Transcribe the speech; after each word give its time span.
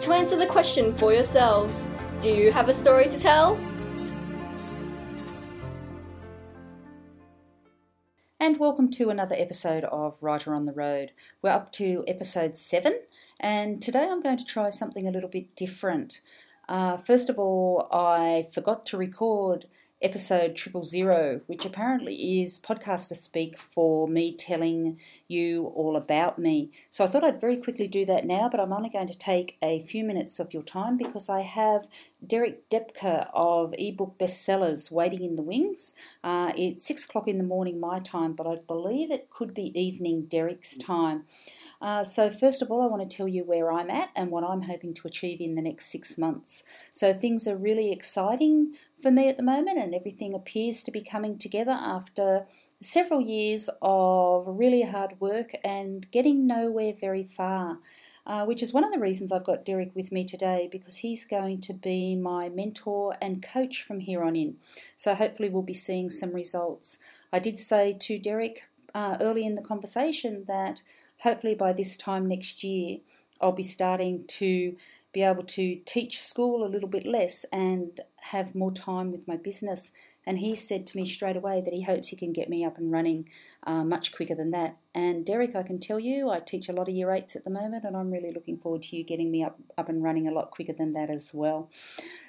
to 0.00 0.14
answer 0.14 0.34
the 0.34 0.46
question 0.46 0.96
for 0.96 1.12
yourselves 1.12 1.90
Do 2.20 2.30
you 2.30 2.50
have 2.52 2.70
a 2.70 2.72
story 2.72 3.06
to 3.06 3.18
tell? 3.18 3.60
And 8.38 8.58
welcome 8.58 8.90
to 8.92 9.10
another 9.10 9.34
episode 9.36 9.84
of 9.84 10.22
Writer 10.22 10.54
on 10.54 10.64
the 10.64 10.72
Road. 10.72 11.12
We're 11.42 11.50
up 11.50 11.70
to 11.72 12.02
episode 12.08 12.56
seven, 12.56 13.00
and 13.40 13.82
today 13.82 14.08
I'm 14.10 14.22
going 14.22 14.38
to 14.38 14.44
try 14.44 14.70
something 14.70 15.06
a 15.06 15.10
little 15.10 15.28
bit 15.28 15.54
different. 15.54 16.22
Uh, 16.66 16.96
first 16.96 17.28
of 17.28 17.38
all, 17.38 17.86
I 17.92 18.46
forgot 18.50 18.86
to 18.86 18.96
record 18.96 19.66
episode 20.02 20.56
triple 20.56 20.82
zero, 20.82 21.40
which 21.46 21.64
apparently 21.64 22.40
is 22.40 22.58
podcaster 22.58 23.14
speak 23.14 23.58
for 23.58 24.08
me 24.08 24.34
telling 24.34 24.98
you 25.28 25.66
all 25.74 25.96
about 25.96 26.38
me. 26.38 26.70
So 26.88 27.04
I 27.04 27.06
thought 27.06 27.24
I'd 27.24 27.40
very 27.40 27.56
quickly 27.56 27.86
do 27.86 28.04
that 28.06 28.24
now, 28.24 28.48
but 28.48 28.60
I'm 28.60 28.72
only 28.72 28.88
going 28.88 29.08
to 29.08 29.18
take 29.18 29.56
a 29.62 29.80
few 29.80 30.04
minutes 30.04 30.38
of 30.38 30.54
your 30.54 30.62
time 30.62 30.96
because 30.96 31.28
I 31.28 31.42
have 31.42 31.88
Derek 32.26 32.68
Doepker 32.70 33.28
of 33.34 33.74
ebook 33.78 34.18
bestsellers 34.18 34.90
waiting 34.90 35.22
in 35.22 35.36
the 35.36 35.42
wings. 35.42 35.94
Uh, 36.24 36.52
it's 36.56 36.86
six 36.86 37.04
o'clock 37.04 37.28
in 37.28 37.38
the 37.38 37.44
morning 37.44 37.78
my 37.78 37.98
time, 37.98 38.32
but 38.32 38.46
I 38.46 38.56
believe 38.66 39.10
it 39.10 39.30
could 39.30 39.54
be 39.54 39.78
evening 39.78 40.26
Derek's 40.26 40.76
time. 40.76 41.24
Uh, 41.80 42.04
so, 42.04 42.28
first 42.28 42.60
of 42.60 42.70
all, 42.70 42.82
I 42.82 42.86
want 42.86 43.08
to 43.08 43.16
tell 43.16 43.26
you 43.26 43.42
where 43.42 43.72
I'm 43.72 43.88
at 43.88 44.10
and 44.14 44.30
what 44.30 44.44
I'm 44.44 44.62
hoping 44.62 44.92
to 44.94 45.06
achieve 45.06 45.40
in 45.40 45.54
the 45.54 45.62
next 45.62 45.86
six 45.86 46.18
months. 46.18 46.62
So, 46.92 47.14
things 47.14 47.46
are 47.46 47.56
really 47.56 47.90
exciting 47.90 48.74
for 49.00 49.10
me 49.10 49.28
at 49.28 49.38
the 49.38 49.42
moment, 49.42 49.78
and 49.78 49.94
everything 49.94 50.34
appears 50.34 50.82
to 50.82 50.90
be 50.90 51.00
coming 51.00 51.38
together 51.38 51.72
after 51.72 52.46
several 52.82 53.22
years 53.22 53.70
of 53.80 54.44
really 54.46 54.82
hard 54.82 55.20
work 55.20 55.52
and 55.64 56.10
getting 56.10 56.46
nowhere 56.46 56.92
very 56.92 57.24
far. 57.24 57.78
Uh, 58.26 58.44
which 58.44 58.62
is 58.62 58.72
one 58.72 58.84
of 58.84 58.92
the 58.92 58.98
reasons 58.98 59.32
I've 59.32 59.46
got 59.46 59.64
Derek 59.64 59.96
with 59.96 60.12
me 60.12 60.24
today 60.24 60.68
because 60.70 60.98
he's 60.98 61.24
going 61.24 61.62
to 61.62 61.72
be 61.72 62.14
my 62.14 62.50
mentor 62.50 63.16
and 63.20 63.42
coach 63.42 63.82
from 63.82 64.00
here 64.00 64.22
on 64.22 64.36
in. 64.36 64.56
So, 64.96 65.14
hopefully, 65.14 65.48
we'll 65.48 65.62
be 65.62 65.72
seeing 65.72 66.10
some 66.10 66.32
results. 66.32 66.98
I 67.32 67.38
did 67.38 67.58
say 67.58 67.96
to 67.98 68.18
Derek 68.18 68.64
uh, 68.94 69.16
early 69.20 69.46
in 69.46 69.54
the 69.54 69.62
conversation 69.62 70.44
that 70.46 70.82
hopefully 71.22 71.54
by 71.54 71.72
this 71.72 71.96
time 71.96 72.26
next 72.26 72.64
year, 72.64 72.98
I'll 73.40 73.52
be 73.52 73.62
starting 73.62 74.24
to 74.26 74.76
be 75.12 75.22
able 75.22 75.42
to 75.42 75.76
teach 75.86 76.20
school 76.20 76.64
a 76.64 76.68
little 76.68 76.88
bit 76.88 77.06
less 77.06 77.44
and 77.52 78.00
have 78.20 78.54
more 78.54 78.70
time 78.70 79.10
with 79.10 79.26
my 79.26 79.36
business. 79.36 79.90
And 80.26 80.38
he 80.38 80.54
said 80.54 80.86
to 80.88 80.96
me 80.96 81.04
straight 81.04 81.36
away 81.36 81.60
that 81.60 81.72
he 81.72 81.82
hopes 81.82 82.08
he 82.08 82.16
can 82.16 82.32
get 82.32 82.48
me 82.48 82.64
up 82.64 82.78
and 82.78 82.92
running 82.92 83.28
uh, 83.64 83.82
much 83.82 84.12
quicker 84.12 84.34
than 84.34 84.50
that. 84.50 84.76
And 84.94 85.24
Derek, 85.24 85.56
I 85.56 85.62
can 85.62 85.80
tell 85.80 85.98
you, 85.98 86.30
I 86.30 86.40
teach 86.40 86.68
a 86.68 86.72
lot 86.72 86.88
of 86.88 86.94
year 86.94 87.10
eights 87.10 87.34
at 87.34 87.44
the 87.44 87.50
moment, 87.50 87.84
and 87.84 87.96
I'm 87.96 88.10
really 88.10 88.30
looking 88.30 88.58
forward 88.58 88.82
to 88.82 88.96
you 88.96 89.02
getting 89.02 89.30
me 89.30 89.42
up, 89.42 89.58
up 89.78 89.88
and 89.88 90.02
running 90.02 90.28
a 90.28 90.32
lot 90.32 90.50
quicker 90.50 90.74
than 90.74 90.92
that 90.92 91.10
as 91.10 91.32
well. 91.34 91.70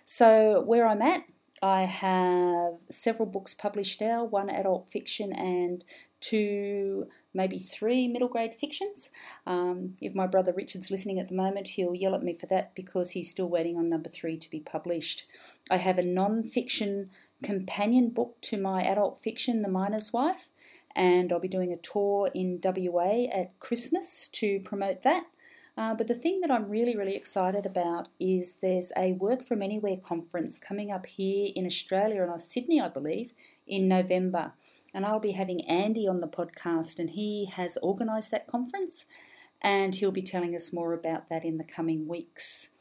So, 0.05 0.61
where 0.61 0.87
I'm 0.87 1.01
at, 1.01 1.25
I 1.61 1.83
have 1.83 2.79
several 2.89 3.27
books 3.27 3.53
published 3.53 4.01
now 4.01 4.23
one 4.23 4.49
adult 4.49 4.89
fiction 4.89 5.31
and 5.31 5.83
two, 6.19 7.07
maybe 7.33 7.59
three 7.59 8.07
middle 8.07 8.27
grade 8.27 8.55
fictions. 8.55 9.11
Um, 9.45 9.95
if 10.01 10.15
my 10.15 10.25
brother 10.25 10.53
Richard's 10.53 10.89
listening 10.89 11.19
at 11.19 11.27
the 11.27 11.35
moment, 11.35 11.69
he'll 11.69 11.93
yell 11.93 12.15
at 12.15 12.23
me 12.23 12.33
for 12.33 12.47
that 12.47 12.73
because 12.73 13.11
he's 13.11 13.29
still 13.29 13.47
waiting 13.47 13.77
on 13.77 13.89
number 13.89 14.09
three 14.09 14.37
to 14.37 14.49
be 14.49 14.59
published. 14.59 15.25
I 15.69 15.77
have 15.77 15.99
a 15.99 16.03
non 16.03 16.43
fiction 16.43 17.11
companion 17.43 18.09
book 18.09 18.37
to 18.41 18.57
my 18.57 18.83
adult 18.83 19.17
fiction, 19.19 19.61
The 19.61 19.69
Miner's 19.69 20.11
Wife, 20.11 20.49
and 20.95 21.31
I'll 21.31 21.39
be 21.39 21.47
doing 21.47 21.71
a 21.71 21.77
tour 21.77 22.31
in 22.33 22.59
WA 22.63 23.25
at 23.31 23.59
Christmas 23.59 24.27
to 24.33 24.59
promote 24.61 25.03
that. 25.03 25.25
Uh, 25.77 25.93
but 25.93 26.07
the 26.07 26.13
thing 26.13 26.41
that 26.41 26.51
I'm 26.51 26.69
really, 26.69 26.97
really 26.97 27.15
excited 27.15 27.65
about 27.65 28.09
is 28.19 28.57
there's 28.57 28.91
a 28.97 29.13
Work 29.13 29.43
From 29.43 29.61
Anywhere 29.61 29.97
conference 29.97 30.59
coming 30.59 30.91
up 30.91 31.05
here 31.05 31.49
in 31.55 31.65
Australia, 31.65 32.23
in 32.23 32.39
Sydney, 32.39 32.81
I 32.81 32.89
believe, 32.89 33.33
in 33.65 33.87
November. 33.87 34.53
And 34.93 35.05
I'll 35.05 35.19
be 35.19 35.31
having 35.31 35.65
Andy 35.65 36.07
on 36.07 36.19
the 36.19 36.27
podcast, 36.27 36.99
and 36.99 37.11
he 37.11 37.45
has 37.53 37.77
organised 37.81 38.31
that 38.31 38.47
conference, 38.47 39.05
and 39.61 39.95
he'll 39.95 40.11
be 40.11 40.21
telling 40.21 40.55
us 40.55 40.73
more 40.73 40.93
about 40.93 41.29
that 41.29 41.45
in 41.45 41.57
the 41.57 41.63
coming 41.63 42.07
weeks. 42.07 42.71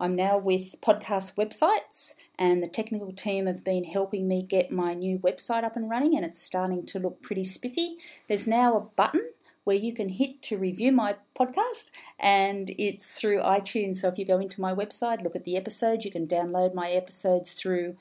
I'm 0.00 0.14
now 0.14 0.38
with 0.38 0.80
podcast 0.80 1.34
websites, 1.34 2.14
and 2.38 2.62
the 2.62 2.68
technical 2.68 3.12
team 3.12 3.46
have 3.46 3.64
been 3.64 3.84
helping 3.84 4.28
me 4.28 4.42
get 4.42 4.70
my 4.70 4.94
new 4.94 5.18
website 5.18 5.64
up 5.64 5.76
and 5.76 5.90
running, 5.90 6.16
and 6.16 6.24
it's 6.24 6.40
starting 6.40 6.86
to 6.86 6.98
look 7.00 7.20
pretty 7.20 7.44
spiffy. 7.44 7.96
There's 8.28 8.46
now 8.46 8.76
a 8.76 8.80
button 8.80 9.28
where 9.68 9.76
you 9.76 9.92
can 9.92 10.08
hit 10.08 10.40
to 10.40 10.56
review 10.56 10.90
my 10.90 11.14
podcast, 11.38 11.90
and 12.18 12.74
it's 12.78 13.20
through 13.20 13.42
iTunes. 13.42 13.96
So 13.96 14.08
if 14.08 14.16
you 14.16 14.24
go 14.24 14.38
into 14.38 14.62
my 14.62 14.74
website, 14.74 15.22
look 15.22 15.36
at 15.36 15.44
the 15.44 15.58
episodes, 15.58 16.06
you 16.06 16.10
can 16.10 16.26
download 16.26 16.72
my 16.72 16.88
episodes 16.88 17.52
through 17.52 17.96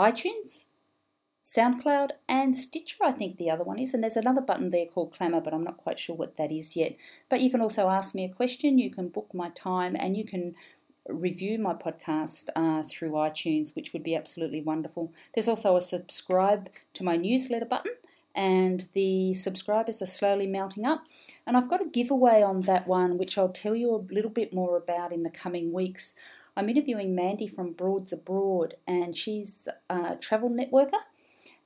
iTunes. 0.00 0.64
SoundCloud 1.44 2.12
and 2.26 2.56
Stitcher, 2.56 3.04
I 3.04 3.12
think 3.12 3.36
the 3.36 3.50
other 3.50 3.62
one 3.64 3.78
is. 3.78 3.92
And 3.92 4.02
there's 4.02 4.16
another 4.16 4.40
button 4.40 4.70
there 4.70 4.86
called 4.86 5.12
Clamour, 5.12 5.42
but 5.42 5.52
I'm 5.52 5.64
not 5.64 5.76
quite 5.76 5.98
sure 5.98 6.16
what 6.16 6.38
that 6.38 6.50
is 6.50 6.74
yet. 6.76 6.96
But 7.28 7.42
you 7.42 7.50
can 7.50 7.60
also 7.60 7.90
ask 7.90 8.14
me 8.14 8.24
a 8.24 8.32
question, 8.32 8.78
you 8.78 8.90
can 8.90 9.08
book 9.08 9.28
my 9.34 9.50
time, 9.50 9.96
and 9.98 10.16
you 10.16 10.24
can 10.24 10.54
review 11.10 11.58
my 11.58 11.74
podcast 11.74 12.48
uh, 12.56 12.82
through 12.82 13.10
iTunes, 13.12 13.76
which 13.76 13.92
would 13.92 14.02
be 14.02 14.16
absolutely 14.16 14.62
wonderful. 14.62 15.12
There's 15.34 15.48
also 15.48 15.76
a 15.76 15.82
subscribe 15.82 16.70
to 16.94 17.04
my 17.04 17.16
newsletter 17.16 17.66
button, 17.66 17.92
and 18.38 18.88
the 18.94 19.34
subscribers 19.34 20.00
are 20.00 20.06
slowly 20.06 20.46
mounting 20.46 20.86
up. 20.86 21.04
And 21.44 21.56
I've 21.56 21.68
got 21.68 21.82
a 21.82 21.88
giveaway 21.88 22.40
on 22.40 22.60
that 22.62 22.86
one, 22.86 23.18
which 23.18 23.36
I'll 23.36 23.48
tell 23.48 23.74
you 23.74 23.92
a 23.92 24.14
little 24.14 24.30
bit 24.30 24.54
more 24.54 24.76
about 24.76 25.12
in 25.12 25.24
the 25.24 25.30
coming 25.30 25.72
weeks. 25.72 26.14
I'm 26.56 26.68
interviewing 26.68 27.16
Mandy 27.16 27.48
from 27.48 27.72
Broads 27.72 28.12
Abroad, 28.12 28.74
and 28.86 29.16
she's 29.16 29.66
a 29.90 30.14
travel 30.14 30.50
networker. 30.50 31.00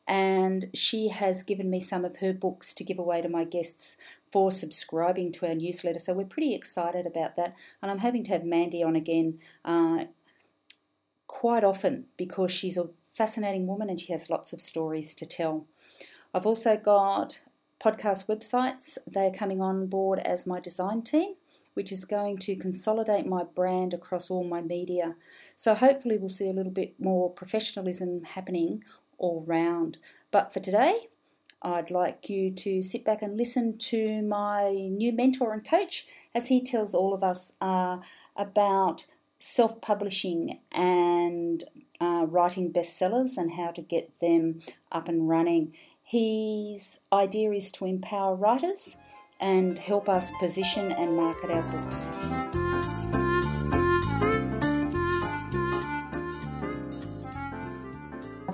And 0.08 0.70
she 0.72 1.08
has 1.08 1.42
given 1.42 1.68
me 1.68 1.78
some 1.78 2.06
of 2.06 2.16
her 2.16 2.32
books 2.32 2.72
to 2.74 2.84
give 2.84 2.98
away 2.98 3.20
to 3.20 3.28
my 3.28 3.44
guests 3.44 3.98
for 4.30 4.50
subscribing 4.50 5.30
to 5.32 5.46
our 5.46 5.54
newsletter. 5.54 5.98
So 5.98 6.14
we're 6.14 6.24
pretty 6.24 6.54
excited 6.54 7.06
about 7.06 7.36
that. 7.36 7.54
And 7.82 7.90
I'm 7.90 7.98
hoping 7.98 8.24
to 8.24 8.32
have 8.32 8.44
Mandy 8.44 8.82
on 8.82 8.96
again 8.96 9.38
uh, 9.64 10.04
quite 11.26 11.64
often 11.64 12.06
because 12.16 12.50
she's 12.50 12.78
a 12.78 12.88
fascinating 13.04 13.66
woman 13.66 13.90
and 13.90 14.00
she 14.00 14.12
has 14.12 14.30
lots 14.30 14.54
of 14.54 14.60
stories 14.60 15.14
to 15.16 15.26
tell. 15.26 15.66
I've 16.34 16.46
also 16.46 16.76
got 16.76 17.42
podcast 17.82 18.26
websites. 18.26 18.96
They're 19.06 19.30
coming 19.30 19.60
on 19.60 19.86
board 19.86 20.18
as 20.20 20.46
my 20.46 20.60
design 20.60 21.02
team, 21.02 21.34
which 21.74 21.92
is 21.92 22.04
going 22.04 22.38
to 22.38 22.56
consolidate 22.56 23.26
my 23.26 23.44
brand 23.44 23.92
across 23.92 24.30
all 24.30 24.44
my 24.44 24.60
media. 24.60 25.16
So 25.56 25.74
hopefully, 25.74 26.16
we'll 26.16 26.28
see 26.28 26.48
a 26.48 26.54
little 26.54 26.72
bit 26.72 26.94
more 26.98 27.30
professionalism 27.30 28.24
happening 28.24 28.84
all 29.18 29.44
round. 29.46 29.98
But 30.30 30.52
for 30.52 30.60
today, 30.60 31.08
I'd 31.62 31.90
like 31.90 32.28
you 32.28 32.50
to 32.50 32.82
sit 32.82 33.04
back 33.04 33.22
and 33.22 33.36
listen 33.36 33.78
to 33.78 34.22
my 34.22 34.70
new 34.72 35.12
mentor 35.12 35.52
and 35.52 35.64
coach 35.64 36.06
as 36.34 36.48
he 36.48 36.60
tells 36.62 36.94
all 36.94 37.14
of 37.14 37.22
us 37.22 37.52
uh, 37.60 37.98
about 38.36 39.06
self 39.38 39.80
publishing 39.80 40.60
and 40.72 41.64
uh, 42.00 42.26
writing 42.26 42.72
bestsellers 42.72 43.36
and 43.36 43.52
how 43.52 43.70
to 43.70 43.80
get 43.80 44.18
them 44.20 44.60
up 44.90 45.08
and 45.08 45.28
running. 45.28 45.72
His 46.04 47.00
idea 47.12 47.52
is 47.52 47.72
to 47.72 47.86
empower 47.86 48.34
writers 48.34 48.96
and 49.40 49.78
help 49.78 50.08
us 50.08 50.30
position 50.38 50.92
and 50.92 51.16
market 51.16 51.50
our 51.50 51.62
books. 51.62 52.10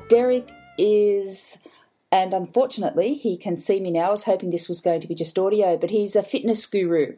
Derek 0.08 0.50
is, 0.78 1.58
and 2.10 2.32
unfortunately, 2.32 3.14
he 3.14 3.36
can 3.36 3.56
see 3.56 3.80
me 3.80 3.90
now. 3.90 4.08
I 4.08 4.10
was 4.10 4.24
hoping 4.24 4.50
this 4.50 4.68
was 4.68 4.80
going 4.80 5.00
to 5.02 5.08
be 5.08 5.14
just 5.14 5.38
audio, 5.38 5.76
but 5.76 5.90
he's 5.90 6.16
a 6.16 6.22
fitness 6.22 6.66
guru. 6.66 7.16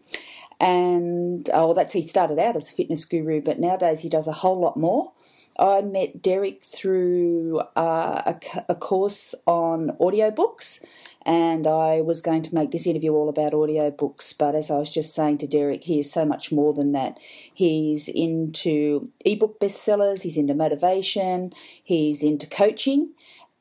And, 0.58 1.48
oh, 1.54 1.72
that's 1.72 1.92
he 1.92 2.02
started 2.02 2.38
out 2.38 2.56
as 2.56 2.68
a 2.68 2.72
fitness 2.72 3.04
guru, 3.04 3.40
but 3.40 3.60
nowadays 3.60 4.00
he 4.00 4.08
does 4.08 4.26
a 4.26 4.32
whole 4.32 4.58
lot 4.58 4.76
more. 4.76 5.12
I 5.60 5.82
met 5.82 6.22
Derek 6.22 6.62
through 6.62 7.60
uh, 7.76 8.32
a, 8.32 8.40
a 8.70 8.74
course 8.74 9.34
on 9.46 9.90
audiobooks 10.00 10.82
and 11.26 11.66
I 11.66 12.00
was 12.00 12.22
going 12.22 12.40
to 12.42 12.54
make 12.54 12.70
this 12.70 12.86
interview 12.86 13.12
all 13.12 13.28
about 13.28 13.52
audiobooks, 13.52 14.36
but 14.36 14.54
as 14.54 14.70
I 14.70 14.78
was 14.78 14.90
just 14.92 15.14
saying 15.14 15.38
to 15.38 15.46
Derek, 15.46 15.84
he 15.84 15.98
is 15.98 16.10
so 16.10 16.24
much 16.24 16.50
more 16.50 16.72
than 16.72 16.92
that. 16.92 17.18
He's 17.52 18.08
into 18.08 19.10
ebook 19.20 19.60
bestsellers, 19.60 20.22
he's 20.22 20.38
into 20.38 20.54
motivation, 20.54 21.52
he's 21.84 22.22
into 22.22 22.46
coaching, 22.46 23.10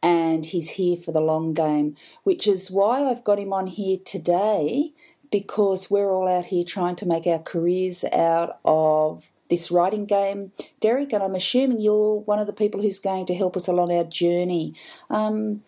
and 0.01 0.45
he's 0.45 0.71
here 0.71 0.95
for 0.95 1.11
the 1.11 1.19
long 1.19 1.53
game, 1.53 1.95
which 2.23 2.47
is 2.47 2.71
why 2.71 3.03
I've 3.03 3.25
got 3.25 3.39
him 3.39 3.51
on 3.51 3.67
here 3.67 3.97
today 4.05 4.93
because 5.31 5.91
we're 5.91 6.09
all 6.09 6.27
out 6.27 6.45
here 6.45 6.63
trying 6.63 6.95
to 6.95 7.05
make 7.05 7.27
our 7.27 7.39
careers 7.39 8.03
out 8.11 8.59
of 8.65 9.28
this 9.49 9.71
writing 9.71 10.05
game. 10.05 10.51
Derek, 10.79 11.13
and 11.13 11.23
I'm 11.23 11.35
assuming 11.35 11.81
you're 11.81 12.19
one 12.19 12.39
of 12.39 12.47
the 12.47 12.53
people 12.53 12.81
who's 12.81 12.99
going 12.99 13.25
to 13.27 13.35
help 13.35 13.57
us 13.57 13.67
along 13.67 13.91
our 13.91 14.03
journey. 14.03 14.73
Um, 15.09 15.63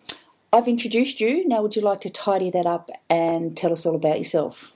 I've 0.52 0.68
introduced 0.68 1.20
you. 1.20 1.46
Now, 1.48 1.62
would 1.62 1.76
you 1.76 1.82
like 1.82 2.00
to 2.02 2.10
tidy 2.10 2.50
that 2.50 2.66
up 2.66 2.90
and 3.08 3.56
tell 3.56 3.72
us 3.72 3.86
all 3.86 3.94
about 3.94 4.18
yourself? 4.18 4.72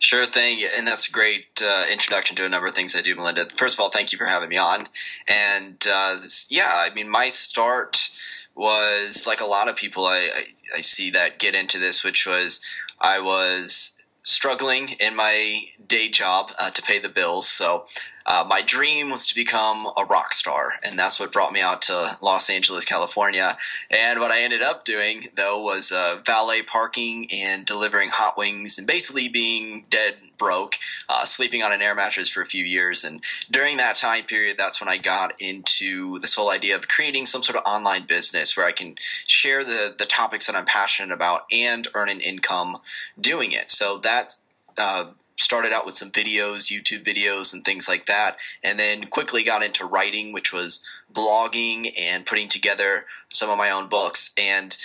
Sure 0.00 0.26
thing, 0.26 0.60
and 0.76 0.86
that's 0.86 1.08
a 1.08 1.12
great 1.12 1.60
uh, 1.60 1.86
introduction 1.90 2.36
to 2.36 2.44
a 2.44 2.48
number 2.48 2.68
of 2.68 2.74
things 2.74 2.94
I 2.94 3.02
do, 3.02 3.16
Melinda. 3.16 3.46
First 3.46 3.76
of 3.76 3.80
all, 3.80 3.90
thank 3.90 4.12
you 4.12 4.18
for 4.18 4.26
having 4.26 4.48
me 4.48 4.56
on. 4.56 4.88
And 5.26 5.84
uh, 5.90 6.18
yeah, 6.48 6.70
I 6.72 6.94
mean, 6.94 7.08
my 7.08 7.28
start 7.28 8.10
was 8.54 9.26
like 9.26 9.40
a 9.40 9.46
lot 9.46 9.68
of 9.68 9.74
people 9.74 10.06
I, 10.06 10.30
I, 10.34 10.44
I 10.76 10.80
see 10.82 11.10
that 11.10 11.40
get 11.40 11.56
into 11.56 11.78
this, 11.78 12.04
which 12.04 12.26
was 12.26 12.62
I 13.00 13.18
was 13.18 14.00
struggling 14.22 14.90
in 15.00 15.16
my 15.16 15.64
day 15.88 16.08
job 16.08 16.52
uh, 16.58 16.70
to 16.70 16.82
pay 16.82 16.98
the 16.98 17.08
bills. 17.08 17.48
So 17.48 17.86
uh, 18.28 18.44
my 18.46 18.60
dream 18.60 19.10
was 19.10 19.26
to 19.26 19.34
become 19.34 19.88
a 19.96 20.04
rock 20.04 20.34
star, 20.34 20.74
and 20.82 20.98
that's 20.98 21.18
what 21.18 21.32
brought 21.32 21.50
me 21.50 21.62
out 21.62 21.80
to 21.80 22.18
Los 22.20 22.50
Angeles, 22.50 22.84
California. 22.84 23.56
And 23.90 24.20
what 24.20 24.30
I 24.30 24.42
ended 24.42 24.60
up 24.60 24.84
doing, 24.84 25.28
though, 25.34 25.58
was 25.62 25.90
uh, 25.90 26.20
valet 26.26 26.60
parking 26.60 27.26
and 27.32 27.64
delivering 27.64 28.10
hot 28.10 28.36
wings, 28.36 28.76
and 28.76 28.86
basically 28.86 29.30
being 29.30 29.86
dead 29.88 30.16
broke, 30.36 30.76
uh, 31.08 31.24
sleeping 31.24 31.62
on 31.62 31.72
an 31.72 31.80
air 31.80 31.94
mattress 31.94 32.28
for 32.28 32.42
a 32.42 32.46
few 32.46 32.64
years. 32.64 33.02
And 33.02 33.22
during 33.50 33.78
that 33.78 33.96
time 33.96 34.24
period, 34.24 34.56
that's 34.58 34.78
when 34.78 34.88
I 34.88 34.98
got 34.98 35.40
into 35.40 36.18
this 36.18 36.34
whole 36.34 36.50
idea 36.50 36.76
of 36.76 36.86
creating 36.86 37.24
some 37.24 37.42
sort 37.42 37.56
of 37.56 37.64
online 37.64 38.04
business 38.04 38.56
where 38.56 38.66
I 38.66 38.72
can 38.72 38.96
share 39.26 39.64
the 39.64 39.94
the 39.98 40.04
topics 40.04 40.46
that 40.46 40.54
I'm 40.54 40.66
passionate 40.66 41.14
about 41.14 41.46
and 41.50 41.88
earn 41.94 42.10
an 42.10 42.20
income 42.20 42.78
doing 43.18 43.52
it. 43.52 43.70
So 43.70 43.96
that's 43.96 44.44
uh, 44.76 45.06
started 45.38 45.72
out 45.72 45.86
with 45.86 45.96
some 45.96 46.10
videos, 46.10 46.70
YouTube 46.70 47.04
videos, 47.04 47.54
and 47.54 47.64
things 47.64 47.88
like 47.88 48.06
that, 48.06 48.36
and 48.62 48.78
then 48.78 49.06
quickly 49.06 49.42
got 49.42 49.64
into 49.64 49.86
writing, 49.86 50.32
which 50.32 50.52
was 50.52 50.84
blogging 51.12 51.92
and 51.98 52.26
putting 52.26 52.48
together 52.48 53.06
some 53.28 53.48
of 53.48 53.56
my 53.56 53.70
own 53.70 53.88
books. 53.88 54.34
And 54.36 54.76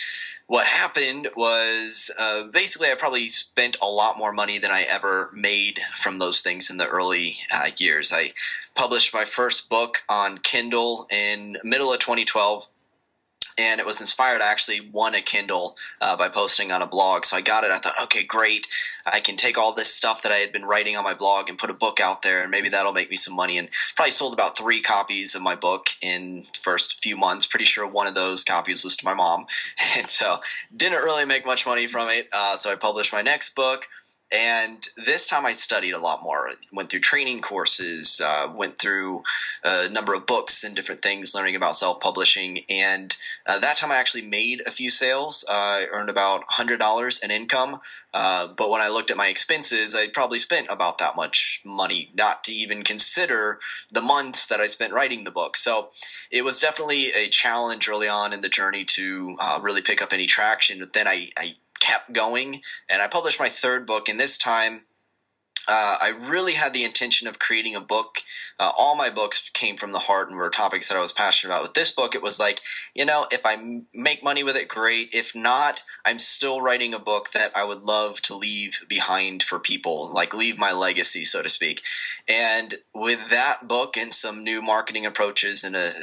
what 0.48 0.68
happened 0.68 1.30
was 1.36 2.12
uh, 2.20 2.44
basically 2.44 2.90
I 2.90 2.96
probably 2.96 3.30
spent 3.30 3.78
a 3.82 3.88
lot 3.88 4.18
more 4.18 4.32
money 4.32 4.60
than 4.60 4.72
I 4.72 4.84
ever 4.84 5.30
made 5.34 5.80
from 5.98 6.20
those 6.20 6.42
things 6.42 6.70
in 6.70 6.78
the 6.78 6.88
early 6.88 7.38
uh, 7.52 7.70
years. 7.78 8.14
I 8.14 8.34
published 8.76 9.14
my 9.14 9.26
first 9.26 9.70
book 9.70 10.00
on 10.10 10.38
Kindle 10.40 11.08
in 11.12 11.58
middle 11.64 11.94
of 11.94 12.00
2012 12.00 12.66
and 13.58 13.80
it 13.80 13.86
was 13.86 14.02
inspired. 14.02 14.42
I 14.42 14.52
actually 14.52 14.82
won 14.82 15.16
a 15.16 15.22
Kindle 15.22 15.76
uh, 16.02 16.16
by 16.18 16.30
posting 16.30 16.72
on 16.72 16.82
a 16.82 16.88
blog. 16.88 17.26
So 17.26 17.38
I 17.38 17.42
got 17.42 17.64
it. 17.64 17.72
I 17.72 17.78
thought, 17.78 18.02
okay, 18.04 18.24
great. 18.24 18.68
I 19.06 19.20
can 19.20 19.36
take 19.36 19.58
all 19.58 19.74
this 19.74 19.94
stuff 19.94 20.22
that 20.24 20.32
I 20.32 20.38
had 20.38 20.52
been 20.52 20.66
writing 20.66 20.96
on 20.96 21.04
my 21.04 21.14
blog 21.14 21.50
and 21.50 21.58
put 21.58 21.70
a 21.70 21.74
book 21.74 22.00
out 22.00 22.22
there, 22.22 22.42
and 22.42 22.52
maybe 22.52 22.70
that'll 22.70 22.94
make 22.94 23.10
me 23.10 23.16
some 23.16 23.36
money. 23.36 23.58
And 23.58 23.70
probably 23.96 24.12
sold 24.12 24.34
about 24.34 24.58
three 24.58 24.82
copies 24.82 25.36
of 25.36 25.42
my 25.42 25.56
book 25.56 25.90
in 26.02 26.46
first 26.60 27.02
few 27.02 27.18
months. 27.18 27.46
Pretty 27.46 27.66
sure 27.66 27.86
one 27.86 28.08
of 28.08 28.16
those 28.16 28.44
copies 28.44 28.84
was 28.84 28.96
to 28.98 29.06
my 29.06 29.14
mom, 29.14 29.46
and 29.98 30.10
so 30.10 30.38
didn't 30.76 31.04
really 31.04 31.26
make 31.26 31.46
much 31.46 31.66
money 31.66 31.88
from 31.88 32.10
it. 32.10 32.30
Uh, 32.32 32.56
so 32.56 32.72
I 32.72 32.76
published 32.76 33.14
my 33.14 33.22
next 33.22 33.56
book 33.56 33.88
and 34.34 34.88
this 34.98 35.28
time 35.28 35.46
I 35.46 35.54
studied 35.54 35.92
a 35.92 36.00
lot 36.00 36.24
more. 36.24 36.50
Went 36.72 36.90
through 36.90 37.02
training 37.02 37.42
courses, 37.42 38.20
uh, 38.24 38.52
went 38.54 38.80
through 38.80 39.22
a 39.64 39.88
number 39.90 40.16
of 40.16 40.26
books 40.26 40.64
and 40.64 40.76
different 40.76 41.04
things, 41.04 41.36
learning 41.36 41.56
about 41.56 41.76
self 41.76 42.00
publishing. 42.00 42.62
And 42.68 43.16
uh, 43.46 43.60
that 43.60 43.78
time 43.78 43.92
I 43.92 43.98
actually 43.98 44.26
made 44.26 44.64
a 44.66 44.72
few 44.72 44.90
sales. 44.90 45.46
Uh, 45.48 45.52
I 45.54 45.88
earned 45.92 46.10
about 46.10 46.48
$100 46.48 47.24
in 47.24 47.30
income. 47.30 47.80
Uh, 48.12 48.48
but 48.48 48.70
when 48.70 48.82
I 48.82 48.90
looked 48.90 49.12
at 49.12 49.18
my 49.18 49.28
expenses, 49.28 49.96
I 49.96 50.08
probably 50.08 50.40
spent 50.40 50.68
about 50.70 50.98
that 51.00 51.16
much 51.16 51.62
money, 51.64 52.12
not 52.16 52.44
to 52.46 52.52
even 52.52 52.84
consider 52.84 53.60
the 53.92 54.02
months 54.02 54.48
that 54.48 54.60
I 54.60 54.68
spent 54.68 54.94
writing 54.94 55.24
the 55.24 55.32
book. 55.32 55.58
So 55.58 55.90
it 56.32 56.44
was 56.44 56.60
definitely 56.60 57.12
a 57.12 57.28
challenge 57.30 57.88
early 57.88 58.08
on 58.08 58.34
in 58.34 58.42
the 58.42 58.50
journey 58.50 58.86
to 58.86 59.36
uh, 59.40 59.60
really 59.62 59.82
pick 59.82 60.02
up 60.02 60.14
any 60.14 60.28
traction. 60.28 60.80
But 60.80 60.94
then 60.94 61.08
I, 61.08 61.30
I 61.38 61.56
kept 61.84 62.14
going, 62.14 62.62
and 62.88 63.02
I 63.02 63.08
published 63.08 63.40
my 63.40 63.50
third 63.50 63.86
book. 63.86 64.08
And 64.08 64.18
this 64.18 64.38
time, 64.38 64.82
uh, 65.68 65.98
I 66.02 66.10
really 66.10 66.54
had 66.54 66.74
the 66.74 66.84
intention 66.84 67.28
of 67.28 67.40
creating 67.40 67.76
a 67.76 67.82
book. 67.82 68.18
Uh, 68.60 68.72
all 68.78 68.96
my 68.96 69.10
books 69.10 69.50
came 69.54 69.76
from 69.78 69.92
the 69.92 70.00
heart 70.00 70.30
and 70.30 70.38
were 70.38 70.50
topics 70.50 70.88
that 70.88 70.98
I 70.98 71.02
was 71.02 71.12
passionate 71.12 71.54
about. 71.54 71.64
With 71.64 71.74
this 71.74 71.92
book, 71.92 72.16
it 72.16 72.22
was 72.22 72.40
like, 72.40 72.62
you 72.94 73.06
know, 73.06 73.28
if 73.32 73.46
I 73.46 73.54
m- 73.54 73.88
make 73.94 74.24
money 74.24 74.44
with 74.44 74.56
it, 74.56 74.68
great. 74.68 75.14
If 75.14 75.36
not, 75.36 75.84
I'm 76.06 76.20
still 76.20 76.62
writing 76.62 76.94
a 76.94 77.00
book 77.00 77.32
that 77.32 77.52
I 77.56 77.64
would 77.64 77.82
love 77.82 78.22
to 78.24 78.36
leave 78.36 78.86
behind 78.90 79.44
for 79.44 79.60
people, 79.60 80.14
like 80.14 80.34
leave 80.34 80.58
my 80.58 80.72
legacy, 80.72 81.24
so 81.24 81.42
to 81.42 81.50
speak. 81.50 81.82
And 82.28 82.76
with 82.94 83.30
that 83.30 83.68
book 83.68 83.98
and 83.98 84.14
some 84.14 84.44
new 84.44 84.62
marketing 84.62 85.06
approaches 85.06 85.64
and 85.64 85.76
a 85.76 85.94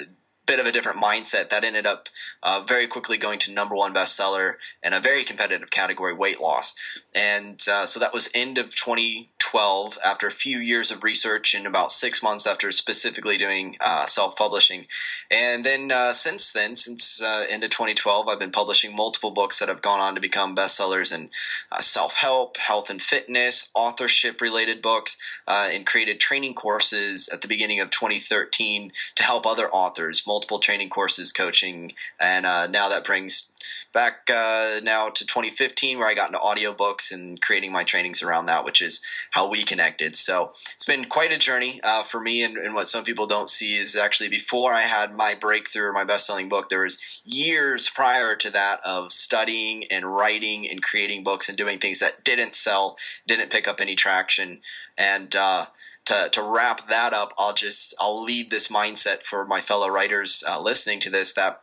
bit 0.50 0.58
of 0.58 0.66
a 0.66 0.72
different 0.72 0.98
mindset 0.98 1.48
that 1.48 1.62
ended 1.62 1.86
up 1.86 2.08
uh, 2.42 2.60
very 2.66 2.88
quickly 2.88 3.16
going 3.16 3.38
to 3.38 3.52
number 3.52 3.76
one 3.76 3.94
bestseller 3.94 4.54
in 4.82 4.92
a 4.92 4.98
very 4.98 5.22
competitive 5.22 5.70
category, 5.70 6.12
weight 6.12 6.40
loss. 6.40 6.74
And 7.14 7.60
uh, 7.70 7.86
so 7.86 8.00
that 8.00 8.12
was 8.12 8.30
end 8.34 8.58
of 8.58 8.74
2012 8.74 9.98
after 10.04 10.26
a 10.26 10.32
few 10.32 10.58
years 10.58 10.90
of 10.90 11.04
research 11.04 11.54
and 11.54 11.68
about 11.68 11.92
six 11.92 12.20
months 12.20 12.48
after 12.48 12.72
specifically 12.72 13.38
doing 13.38 13.76
uh, 13.80 14.06
self 14.06 14.34
publishing. 14.34 14.86
And 15.30 15.64
then 15.64 15.92
uh, 15.92 16.12
since 16.14 16.52
then, 16.52 16.74
since 16.74 17.22
uh, 17.22 17.46
end 17.48 17.62
of 17.62 17.70
2012, 17.70 18.26
I've 18.26 18.40
been 18.40 18.50
publishing 18.50 18.94
multiple 18.94 19.30
books 19.30 19.60
that 19.60 19.68
have 19.68 19.82
gone 19.82 20.00
on 20.00 20.16
to 20.16 20.20
become 20.20 20.56
bestsellers 20.56 21.14
in 21.14 21.30
uh, 21.70 21.80
self 21.80 22.16
help, 22.16 22.56
health 22.56 22.90
and 22.90 23.00
fitness, 23.00 23.70
authorship 23.72 24.40
related 24.40 24.82
books, 24.82 25.16
and 25.46 25.86
created 25.86 26.18
training 26.18 26.54
courses 26.54 27.28
at 27.32 27.40
the 27.40 27.48
beginning 27.48 27.78
of 27.78 27.90
2013 27.90 28.90
to 29.14 29.22
help 29.22 29.46
other 29.46 29.68
authors 29.70 30.26
multiple 30.26 30.39
training 30.60 30.90
courses, 30.90 31.32
coaching, 31.32 31.92
and 32.18 32.46
uh, 32.46 32.66
now 32.66 32.88
that 32.88 33.04
brings 33.04 33.52
back 33.92 34.30
uh, 34.32 34.80
now 34.82 35.08
to 35.08 35.26
2015 35.26 35.98
where 35.98 36.06
I 36.06 36.14
got 36.14 36.28
into 36.28 36.38
audiobooks 36.38 37.12
and 37.12 37.40
creating 37.40 37.72
my 37.72 37.84
trainings 37.84 38.22
around 38.22 38.46
that, 38.46 38.64
which 38.64 38.80
is 38.80 39.02
how 39.32 39.48
we 39.48 39.64
connected. 39.64 40.14
So 40.16 40.52
it's 40.74 40.84
been 40.84 41.06
quite 41.06 41.32
a 41.32 41.38
journey 41.38 41.80
uh, 41.82 42.04
for 42.04 42.20
me. 42.20 42.42
And, 42.42 42.56
and, 42.56 42.74
what 42.74 42.88
some 42.88 43.04
people 43.04 43.26
don't 43.26 43.48
see 43.48 43.74
is 43.74 43.96
actually 43.96 44.28
before 44.28 44.72
I 44.72 44.82
had 44.82 45.14
my 45.14 45.34
breakthrough 45.34 45.92
my 45.92 46.04
best-selling 46.04 46.48
book, 46.48 46.68
there 46.68 46.82
was 46.82 47.20
years 47.24 47.90
prior 47.90 48.36
to 48.36 48.50
that 48.50 48.80
of 48.84 49.10
studying 49.12 49.84
and 49.90 50.04
writing 50.04 50.68
and 50.68 50.82
creating 50.82 51.24
books 51.24 51.48
and 51.48 51.58
doing 51.58 51.78
things 51.78 51.98
that 51.98 52.24
didn't 52.24 52.54
sell, 52.54 52.96
didn't 53.26 53.50
pick 53.50 53.66
up 53.66 53.80
any 53.80 53.96
traction. 53.96 54.60
And 54.96 55.34
uh, 55.34 55.66
to, 56.06 56.28
to 56.32 56.42
wrap 56.42 56.88
that 56.88 57.12
up, 57.12 57.32
I'll 57.38 57.54
just 57.54 57.94
I'll 58.00 58.22
leave 58.22 58.50
this 58.50 58.68
mindset 58.68 59.22
for 59.22 59.44
my 59.44 59.60
fellow 59.60 59.88
writers 59.88 60.42
uh, 60.48 60.60
listening 60.60 61.00
to 61.00 61.10
this 61.10 61.34
that 61.34 61.62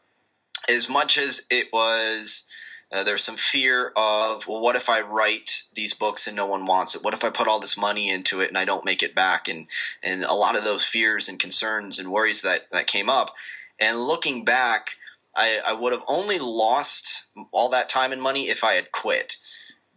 as 0.69 0.89
much 0.89 1.17
as 1.17 1.45
it 1.49 1.67
was 1.71 2.45
uh, 2.91 3.03
there's 3.03 3.23
some 3.23 3.35
fear 3.35 3.91
of 3.97 4.47
well 4.47 4.61
what 4.61 4.75
if 4.75 4.87
i 4.89 5.01
write 5.01 5.63
these 5.75 5.93
books 5.93 6.25
and 6.25 6.35
no 6.35 6.45
one 6.45 6.65
wants 6.65 6.95
it? 6.95 7.03
What 7.03 7.13
if 7.13 7.23
i 7.23 7.29
put 7.29 7.47
all 7.47 7.59
this 7.59 7.77
money 7.77 8.09
into 8.09 8.39
it 8.39 8.47
and 8.47 8.57
i 8.57 8.65
don't 8.65 8.85
make 8.85 9.03
it 9.03 9.15
back? 9.15 9.47
And 9.47 9.67
and 10.01 10.23
a 10.23 10.33
lot 10.33 10.57
of 10.57 10.63
those 10.63 10.85
fears 10.85 11.27
and 11.27 11.39
concerns 11.39 11.99
and 11.99 12.11
worries 12.11 12.41
that 12.43 12.69
that 12.71 12.87
came 12.87 13.09
up. 13.09 13.33
And 13.79 13.99
looking 13.99 14.45
back 14.45 14.91
i 15.35 15.59
i 15.67 15.73
would 15.73 15.93
have 15.93 16.03
only 16.07 16.39
lost 16.39 17.27
all 17.51 17.69
that 17.69 17.89
time 17.89 18.11
and 18.11 18.21
money 18.21 18.47
if 18.47 18.63
i 18.63 18.73
had 18.73 18.91
quit. 18.91 19.37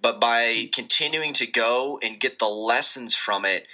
But 0.02 0.18
by 0.18 0.70
continuing 0.75 1.35
to 1.35 1.47
go 1.47 1.99
and 2.02 2.18
get 2.18 2.38
the 2.38 2.49
lessons 2.49 3.14
from 3.14 3.44
it 3.44 3.66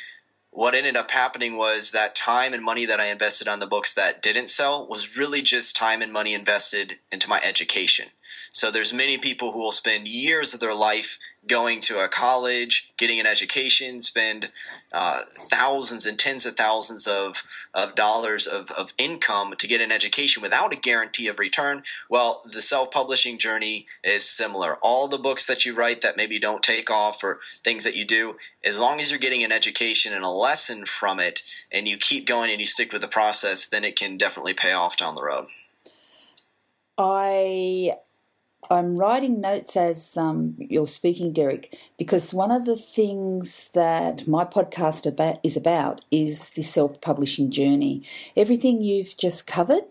what 0.57 0.75
ended 0.75 0.97
up 0.97 1.11
happening 1.11 1.59
was 1.59 1.91
that 1.93 2.15
time 2.15 2.55
and 2.55 2.65
money 2.65 2.87
that 2.87 2.99
I 2.99 3.09
invested 3.09 3.47
on 3.47 3.61
the 3.61 3.67
books 3.67 3.93
that 3.93 4.23
didn't 4.23 4.49
sell 4.49 4.89
was 4.89 5.15
really 5.15 5.43
just 5.43 5.77
time 5.77 6.01
and 6.01 6.11
money 6.11 6.33
invested 6.33 6.95
into 7.13 7.29
my 7.29 7.43
education. 7.45 8.07
So 8.53 8.71
there's 8.71 8.95
many 8.95 9.19
people 9.19 9.53
who 9.53 9.59
will 9.59 9.71
spend 9.71 10.09
years 10.09 10.55
of 10.55 10.61
their 10.61 10.73
life 10.73 11.19
going 11.49 11.81
to 11.83 12.03
a 12.03 12.09
college, 12.09 12.91
getting 12.97 13.21
an 13.21 13.27
education, 13.27 14.01
spend 14.01 14.51
uh, 14.93 15.21
thousands 15.29 16.07
and 16.07 16.19
tens 16.19 16.47
of 16.47 16.57
thousands 16.57 17.07
of, 17.07 17.45
of 17.75 17.95
dollars 17.95 18.47
of, 18.47 18.71
of 18.73 18.93
income 18.99 19.55
to 19.59 19.67
get 19.67 19.81
an 19.81 19.93
education 19.93 20.43
without 20.43 20.73
a 20.73 20.77
guarantee 20.77 21.29
of 21.29 21.39
return. 21.39 21.83
Well, 22.09 22.43
the 22.45 22.63
self 22.63 22.91
publishing 22.91 23.39
journey 23.39 23.87
is 24.03 24.29
similar. 24.29 24.77
All 24.77 25.09
the 25.09 25.19
books 25.19 25.47
that 25.47 25.65
you 25.65 25.75
write 25.75 26.03
that 26.03 26.17
maybe 26.17 26.39
don't 26.39 26.63
take 26.63 26.91
off 26.91 27.23
or 27.23 27.41
things 27.65 27.85
that 27.85 27.97
you 27.97 28.05
do, 28.05 28.37
as 28.65 28.79
long 28.79 28.99
as 28.99 29.11
you're 29.11 29.19
getting 29.19 29.45
an 29.45 29.53
education 29.53 30.13
and 30.13 30.25
a 30.25 30.31
lesson 30.31 30.85
from 30.85 31.21
it 31.21 31.43
and 31.71 31.87
you 31.87 31.97
keep 31.97 32.27
going 32.27 32.51
and 32.51 32.61
you 32.61 32.67
stick 32.67 32.93
with 32.93 33.03
the 33.03 33.09
process, 33.09 33.69
then 33.69 33.85
it 33.85 33.97
can 33.97 34.17
definitely 34.17 34.55
pay 34.55 34.73
off 34.73 34.97
down 34.97 35.15
the 35.15 35.25
road. 35.25 35.47
I 36.99 37.93
I'm 38.71 38.97
writing 38.97 39.41
notes 39.41 39.77
as 39.77 40.17
um, 40.17 40.57
you're 40.59 40.87
speaking, 40.87 41.33
Derek, 41.33 41.79
because 41.99 42.35
one 42.35 42.51
of 42.51 42.65
the 42.65 42.77
things 42.77 43.71
that 43.75 44.27
my 44.27 44.45
podcast 44.45 45.07
about, 45.07 45.39
is 45.43 45.57
about 45.57 46.05
is 46.11 46.51
the 46.51 46.63
self 46.63 47.01
publishing 47.01 47.51
journey. 47.51 48.03
Everything 48.37 48.83
you've 48.83 49.17
just 49.17 49.47
covered 49.47 49.85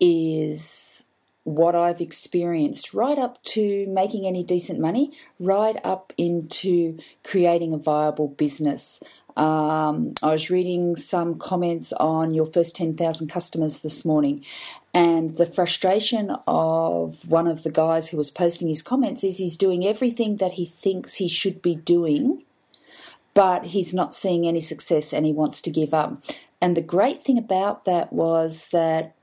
is 0.00 1.04
what 1.44 1.74
I've 1.74 2.00
experienced, 2.00 2.92
right 2.92 3.18
up 3.18 3.42
to 3.42 3.86
making 3.88 4.26
any 4.26 4.44
decent 4.44 4.78
money, 4.78 5.12
right 5.40 5.76
up 5.82 6.12
into 6.18 6.98
creating 7.24 7.72
a 7.72 7.78
viable 7.78 8.28
business. 8.28 9.02
Um, 9.38 10.14
I 10.20 10.32
was 10.32 10.50
reading 10.50 10.96
some 10.96 11.38
comments 11.38 11.92
on 11.92 12.34
your 12.34 12.44
first 12.44 12.74
10,000 12.74 13.28
customers 13.28 13.82
this 13.82 14.04
morning, 14.04 14.44
and 14.92 15.36
the 15.36 15.46
frustration 15.46 16.36
of 16.48 17.30
one 17.30 17.46
of 17.46 17.62
the 17.62 17.70
guys 17.70 18.08
who 18.08 18.16
was 18.16 18.32
posting 18.32 18.66
his 18.66 18.82
comments 18.82 19.22
is 19.22 19.38
he's 19.38 19.56
doing 19.56 19.86
everything 19.86 20.38
that 20.38 20.52
he 20.52 20.64
thinks 20.64 21.14
he 21.14 21.28
should 21.28 21.62
be 21.62 21.76
doing, 21.76 22.42
but 23.32 23.66
he's 23.66 23.94
not 23.94 24.12
seeing 24.12 24.44
any 24.44 24.58
success 24.58 25.12
and 25.12 25.24
he 25.24 25.32
wants 25.32 25.62
to 25.62 25.70
give 25.70 25.94
up. 25.94 26.20
And 26.60 26.76
the 26.76 26.82
great 26.82 27.22
thing 27.22 27.38
about 27.38 27.84
that 27.84 28.12
was 28.12 28.70
that 28.72 29.14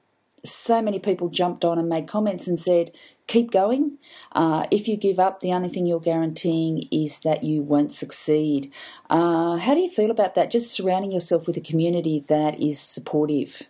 so 0.45 0.81
many 0.81 0.99
people 0.99 1.27
jumped 1.27 1.65
on 1.65 1.77
and 1.77 1.89
made 1.89 2.07
comments 2.07 2.47
and 2.47 2.57
said, 2.57 2.91
keep 3.27 3.51
going. 3.51 3.97
Uh, 4.31 4.65
if 4.71 4.87
you 4.87 4.97
give 4.97 5.19
up, 5.19 5.39
the 5.39 5.53
only 5.53 5.69
thing 5.69 5.85
you're 5.85 5.99
guaranteeing 5.99 6.87
is 6.91 7.19
that 7.19 7.43
you 7.43 7.61
won't 7.61 7.93
succeed. 7.93 8.71
Uh, 9.09 9.57
how 9.57 9.73
do 9.73 9.79
you 9.79 9.89
feel 9.89 10.11
about 10.11 10.35
that? 10.35 10.51
Just 10.51 10.71
surrounding 10.71 11.11
yourself 11.11 11.47
with 11.47 11.57
a 11.57 11.61
community 11.61 12.19
that 12.27 12.59
is 12.59 12.79
supportive. 12.79 13.63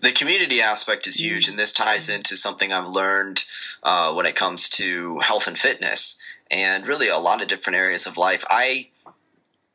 The 0.00 0.12
community 0.12 0.60
aspect 0.60 1.06
is 1.06 1.20
huge, 1.20 1.48
and 1.48 1.58
this 1.58 1.72
ties 1.72 2.08
into 2.08 2.36
something 2.36 2.72
I've 2.72 2.88
learned 2.88 3.44
uh, 3.82 4.14
when 4.14 4.26
it 4.26 4.36
comes 4.36 4.68
to 4.70 5.18
health 5.18 5.48
and 5.48 5.58
fitness, 5.58 6.18
and 6.50 6.86
really 6.86 7.08
a 7.08 7.18
lot 7.18 7.42
of 7.42 7.48
different 7.48 7.76
areas 7.76 8.06
of 8.06 8.16
life. 8.16 8.44
I 8.48 8.90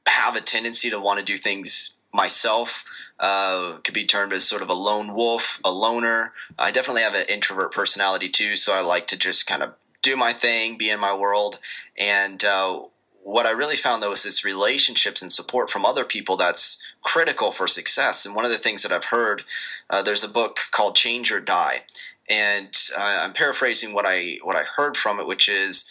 have 0.07 0.35
a 0.35 0.41
tendency 0.41 0.89
to 0.89 0.99
want 0.99 1.19
to 1.19 1.25
do 1.25 1.37
things 1.37 1.97
myself 2.13 2.85
uh, 3.19 3.77
could 3.83 3.93
be 3.93 4.05
termed 4.05 4.33
as 4.33 4.43
sort 4.43 4.61
of 4.61 4.69
a 4.69 4.73
lone 4.73 5.13
wolf, 5.13 5.59
a 5.63 5.71
loner. 5.71 6.33
I 6.57 6.71
definitely 6.71 7.03
have 7.03 7.15
an 7.15 7.25
introvert 7.29 7.71
personality 7.71 8.29
too, 8.29 8.55
so 8.55 8.73
I 8.73 8.81
like 8.81 9.07
to 9.07 9.17
just 9.17 9.47
kind 9.47 9.63
of 9.63 9.73
do 10.01 10.15
my 10.17 10.33
thing, 10.33 10.77
be 10.77 10.89
in 10.89 10.99
my 10.99 11.15
world. 11.15 11.59
And 11.97 12.43
uh, 12.43 12.81
what 13.23 13.45
I 13.45 13.51
really 13.51 13.75
found 13.77 14.03
though 14.03 14.11
is 14.11 14.23
this 14.23 14.43
relationships 14.43 15.21
and 15.21 15.31
support 15.31 15.71
from 15.71 15.85
other 15.85 16.03
people 16.03 16.35
that's 16.35 16.81
critical 17.03 17.51
for 17.51 17.67
success. 17.67 18.25
And 18.25 18.35
one 18.35 18.45
of 18.45 18.51
the 18.51 18.57
things 18.57 18.83
that 18.83 18.91
I've 18.91 19.05
heard, 19.05 19.43
uh, 19.89 20.01
there's 20.01 20.23
a 20.23 20.29
book 20.29 20.57
called 20.71 20.95
Change 20.95 21.31
or 21.31 21.39
Die, 21.39 21.83
and 22.29 22.75
uh, 22.97 23.19
I'm 23.23 23.33
paraphrasing 23.33 23.93
what 23.93 24.05
I 24.05 24.39
what 24.43 24.55
I 24.55 24.63
heard 24.63 24.97
from 24.97 25.19
it, 25.19 25.27
which 25.27 25.47
is. 25.47 25.87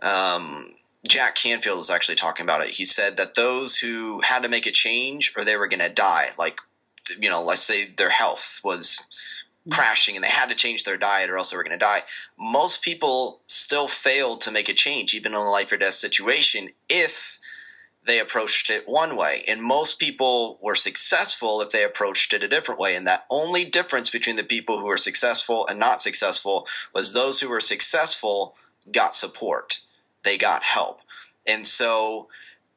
Um, 0.00 0.74
Jack 1.08 1.34
Canfield 1.34 1.78
was 1.78 1.90
actually 1.90 2.16
talking 2.16 2.44
about 2.44 2.60
it. 2.60 2.74
He 2.74 2.84
said 2.84 3.16
that 3.16 3.34
those 3.34 3.78
who 3.78 4.20
had 4.20 4.42
to 4.42 4.48
make 4.48 4.66
a 4.66 4.72
change 4.72 5.32
or 5.36 5.44
they 5.44 5.56
were 5.56 5.68
going 5.68 5.80
to 5.80 5.88
die, 5.88 6.30
like 6.38 6.60
you 7.18 7.30
know, 7.30 7.42
let's 7.42 7.62
say 7.62 7.86
their 7.86 8.10
health 8.10 8.60
was 8.62 9.00
crashing 9.70 10.16
and 10.16 10.24
they 10.24 10.28
had 10.28 10.48
to 10.48 10.54
change 10.54 10.84
their 10.84 10.96
diet 10.96 11.30
or 11.30 11.36
else 11.36 11.50
they 11.50 11.56
were 11.56 11.64
going 11.64 11.78
to 11.78 11.84
die. 11.84 12.02
Most 12.38 12.82
people 12.82 13.40
still 13.46 13.88
failed 13.88 14.40
to 14.42 14.50
make 14.50 14.68
a 14.68 14.74
change, 14.74 15.14
even 15.14 15.32
in 15.32 15.38
a 15.38 15.50
life 15.50 15.72
or 15.72 15.76
death 15.76 15.94
situation, 15.94 16.70
if 16.88 17.38
they 18.04 18.18
approached 18.18 18.70
it 18.70 18.88
one 18.88 19.16
way. 19.16 19.44
And 19.46 19.62
most 19.62 19.98
people 19.98 20.58
were 20.62 20.74
successful 20.74 21.60
if 21.60 21.70
they 21.70 21.84
approached 21.84 22.32
it 22.32 22.42
a 22.42 22.48
different 22.48 22.80
way. 22.80 22.94
And 22.94 23.06
that 23.06 23.26
only 23.28 23.64
difference 23.64 24.08
between 24.08 24.36
the 24.36 24.44
people 24.44 24.78
who 24.78 24.86
were 24.86 24.96
successful 24.96 25.66
and 25.66 25.78
not 25.78 26.00
successful 26.00 26.66
was 26.94 27.12
those 27.12 27.40
who 27.40 27.48
were 27.48 27.60
successful 27.60 28.54
got 28.90 29.14
support, 29.14 29.80
they 30.24 30.38
got 30.38 30.62
help. 30.62 31.00
And 31.46 31.66
so 31.66 32.28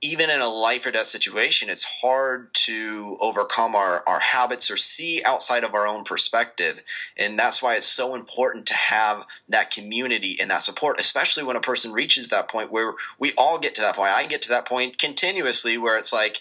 even 0.03 0.31
in 0.31 0.41
a 0.41 0.48
life 0.48 0.86
or 0.86 0.91
death 0.91 1.05
situation, 1.05 1.69
it's 1.69 1.83
hard 2.01 2.51
to 2.53 3.15
overcome 3.21 3.75
our, 3.75 4.03
our 4.07 4.19
habits 4.19 4.71
or 4.71 4.75
see 4.75 5.21
outside 5.24 5.63
of 5.63 5.75
our 5.75 5.86
own 5.86 6.03
perspective. 6.03 6.81
And 7.15 7.38
that's 7.38 7.62
why 7.62 7.75
it's 7.75 7.88
so 7.88 8.15
important 8.15 8.65
to 8.67 8.74
have 8.74 9.25
that 9.48 9.69
community 9.69 10.38
and 10.41 10.50
that 10.50 10.63
support, 10.63 11.00
especially 11.00 11.43
when 11.43 11.55
a 11.55 11.62
person 11.62 11.91
reaches 11.91 12.29
that 12.29 12.50
point 12.50 12.71
where 12.71 12.95
we 13.19 13.31
all 13.38 13.60
get 13.60 13.75
to 13.75 13.81
that 13.81 13.95
point. 13.95 14.10
I 14.10 14.25
get 14.25 14.41
to 14.43 14.50
that 14.50 14.65
point 14.65 14.98
continuously 14.98 15.77
where 15.77 16.00
it's 16.00 16.12
like, 16.12 16.39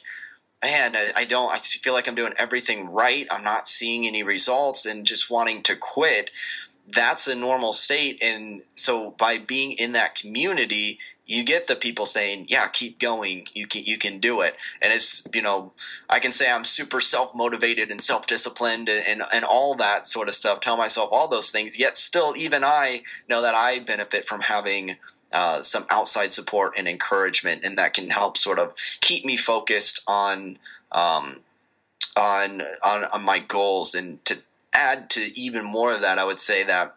man, 0.64 0.96
I, 1.14 1.24
don't, 1.26 1.52
I 1.52 1.58
feel 1.58 1.92
like 1.92 2.08
I'm 2.08 2.14
doing 2.14 2.32
everything 2.38 2.88
right. 2.88 3.26
I'm 3.30 3.44
not 3.44 3.68
seeing 3.68 4.06
any 4.06 4.22
results 4.22 4.86
and 4.86 5.06
just 5.06 5.30
wanting 5.30 5.62
to 5.64 5.76
quit. 5.76 6.30
That's 6.92 7.28
a 7.28 7.34
normal 7.34 7.72
state. 7.72 8.22
And 8.22 8.62
so 8.76 9.10
by 9.12 9.38
being 9.38 9.72
in 9.72 9.92
that 9.92 10.14
community, 10.14 10.98
you 11.30 11.44
get 11.44 11.68
the 11.68 11.76
people 11.76 12.06
saying, 12.06 12.46
"Yeah, 12.48 12.66
keep 12.66 12.98
going. 12.98 13.46
You 13.54 13.68
can 13.68 13.84
you 13.84 13.98
can 13.98 14.18
do 14.18 14.40
it." 14.40 14.56
And 14.82 14.92
it's 14.92 15.26
you 15.32 15.40
know, 15.40 15.72
I 16.08 16.18
can 16.18 16.32
say 16.32 16.50
I'm 16.50 16.64
super 16.64 17.00
self 17.00 17.34
motivated 17.36 17.90
and 17.90 18.02
self 18.02 18.26
disciplined 18.26 18.88
and, 18.88 19.06
and 19.06 19.22
and 19.32 19.44
all 19.44 19.76
that 19.76 20.06
sort 20.06 20.28
of 20.28 20.34
stuff. 20.34 20.60
Tell 20.60 20.76
myself 20.76 21.08
all 21.12 21.28
those 21.28 21.52
things. 21.52 21.78
Yet 21.78 21.96
still, 21.96 22.34
even 22.36 22.64
I 22.64 23.02
know 23.28 23.42
that 23.42 23.54
I 23.54 23.78
benefit 23.78 24.26
from 24.26 24.42
having. 24.42 24.96
Uh, 25.32 25.62
some 25.62 25.86
outside 25.90 26.32
support 26.32 26.72
and 26.76 26.88
encouragement, 26.88 27.64
and 27.64 27.78
that 27.78 27.94
can 27.94 28.10
help 28.10 28.36
sort 28.36 28.58
of 28.58 28.74
keep 29.00 29.24
me 29.24 29.36
focused 29.36 30.02
on 30.08 30.58
um, 30.90 31.42
on, 32.16 32.62
on 32.82 33.04
on 33.04 33.22
my 33.22 33.38
goals. 33.38 33.94
And 33.94 34.24
to 34.24 34.38
add 34.72 35.10
to 35.10 35.38
even 35.38 35.64
more 35.64 35.92
of 35.92 36.02
that, 36.02 36.18
I 36.18 36.24
would 36.24 36.40
say 36.40 36.62
that 36.64 36.96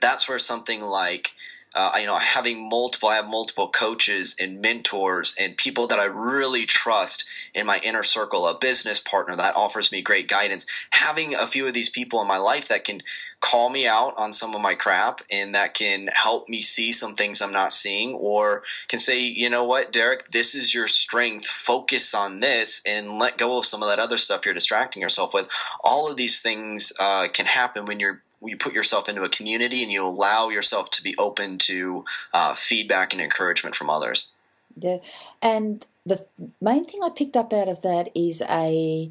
that's 0.00 0.28
where 0.28 0.38
something 0.38 0.80
like 0.80 1.32
uh, 1.74 1.92
you 1.98 2.06
know, 2.06 2.16
having 2.16 2.68
multiple, 2.68 3.08
I 3.08 3.16
have 3.16 3.28
multiple 3.28 3.68
coaches 3.68 4.36
and 4.40 4.60
mentors 4.60 5.34
and 5.38 5.56
people 5.56 5.86
that 5.88 5.98
I 5.98 6.04
really 6.04 6.66
trust 6.66 7.24
in 7.52 7.66
my 7.66 7.78
inner 7.78 8.02
circle, 8.02 8.46
a 8.46 8.56
business 8.56 9.00
partner 9.00 9.34
that 9.36 9.56
offers 9.56 9.90
me 9.90 10.00
great 10.00 10.28
guidance. 10.28 10.66
Having 10.90 11.34
a 11.34 11.46
few 11.46 11.66
of 11.66 11.74
these 11.74 11.90
people 11.90 12.20
in 12.20 12.28
my 12.28 12.38
life 12.38 12.68
that 12.68 12.84
can 12.84 13.02
call 13.40 13.68
me 13.68 13.86
out 13.86 14.14
on 14.16 14.32
some 14.32 14.54
of 14.54 14.60
my 14.62 14.74
crap 14.74 15.20
and 15.30 15.54
that 15.54 15.74
can 15.74 16.08
help 16.14 16.48
me 16.48 16.62
see 16.62 16.92
some 16.92 17.14
things 17.14 17.42
I'm 17.42 17.52
not 17.52 17.74
seeing 17.74 18.14
or 18.14 18.62
can 18.88 18.98
say, 18.98 19.20
you 19.20 19.50
know 19.50 19.64
what, 19.64 19.92
Derek, 19.92 20.30
this 20.30 20.54
is 20.54 20.72
your 20.72 20.86
strength. 20.86 21.46
Focus 21.46 22.14
on 22.14 22.40
this 22.40 22.82
and 22.86 23.18
let 23.18 23.36
go 23.36 23.58
of 23.58 23.66
some 23.66 23.82
of 23.82 23.88
that 23.90 23.98
other 23.98 24.16
stuff 24.16 24.46
you're 24.46 24.54
distracting 24.54 25.02
yourself 25.02 25.34
with. 25.34 25.46
All 25.82 26.10
of 26.10 26.16
these 26.16 26.40
things 26.40 26.90
uh, 26.98 27.28
can 27.32 27.44
happen 27.44 27.84
when 27.84 28.00
you're 28.00 28.22
you 28.46 28.56
put 28.56 28.74
yourself 28.74 29.08
into 29.08 29.22
a 29.22 29.28
community 29.28 29.82
and 29.82 29.90
you 29.90 30.04
allow 30.04 30.48
yourself 30.48 30.90
to 30.90 31.02
be 31.02 31.14
open 31.18 31.58
to 31.58 32.04
uh, 32.32 32.54
feedback 32.54 33.12
and 33.12 33.22
encouragement 33.22 33.76
from 33.76 33.90
others. 33.90 34.34
Yeah, 34.76 34.98
and 35.40 35.86
the 36.04 36.26
main 36.60 36.84
thing 36.84 37.00
I 37.02 37.10
picked 37.10 37.36
up 37.36 37.52
out 37.52 37.68
of 37.68 37.82
that 37.82 38.10
is 38.14 38.42
a 38.42 39.10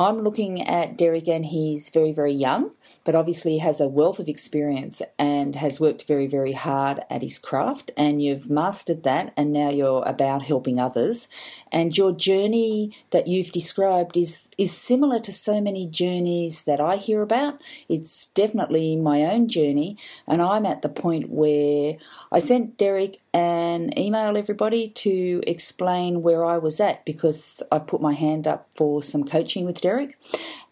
I'm 0.00 0.20
looking 0.20 0.62
at 0.62 0.96
Derek, 0.96 1.26
and 1.26 1.44
he's 1.44 1.88
very, 1.88 2.12
very 2.12 2.32
young, 2.32 2.70
but 3.02 3.16
obviously 3.16 3.58
has 3.58 3.80
a 3.80 3.88
wealth 3.88 4.20
of 4.20 4.28
experience 4.28 5.02
and 5.18 5.56
has 5.56 5.80
worked 5.80 6.06
very, 6.06 6.28
very 6.28 6.52
hard 6.52 7.00
at 7.10 7.22
his 7.22 7.36
craft. 7.36 7.90
And 7.96 8.22
you've 8.22 8.48
mastered 8.48 9.02
that, 9.02 9.32
and 9.36 9.52
now 9.52 9.70
you're 9.70 10.04
about 10.06 10.42
helping 10.42 10.78
others. 10.78 11.26
And 11.72 11.98
your 11.98 12.12
journey 12.12 12.92
that 13.10 13.26
you've 13.26 13.50
described 13.50 14.16
is 14.16 14.52
is 14.56 14.70
similar 14.70 15.18
to 15.18 15.32
so 15.32 15.60
many 15.60 15.84
journeys 15.84 16.62
that 16.62 16.80
I 16.80 16.94
hear 16.96 17.20
about. 17.20 17.60
It's 17.88 18.26
definitely 18.26 18.94
my 18.94 19.22
own 19.22 19.48
journey, 19.48 19.96
and 20.28 20.40
I'm 20.40 20.64
at 20.64 20.82
the 20.82 20.88
point 20.88 21.28
where 21.28 21.96
I 22.30 22.38
sent 22.38 22.76
Derek 22.78 23.20
an 23.34 23.98
email, 23.98 24.36
everybody, 24.36 24.90
to 24.90 25.42
explain 25.44 26.22
where 26.22 26.44
I 26.44 26.58
was 26.58 26.78
at 26.78 27.04
because 27.04 27.62
I 27.72 27.80
put 27.80 28.00
my 28.00 28.12
hand 28.12 28.46
up 28.46 28.68
for 28.74 29.02
some 29.02 29.24
coaching 29.24 29.64
with 29.66 29.80
Derek. 29.80 29.87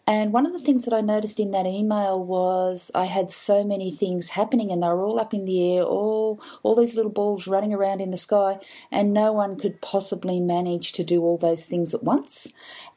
And 0.09 0.31
one 0.31 0.45
of 0.45 0.53
the 0.53 0.59
things 0.59 0.85
that 0.85 0.93
I 0.93 1.01
noticed 1.01 1.39
in 1.39 1.51
that 1.51 1.65
email 1.65 2.23
was 2.23 2.91
I 2.95 3.05
had 3.05 3.29
so 3.29 3.63
many 3.63 3.91
things 3.91 4.29
happening 4.29 4.71
and 4.71 4.81
they 4.81 4.87
were 4.87 5.03
all 5.03 5.19
up 5.19 5.33
in 5.33 5.43
the 5.45 5.75
air, 5.75 5.83
all 5.83 6.39
all 6.63 6.75
these 6.75 6.95
little 6.95 7.11
balls 7.11 7.47
running 7.47 7.73
around 7.73 7.99
in 7.99 8.11
the 8.11 8.17
sky, 8.17 8.59
and 8.89 9.13
no 9.13 9.33
one 9.33 9.57
could 9.57 9.81
possibly 9.81 10.39
manage 10.39 10.93
to 10.93 11.03
do 11.03 11.23
all 11.23 11.37
those 11.37 11.65
things 11.65 11.93
at 11.93 12.03
once. 12.03 12.53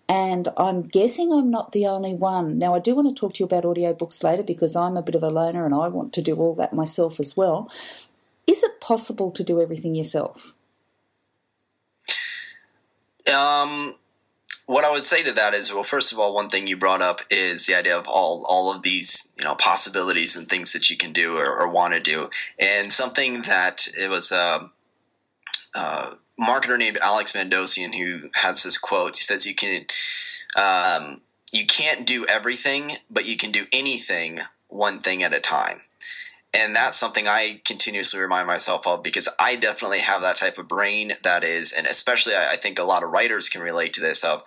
And 0.08 0.48
I'm 0.56 0.82
guessing 0.82 1.32
I'm 1.32 1.50
not 1.50 1.72
the 1.72 1.86
only 1.86 2.14
one. 2.14 2.58
Now, 2.58 2.74
I 2.74 2.80
do 2.80 2.96
want 2.96 3.08
to 3.08 3.14
talk 3.14 3.34
to 3.34 3.40
you 3.40 3.44
about 3.46 3.62
audiobooks 3.64 4.24
later 4.24 4.42
because 4.42 4.74
I'm 4.74 4.96
a 4.96 5.02
bit 5.02 5.14
of 5.14 5.22
a 5.22 5.30
loner 5.30 5.64
and 5.64 5.74
I 5.74 5.86
want 5.86 6.12
to 6.14 6.22
do 6.22 6.34
all 6.34 6.54
that 6.56 6.72
myself 6.72 7.20
as 7.20 7.36
well 7.36 7.70
is 8.50 8.64
it 8.64 8.80
possible 8.80 9.30
to 9.30 9.44
do 9.44 9.60
everything 9.60 9.94
yourself? 9.94 10.52
Um, 13.32 13.94
what 14.70 14.84
I 14.84 14.92
would 14.92 15.02
say 15.02 15.24
to 15.24 15.32
that 15.32 15.52
is, 15.52 15.74
well, 15.74 15.82
first 15.82 16.12
of 16.12 16.20
all, 16.20 16.32
one 16.32 16.48
thing 16.48 16.68
you 16.68 16.76
brought 16.76 17.02
up 17.02 17.22
is 17.28 17.66
the 17.66 17.74
idea 17.74 17.98
of 17.98 18.06
all 18.06 18.44
all 18.48 18.72
of 18.72 18.82
these, 18.82 19.32
you 19.36 19.42
know, 19.42 19.56
possibilities 19.56 20.36
and 20.36 20.48
things 20.48 20.72
that 20.72 20.88
you 20.88 20.96
can 20.96 21.12
do 21.12 21.36
or, 21.36 21.52
or 21.52 21.68
want 21.68 21.92
to 21.94 22.00
do, 22.00 22.30
and 22.56 22.92
something 22.92 23.42
that 23.42 23.88
it 23.98 24.08
was 24.08 24.30
a, 24.30 24.70
a 25.74 26.18
marketer 26.38 26.78
named 26.78 26.98
Alex 27.02 27.32
Mandossian 27.32 27.96
who 27.98 28.30
has 28.34 28.62
this 28.62 28.78
quote. 28.78 29.16
He 29.16 29.24
says, 29.24 29.44
"You 29.44 29.56
can, 29.56 29.86
um, 30.54 31.20
you 31.50 31.66
can't 31.66 32.06
do 32.06 32.24
everything, 32.26 32.92
but 33.10 33.26
you 33.26 33.36
can 33.36 33.50
do 33.50 33.66
anything 33.72 34.38
one 34.68 35.00
thing 35.00 35.24
at 35.24 35.34
a 35.34 35.40
time." 35.40 35.80
And 36.52 36.74
that's 36.74 36.98
something 36.98 37.28
I 37.28 37.60
continuously 37.64 38.20
remind 38.20 38.46
myself 38.46 38.86
of 38.86 39.02
because 39.02 39.28
I 39.38 39.56
definitely 39.56 40.00
have 40.00 40.22
that 40.22 40.36
type 40.36 40.58
of 40.58 40.68
brain 40.68 41.12
that 41.22 41.44
is, 41.44 41.72
and 41.72 41.86
especially 41.86 42.34
I 42.34 42.56
think 42.56 42.78
a 42.78 42.84
lot 42.84 43.04
of 43.04 43.10
writers 43.10 43.48
can 43.48 43.62
relate 43.62 43.94
to 43.94 44.00
this 44.00 44.24
of 44.24 44.42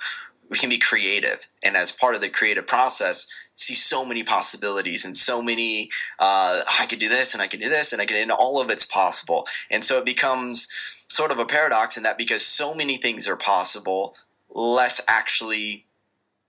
we 0.50 0.58
can 0.58 0.70
be 0.70 0.78
creative, 0.78 1.40
and 1.64 1.78
as 1.78 1.92
part 1.92 2.16
of 2.16 2.22
the 2.22 2.30
creative 2.30 2.68
process, 2.68 3.28
see 3.54 3.76
so 3.76 4.06
many 4.06 4.24
possibilities 4.24 5.06
and 5.06 5.16
so 5.16 5.42
many 5.42 5.90
uh, 6.20 6.62
I 6.80 6.86
could 6.88 7.00
do 7.00 7.08
this 7.08 7.34
and 7.34 7.42
I 7.42 7.48
could 7.48 7.62
do 7.62 7.70
this 7.70 7.94
and 7.94 8.02
I 8.02 8.06
could, 8.06 8.18
and 8.18 8.32
all 8.32 8.60
of 8.60 8.70
it's 8.70 8.86
possible, 8.86 9.48
and 9.72 9.86
so 9.86 9.98
it 9.98 10.06
becomes 10.06 10.68
sort 11.08 11.32
of 11.32 11.40
a 11.40 11.46
paradox 11.46 11.96
in 11.96 12.04
that 12.04 12.18
because 12.18 12.46
so 12.46 12.76
many 12.76 12.98
things 12.98 13.28
are 13.28 13.38
possible, 13.38 14.16
less 14.50 15.02
actually 15.08 15.86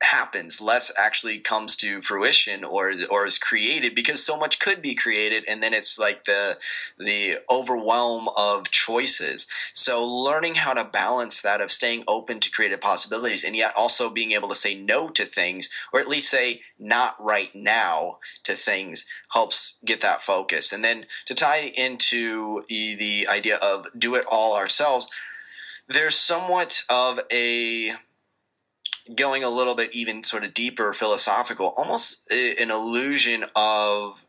happens 0.04 0.60
less 0.60 0.92
actually 0.96 1.38
comes 1.38 1.76
to 1.76 2.00
fruition 2.02 2.62
or 2.62 2.94
or 3.10 3.26
is 3.26 3.38
created 3.38 3.94
because 3.94 4.24
so 4.24 4.36
much 4.36 4.58
could 4.60 4.80
be 4.80 4.94
created 4.94 5.44
and 5.48 5.62
then 5.62 5.74
it's 5.74 5.98
like 5.98 6.24
the 6.24 6.58
the 6.98 7.38
overwhelm 7.50 8.28
of 8.36 8.70
choices. 8.70 9.48
So 9.72 10.04
learning 10.04 10.56
how 10.56 10.74
to 10.74 10.84
balance 10.84 11.42
that 11.42 11.60
of 11.60 11.72
staying 11.72 12.04
open 12.06 12.40
to 12.40 12.50
creative 12.50 12.80
possibilities 12.80 13.44
and 13.44 13.56
yet 13.56 13.72
also 13.76 14.10
being 14.10 14.32
able 14.32 14.48
to 14.48 14.54
say 14.54 14.74
no 14.74 15.08
to 15.10 15.24
things 15.24 15.70
or 15.92 16.00
at 16.00 16.08
least 16.08 16.30
say 16.30 16.62
not 16.78 17.16
right 17.18 17.54
now 17.54 18.18
to 18.44 18.52
things 18.52 19.06
helps 19.32 19.78
get 19.84 20.00
that 20.02 20.22
focus. 20.22 20.72
And 20.72 20.84
then 20.84 21.06
to 21.26 21.34
tie 21.34 21.72
into 21.74 22.62
the, 22.68 22.94
the 22.94 23.28
idea 23.28 23.56
of 23.56 23.86
do 23.98 24.14
it 24.14 24.26
all 24.30 24.56
ourselves 24.56 25.10
there's 25.88 26.16
somewhat 26.16 26.82
of 26.88 27.20
a 27.30 27.92
going 29.14 29.44
a 29.44 29.50
little 29.50 29.74
bit 29.74 29.94
even 29.94 30.22
sort 30.22 30.44
of 30.44 30.54
deeper 30.54 30.92
philosophical, 30.92 31.74
almost 31.76 32.30
an 32.32 32.70
illusion 32.70 33.44
of 33.54 34.24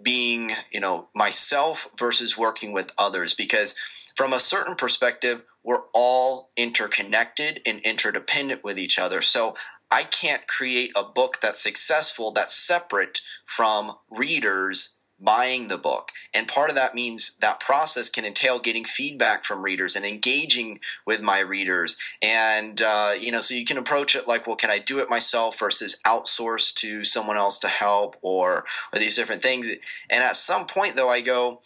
being, 0.00 0.52
you 0.70 0.80
know, 0.80 1.08
myself 1.14 1.88
versus 1.98 2.36
working 2.36 2.72
with 2.72 2.92
others. 2.98 3.34
Because 3.34 3.76
from 4.16 4.32
a 4.32 4.40
certain 4.40 4.76
perspective, 4.76 5.42
we're 5.62 5.84
all 5.92 6.50
interconnected 6.56 7.60
and 7.64 7.80
interdependent 7.80 8.62
with 8.62 8.78
each 8.78 8.98
other. 8.98 9.22
So 9.22 9.56
I 9.90 10.04
can't 10.04 10.46
create 10.46 10.92
a 10.94 11.04
book 11.04 11.38
that's 11.40 11.62
successful 11.62 12.30
that's 12.30 12.54
separate 12.54 13.20
from 13.44 13.96
readers 14.10 14.96
buying 15.24 15.68
the 15.68 15.78
book. 15.78 16.12
And 16.32 16.46
part 16.46 16.70
of 16.70 16.76
that 16.76 16.94
means 16.94 17.36
that 17.40 17.60
process 17.60 18.10
can 18.10 18.24
entail 18.24 18.58
getting 18.58 18.84
feedback 18.84 19.44
from 19.44 19.62
readers 19.62 19.96
and 19.96 20.04
engaging 20.04 20.80
with 21.06 21.22
my 21.22 21.38
readers. 21.38 21.96
And, 22.20 22.80
uh, 22.82 23.12
you 23.18 23.32
know, 23.32 23.40
so 23.40 23.54
you 23.54 23.64
can 23.64 23.78
approach 23.78 24.14
it 24.14 24.28
like, 24.28 24.46
well, 24.46 24.56
can 24.56 24.70
I 24.70 24.78
do 24.78 24.98
it 24.98 25.10
myself 25.10 25.58
versus 25.58 26.00
outsource 26.06 26.74
to 26.74 27.04
someone 27.04 27.36
else 27.36 27.58
to 27.60 27.68
help 27.68 28.16
or, 28.22 28.64
or 28.92 28.98
these 28.98 29.16
different 29.16 29.42
things. 29.42 29.68
And 30.10 30.22
at 30.22 30.36
some 30.36 30.66
point, 30.66 30.96
though, 30.96 31.08
I 31.08 31.20
go, 31.20 31.60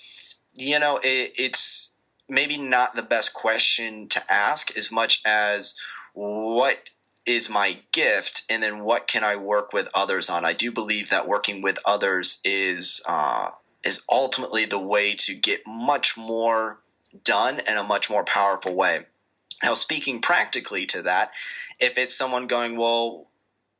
you 0.55 0.79
know, 0.79 0.99
it, 1.03 1.33
it's 1.37 1.95
maybe 2.29 2.59
not 2.59 2.95
the 2.95 3.03
best 3.03 3.33
question 3.33 4.09
to 4.09 4.33
ask 4.33 4.77
as 4.77 4.93
much 4.93 5.23
as 5.25 5.75
what 6.13 6.91
is 7.29 7.51
my 7.51 7.81
gift, 7.93 8.45
and 8.49 8.63
then 8.63 8.83
what 8.85 9.07
can 9.07 9.23
I 9.23 9.37
work 9.37 9.73
with 9.73 9.89
others 9.95 10.31
on? 10.31 10.47
I 10.47 10.55
do 10.55 10.73
believe 10.73 11.11
that 11.11 11.29
working 11.29 11.61
with 11.61 11.79
others 11.85 12.41
is 12.43 13.03
uh, 13.07 13.51
is 13.85 14.03
ultimately 14.11 14.65
the 14.65 14.79
way 14.79 15.15
to 15.15 15.35
get 15.35 15.61
much 15.67 16.17
more 16.17 16.79
done 17.25 17.61
in 17.69 17.77
a 17.77 17.83
much 17.83 18.09
more 18.09 18.25
powerful 18.25 18.75
way. 18.75 19.07
Now, 19.63 19.75
speaking 19.75 20.21
practically 20.21 20.87
to 20.87 21.03
that, 21.03 21.33
if 21.79 21.99
it's 21.99 22.17
someone 22.17 22.47
going, 22.47 22.79
well, 22.79 23.27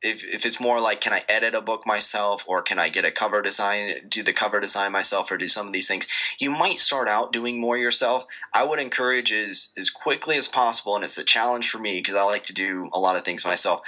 if, 0.01 0.23
if 0.23 0.45
it's 0.45 0.59
more 0.59 0.79
like 0.79 1.01
can 1.01 1.13
I 1.13 1.23
edit 1.27 1.53
a 1.53 1.61
book 1.61 1.85
myself 1.85 2.43
or 2.47 2.61
can 2.61 2.79
I 2.79 2.89
get 2.89 3.05
a 3.05 3.11
cover 3.11 3.41
design, 3.41 4.07
do 4.07 4.23
the 4.23 4.33
cover 4.33 4.59
design 4.59 4.91
myself 4.91 5.31
or 5.31 5.37
do 5.37 5.47
some 5.47 5.67
of 5.67 5.73
these 5.73 5.87
things, 5.87 6.07
you 6.39 6.51
might 6.51 6.77
start 6.77 7.09
out 7.09 7.33
doing 7.33 7.59
more 7.59 7.77
yourself. 7.77 8.25
I 8.53 8.63
would 8.63 8.79
encourage 8.79 9.31
as, 9.31 9.71
as 9.77 9.89
quickly 9.89 10.37
as 10.37 10.47
possible, 10.47 10.95
and 10.95 11.03
it's 11.03 11.17
a 11.17 11.23
challenge 11.23 11.69
for 11.69 11.79
me 11.79 11.99
because 11.99 12.15
I 12.15 12.23
like 12.23 12.45
to 12.45 12.53
do 12.53 12.89
a 12.93 12.99
lot 12.99 13.17
of 13.17 13.23
things 13.23 13.45
myself. 13.45 13.81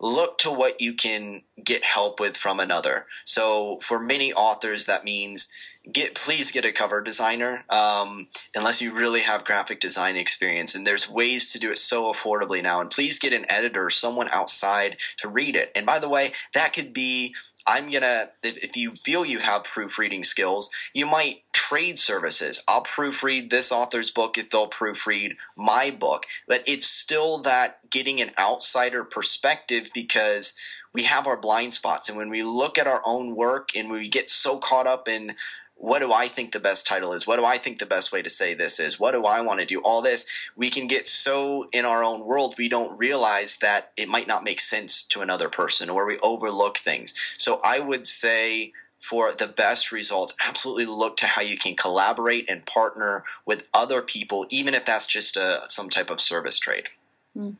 Look 0.00 0.38
to 0.38 0.50
what 0.50 0.80
you 0.80 0.94
can 0.94 1.42
get 1.62 1.84
help 1.84 2.20
with 2.20 2.36
from 2.36 2.60
another. 2.60 3.06
So 3.24 3.80
for 3.82 3.98
many 3.98 4.32
authors, 4.32 4.86
that 4.86 5.04
means 5.04 5.50
get 5.92 6.14
please 6.14 6.50
get 6.50 6.64
a 6.64 6.72
cover 6.72 7.00
designer 7.00 7.64
um, 7.70 8.28
unless 8.54 8.82
you 8.82 8.92
really 8.92 9.20
have 9.20 9.44
graphic 9.44 9.80
design 9.80 10.16
experience 10.16 10.74
and 10.74 10.86
there's 10.86 11.08
ways 11.08 11.50
to 11.52 11.58
do 11.58 11.70
it 11.70 11.78
so 11.78 12.12
affordably 12.12 12.62
now 12.62 12.80
and 12.80 12.90
please 12.90 13.18
get 13.18 13.32
an 13.32 13.46
editor 13.48 13.88
someone 13.88 14.28
outside 14.30 14.96
to 15.16 15.28
read 15.28 15.56
it. 15.56 15.72
And 15.74 15.86
by 15.86 15.98
the 15.98 16.08
way 16.08 16.32
that 16.54 16.72
could 16.72 16.92
be 16.92 17.34
i'm 17.66 17.90
gonna 17.90 18.30
if, 18.42 18.56
if 18.58 18.76
you 18.76 18.92
feel 18.92 19.24
you 19.24 19.40
have 19.40 19.64
proofreading 19.64 20.24
skills 20.24 20.70
you 20.94 21.06
might 21.06 21.42
trade 21.68 21.98
services. 21.98 22.62
I'll 22.66 22.82
proofread 22.82 23.50
this 23.50 23.70
author's 23.70 24.10
book 24.10 24.38
if 24.38 24.48
they'll 24.48 24.70
proofread 24.70 25.36
my 25.54 25.90
book. 25.90 26.24
But 26.46 26.62
it's 26.66 26.86
still 26.86 27.38
that 27.40 27.90
getting 27.90 28.22
an 28.22 28.30
outsider 28.38 29.04
perspective 29.04 29.90
because 29.92 30.54
we 30.94 31.02
have 31.02 31.26
our 31.26 31.36
blind 31.36 31.74
spots 31.74 32.08
and 32.08 32.16
when 32.16 32.30
we 32.30 32.42
look 32.42 32.78
at 32.78 32.86
our 32.86 33.02
own 33.04 33.36
work 33.36 33.76
and 33.76 33.90
we 33.90 34.08
get 34.08 34.30
so 34.30 34.56
caught 34.56 34.86
up 34.86 35.08
in 35.08 35.34
what 35.78 36.00
do 36.00 36.12
I 36.12 36.26
think 36.26 36.52
the 36.52 36.60
best 36.60 36.86
title 36.86 37.12
is? 37.12 37.26
What 37.26 37.36
do 37.36 37.44
I 37.44 37.56
think 37.56 37.78
the 37.78 37.86
best 37.86 38.12
way 38.12 38.20
to 38.20 38.28
say 38.28 38.52
this 38.52 38.80
is? 38.80 38.98
What 38.98 39.12
do 39.12 39.24
I 39.24 39.40
want 39.40 39.60
to 39.60 39.66
do? 39.66 39.80
All 39.80 40.02
this, 40.02 40.26
we 40.56 40.70
can 40.70 40.88
get 40.88 41.06
so 41.06 41.68
in 41.72 41.84
our 41.84 42.02
own 42.02 42.24
world, 42.24 42.56
we 42.58 42.68
don't 42.68 42.98
realize 42.98 43.58
that 43.58 43.92
it 43.96 44.08
might 44.08 44.26
not 44.26 44.44
make 44.44 44.60
sense 44.60 45.02
to 45.04 45.20
another 45.20 45.48
person 45.48 45.88
or 45.88 46.04
we 46.04 46.18
overlook 46.18 46.78
things. 46.78 47.14
So 47.38 47.60
I 47.64 47.78
would 47.78 48.06
say 48.06 48.72
for 49.00 49.32
the 49.32 49.46
best 49.46 49.92
results, 49.92 50.34
absolutely 50.44 50.86
look 50.86 51.16
to 51.18 51.26
how 51.26 51.42
you 51.42 51.56
can 51.56 51.76
collaborate 51.76 52.50
and 52.50 52.66
partner 52.66 53.22
with 53.46 53.68
other 53.72 54.02
people, 54.02 54.46
even 54.50 54.74
if 54.74 54.84
that's 54.84 55.06
just 55.06 55.36
a, 55.36 55.62
some 55.68 55.88
type 55.88 56.10
of 56.10 56.20
service 56.20 56.58
trade. 56.58 56.88
Mm. 57.36 57.54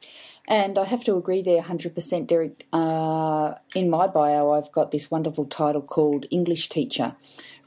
And 0.48 0.78
I 0.78 0.85
have 0.87 1.04
to 1.04 1.16
agree 1.16 1.42
there 1.42 1.62
100%, 1.62 2.26
Derek. 2.26 2.66
Uh, 2.72 3.54
in 3.74 3.88
my 3.90 4.09
bio, 4.09 4.50
I've 4.52 4.72
got 4.72 4.90
this 4.90 5.11
wonderful 5.11 5.44
title 5.44 5.83
called 5.83 6.26
English 6.31 6.68
Teacher 6.68 7.14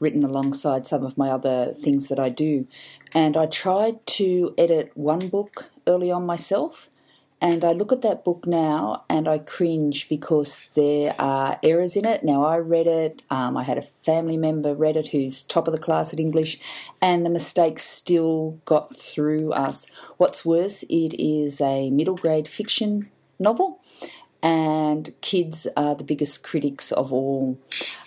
written 0.02 0.24
alongside 0.24 0.84
some 0.84 1.04
of 1.04 1.16
my 1.16 1.30
other 1.30 1.72
things 1.72 2.08
that 2.08 2.18
I 2.18 2.28
do. 2.28 2.66
And 3.14 3.36
I 3.36 3.46
tried 3.46 4.04
to 4.18 4.54
edit 4.58 4.90
one 4.94 5.28
book 5.28 5.70
early 5.86 6.10
on 6.10 6.26
myself. 6.26 6.90
And 7.40 7.64
I 7.64 7.72
look 7.72 7.90
at 7.90 8.02
that 8.02 8.22
book 8.22 8.46
now 8.46 9.02
and 9.10 9.26
I 9.26 9.38
cringe 9.38 10.08
because 10.08 10.68
there 10.74 11.20
are 11.20 11.58
errors 11.64 11.96
in 11.96 12.04
it. 12.04 12.22
Now, 12.22 12.44
I 12.44 12.58
read 12.58 12.86
it, 12.86 13.22
um, 13.30 13.56
I 13.56 13.64
had 13.64 13.78
a 13.78 13.82
family 13.82 14.36
member 14.36 14.74
read 14.74 14.96
it 14.96 15.08
who's 15.08 15.42
top 15.42 15.66
of 15.66 15.72
the 15.72 15.80
class 15.80 16.12
at 16.12 16.20
English, 16.20 16.60
and 17.00 17.26
the 17.26 17.30
mistakes 17.30 17.82
still 17.82 18.60
got 18.64 18.94
through 18.94 19.52
us. 19.54 19.88
What's 20.18 20.44
worse, 20.44 20.84
it 20.84 21.20
is 21.20 21.60
a 21.60 21.90
middle 21.90 22.14
grade 22.16 22.46
fiction 22.46 23.10
novel, 23.40 23.80
and 24.42 25.10
kids 25.20 25.66
are 25.76 25.94
the 25.94 26.04
biggest 26.04 26.42
critics 26.42 26.90
of 26.92 27.12
all. 27.12 27.58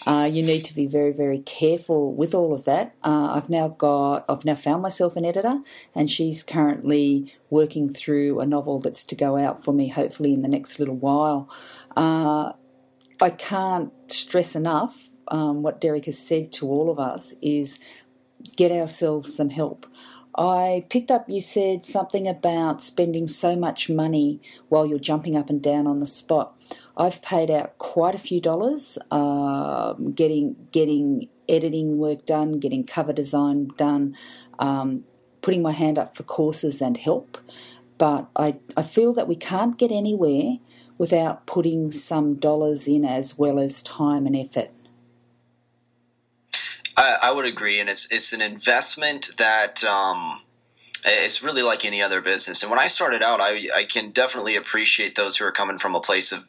Uh, 0.06 0.28
you 0.30 0.44
need 0.44 0.66
to 0.66 0.76
be 0.76 0.86
very, 0.86 1.12
very 1.12 1.40
careful 1.40 2.14
with 2.14 2.36
all 2.36 2.54
of 2.54 2.66
that. 2.66 2.94
Uh, 3.04 3.34
I've 3.34 3.50
now 3.50 3.70
got, 3.70 4.26
I've 4.28 4.46
now 4.46 4.56
found 4.56 4.82
myself 4.82 5.16
an 5.16 5.26
editor, 5.26 5.62
and 5.94 6.12
she's 6.12 6.44
currently 6.44 7.34
working 7.50 7.88
through 7.88 8.40
a 8.40 8.46
novel 8.46 8.80
that's 8.80 9.04
to 9.06 9.16
go 9.16 9.38
out 9.38 9.64
for 9.64 9.74
me, 9.74 9.88
hopefully 9.88 10.34
in 10.34 10.42
the 10.42 10.50
next 10.50 10.80
little 10.80 10.98
while. 10.98 11.50
Uh, 11.96 12.52
I 13.22 13.30
can't 13.30 13.94
stress 14.12 14.56
enough 14.56 15.08
um, 15.30 15.64
what 15.64 15.82
Derek 15.82 16.06
has 16.06 16.18
said 16.18 16.52
to 16.54 16.68
all 16.68 16.90
of 16.90 17.00
us 17.00 17.34
is 17.42 17.80
get 18.56 18.72
ourselves 18.72 19.36
some 19.36 19.50
help. 19.50 19.86
I 20.38 20.86
picked 20.90 21.12
up 21.12 21.30
you 21.30 21.40
said 21.40 21.86
something 21.86 22.28
about 22.28 22.84
spending 22.84 23.28
so 23.28 23.56
much 23.56 23.90
money 23.90 24.42
while 24.68 24.86
you're 24.86 25.00
jumping 25.00 25.38
up 25.38 25.50
and 25.50 25.62
down 25.62 25.88
on 25.88 26.00
the 26.00 26.06
spot. 26.06 26.54
I've 26.98 27.22
paid 27.22 27.50
out 27.50 27.78
quite 27.78 28.16
a 28.16 28.20
few 28.20 28.42
dollars 28.42 28.98
um, 29.12 30.12
getting 30.12 30.56
getting 30.72 31.30
editing 31.48 31.98
work 31.98 32.26
done, 32.26 32.60
getting 32.60 32.86
cover 32.86 33.14
design 33.14 33.70
done, 33.78 34.16
um, 34.60 35.06
putting 35.42 35.62
my 35.62 35.72
hand 35.72 35.98
up 35.98 36.18
for 36.18 36.24
courses 36.24 36.82
and 36.82 36.98
help. 36.98 37.38
But 37.98 38.28
I, 38.36 38.58
I 38.76 38.82
feel 38.82 39.14
that 39.14 39.28
we 39.28 39.36
can't 39.36 39.78
get 39.78 39.92
anywhere 39.92 40.58
without 40.98 41.46
putting 41.46 41.92
some 41.92 42.36
dollars 42.36 42.88
in 42.88 43.06
as 43.06 43.38
well 43.38 43.60
as 43.60 43.82
time 43.82 44.26
and 44.26 44.36
effort. 44.36 44.72
I, 46.98 47.18
I 47.24 47.32
would 47.32 47.46
agree, 47.46 47.80
and 47.80 47.90
it's 47.90 48.12
it's 48.12 48.34
an 48.34 48.42
investment 48.42 49.32
that. 49.38 49.84
Um, 49.84 50.42
it's 51.08 51.44
really 51.44 51.62
like 51.62 51.86
any 51.86 52.02
other 52.02 52.20
business. 52.20 52.64
And 52.64 52.70
when 52.72 52.80
I 52.80 52.88
started 52.88 53.22
out, 53.22 53.40
I, 53.40 53.68
I 53.76 53.84
can 53.84 54.10
definitely 54.10 54.56
appreciate 54.56 55.16
those 55.16 55.38
who 55.38 55.46
are 55.46 55.52
coming 55.52 55.78
from 55.78 55.94
a 55.94 56.00
place 56.00 56.32
of 56.32 56.46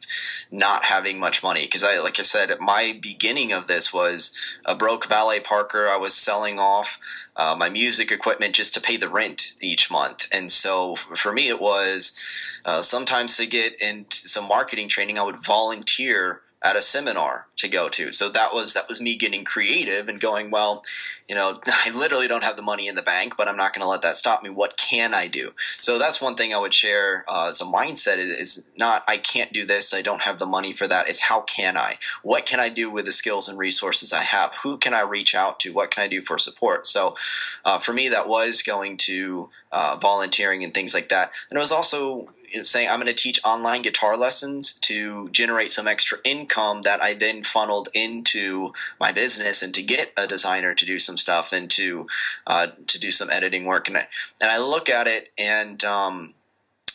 not 0.49 0.85
having 0.85 1.19
much 1.19 1.43
money. 1.43 1.65
Because 1.65 1.83
I, 1.83 1.99
like 1.99 2.19
I 2.19 2.23
said, 2.23 2.51
my 2.59 2.97
beginning 2.99 3.51
of 3.51 3.67
this 3.67 3.93
was 3.93 4.33
a 4.65 4.75
broke 4.75 5.07
ballet 5.07 5.39
parker. 5.39 5.87
I 5.87 5.97
was 5.97 6.15
selling 6.15 6.57
off 6.57 6.99
uh, 7.35 7.55
my 7.57 7.69
music 7.69 8.11
equipment 8.11 8.55
just 8.55 8.73
to 8.73 8.81
pay 8.81 8.97
the 8.97 9.09
rent 9.09 9.53
each 9.61 9.91
month. 9.91 10.27
And 10.33 10.51
so 10.51 10.95
for 10.95 11.31
me, 11.31 11.49
it 11.49 11.61
was 11.61 12.17
uh, 12.65 12.81
sometimes 12.81 13.37
to 13.37 13.45
get 13.45 13.79
into 13.79 14.27
some 14.27 14.47
marketing 14.47 14.89
training, 14.89 15.19
I 15.19 15.23
would 15.23 15.45
volunteer 15.45 16.41
at 16.63 16.75
a 16.75 16.81
seminar 16.81 17.47
to 17.57 17.67
go 17.67 17.87
to. 17.87 18.11
So 18.11 18.29
that 18.29 18.53
was 18.53 18.73
that 18.73 18.87
was 18.89 18.99
me 18.99 19.17
getting 19.17 19.45
creative 19.45 20.09
and 20.09 20.19
going, 20.19 20.49
well, 20.49 20.83
you 21.27 21.35
know, 21.35 21.57
I 21.67 21.91
literally 21.91 22.27
don't 22.27 22.43
have 22.43 22.55
the 22.55 22.61
money 22.61 22.87
in 22.87 22.95
the 22.95 23.01
bank, 23.01 23.35
but 23.37 23.47
I'm 23.47 23.57
not 23.57 23.73
going 23.73 23.83
to 23.83 23.87
let 23.87 24.01
that 24.01 24.15
stop 24.15 24.43
me. 24.43 24.49
What 24.49 24.77
can 24.77 25.13
I 25.13 25.27
do? 25.27 25.53
So 25.79 25.99
that's 25.99 26.21
one 26.21 26.35
thing 26.35 26.53
I 26.53 26.59
would 26.59 26.73
share 26.73 27.25
uh, 27.27 27.49
as 27.49 27.61
a 27.61 27.65
mindset 27.65 28.17
is, 28.17 28.31
is, 28.39 28.67
not 28.77 29.03
I 29.07 29.17
can't 29.17 29.51
do 29.53 29.65
this, 29.65 29.93
I 29.93 30.03
don't 30.03 30.21
have 30.21 30.37
the 30.37 30.45
money 30.45 30.71
for 30.71 30.87
that. 30.87 31.09
It's 31.09 31.21
how 31.21 31.41
can 31.41 31.77
I? 31.77 31.97
What 32.21 32.45
can 32.45 32.59
I 32.59 32.69
do 32.69 32.91
with 32.91 33.05
the 33.05 33.11
skills 33.11 33.49
and 33.49 33.57
resources 33.57 34.13
I 34.13 34.23
have? 34.23 34.53
Who 34.61 34.77
can 34.77 34.93
I 34.93 35.01
reach 35.01 35.33
out 35.33 35.59
to? 35.61 35.73
What 35.73 35.89
can 35.89 36.03
I 36.03 36.07
do 36.07 36.21
for 36.21 36.37
support? 36.37 36.85
So 36.85 37.15
uh, 37.65 37.79
for 37.79 37.93
me, 37.93 38.07
that 38.09 38.29
was 38.29 38.61
going 38.61 38.97
to 38.97 39.49
uh, 39.71 39.97
volunteering 39.99 40.63
and 40.63 40.73
things 40.73 40.93
like 40.93 41.09
that. 41.09 41.31
And 41.49 41.57
it 41.57 41.59
was 41.59 41.71
also 41.71 42.29
saying 42.61 42.89
I'm 42.89 42.99
going 42.99 43.07
to 43.07 43.13
teach 43.13 43.39
online 43.43 43.81
guitar 43.81 44.15
lessons 44.17 44.73
to 44.81 45.29
generate 45.29 45.71
some 45.71 45.87
extra 45.87 46.17
income 46.23 46.83
that 46.83 47.01
I 47.01 47.13
then 47.13 47.43
funneled 47.43 47.89
into 47.93 48.73
my 48.99 49.11
business 49.11 49.61
and 49.61 49.73
to 49.73 49.83
get 49.83 50.13
a 50.17 50.27
designer 50.27 50.73
to 50.73 50.85
do 50.85 50.99
some 50.99 51.17
stuff 51.17 51.53
and 51.53 51.69
to 51.71 52.07
uh, 52.45 52.67
to 52.87 52.99
do 52.99 53.11
some 53.11 53.29
editing 53.29 53.65
work. 53.65 53.87
And 53.87 53.97
I, 53.97 54.07
and 54.41 54.51
I 54.51 54.57
look 54.59 54.89
at 54.89 55.07
it 55.07 55.31
and 55.37 55.83
um, 55.83 56.33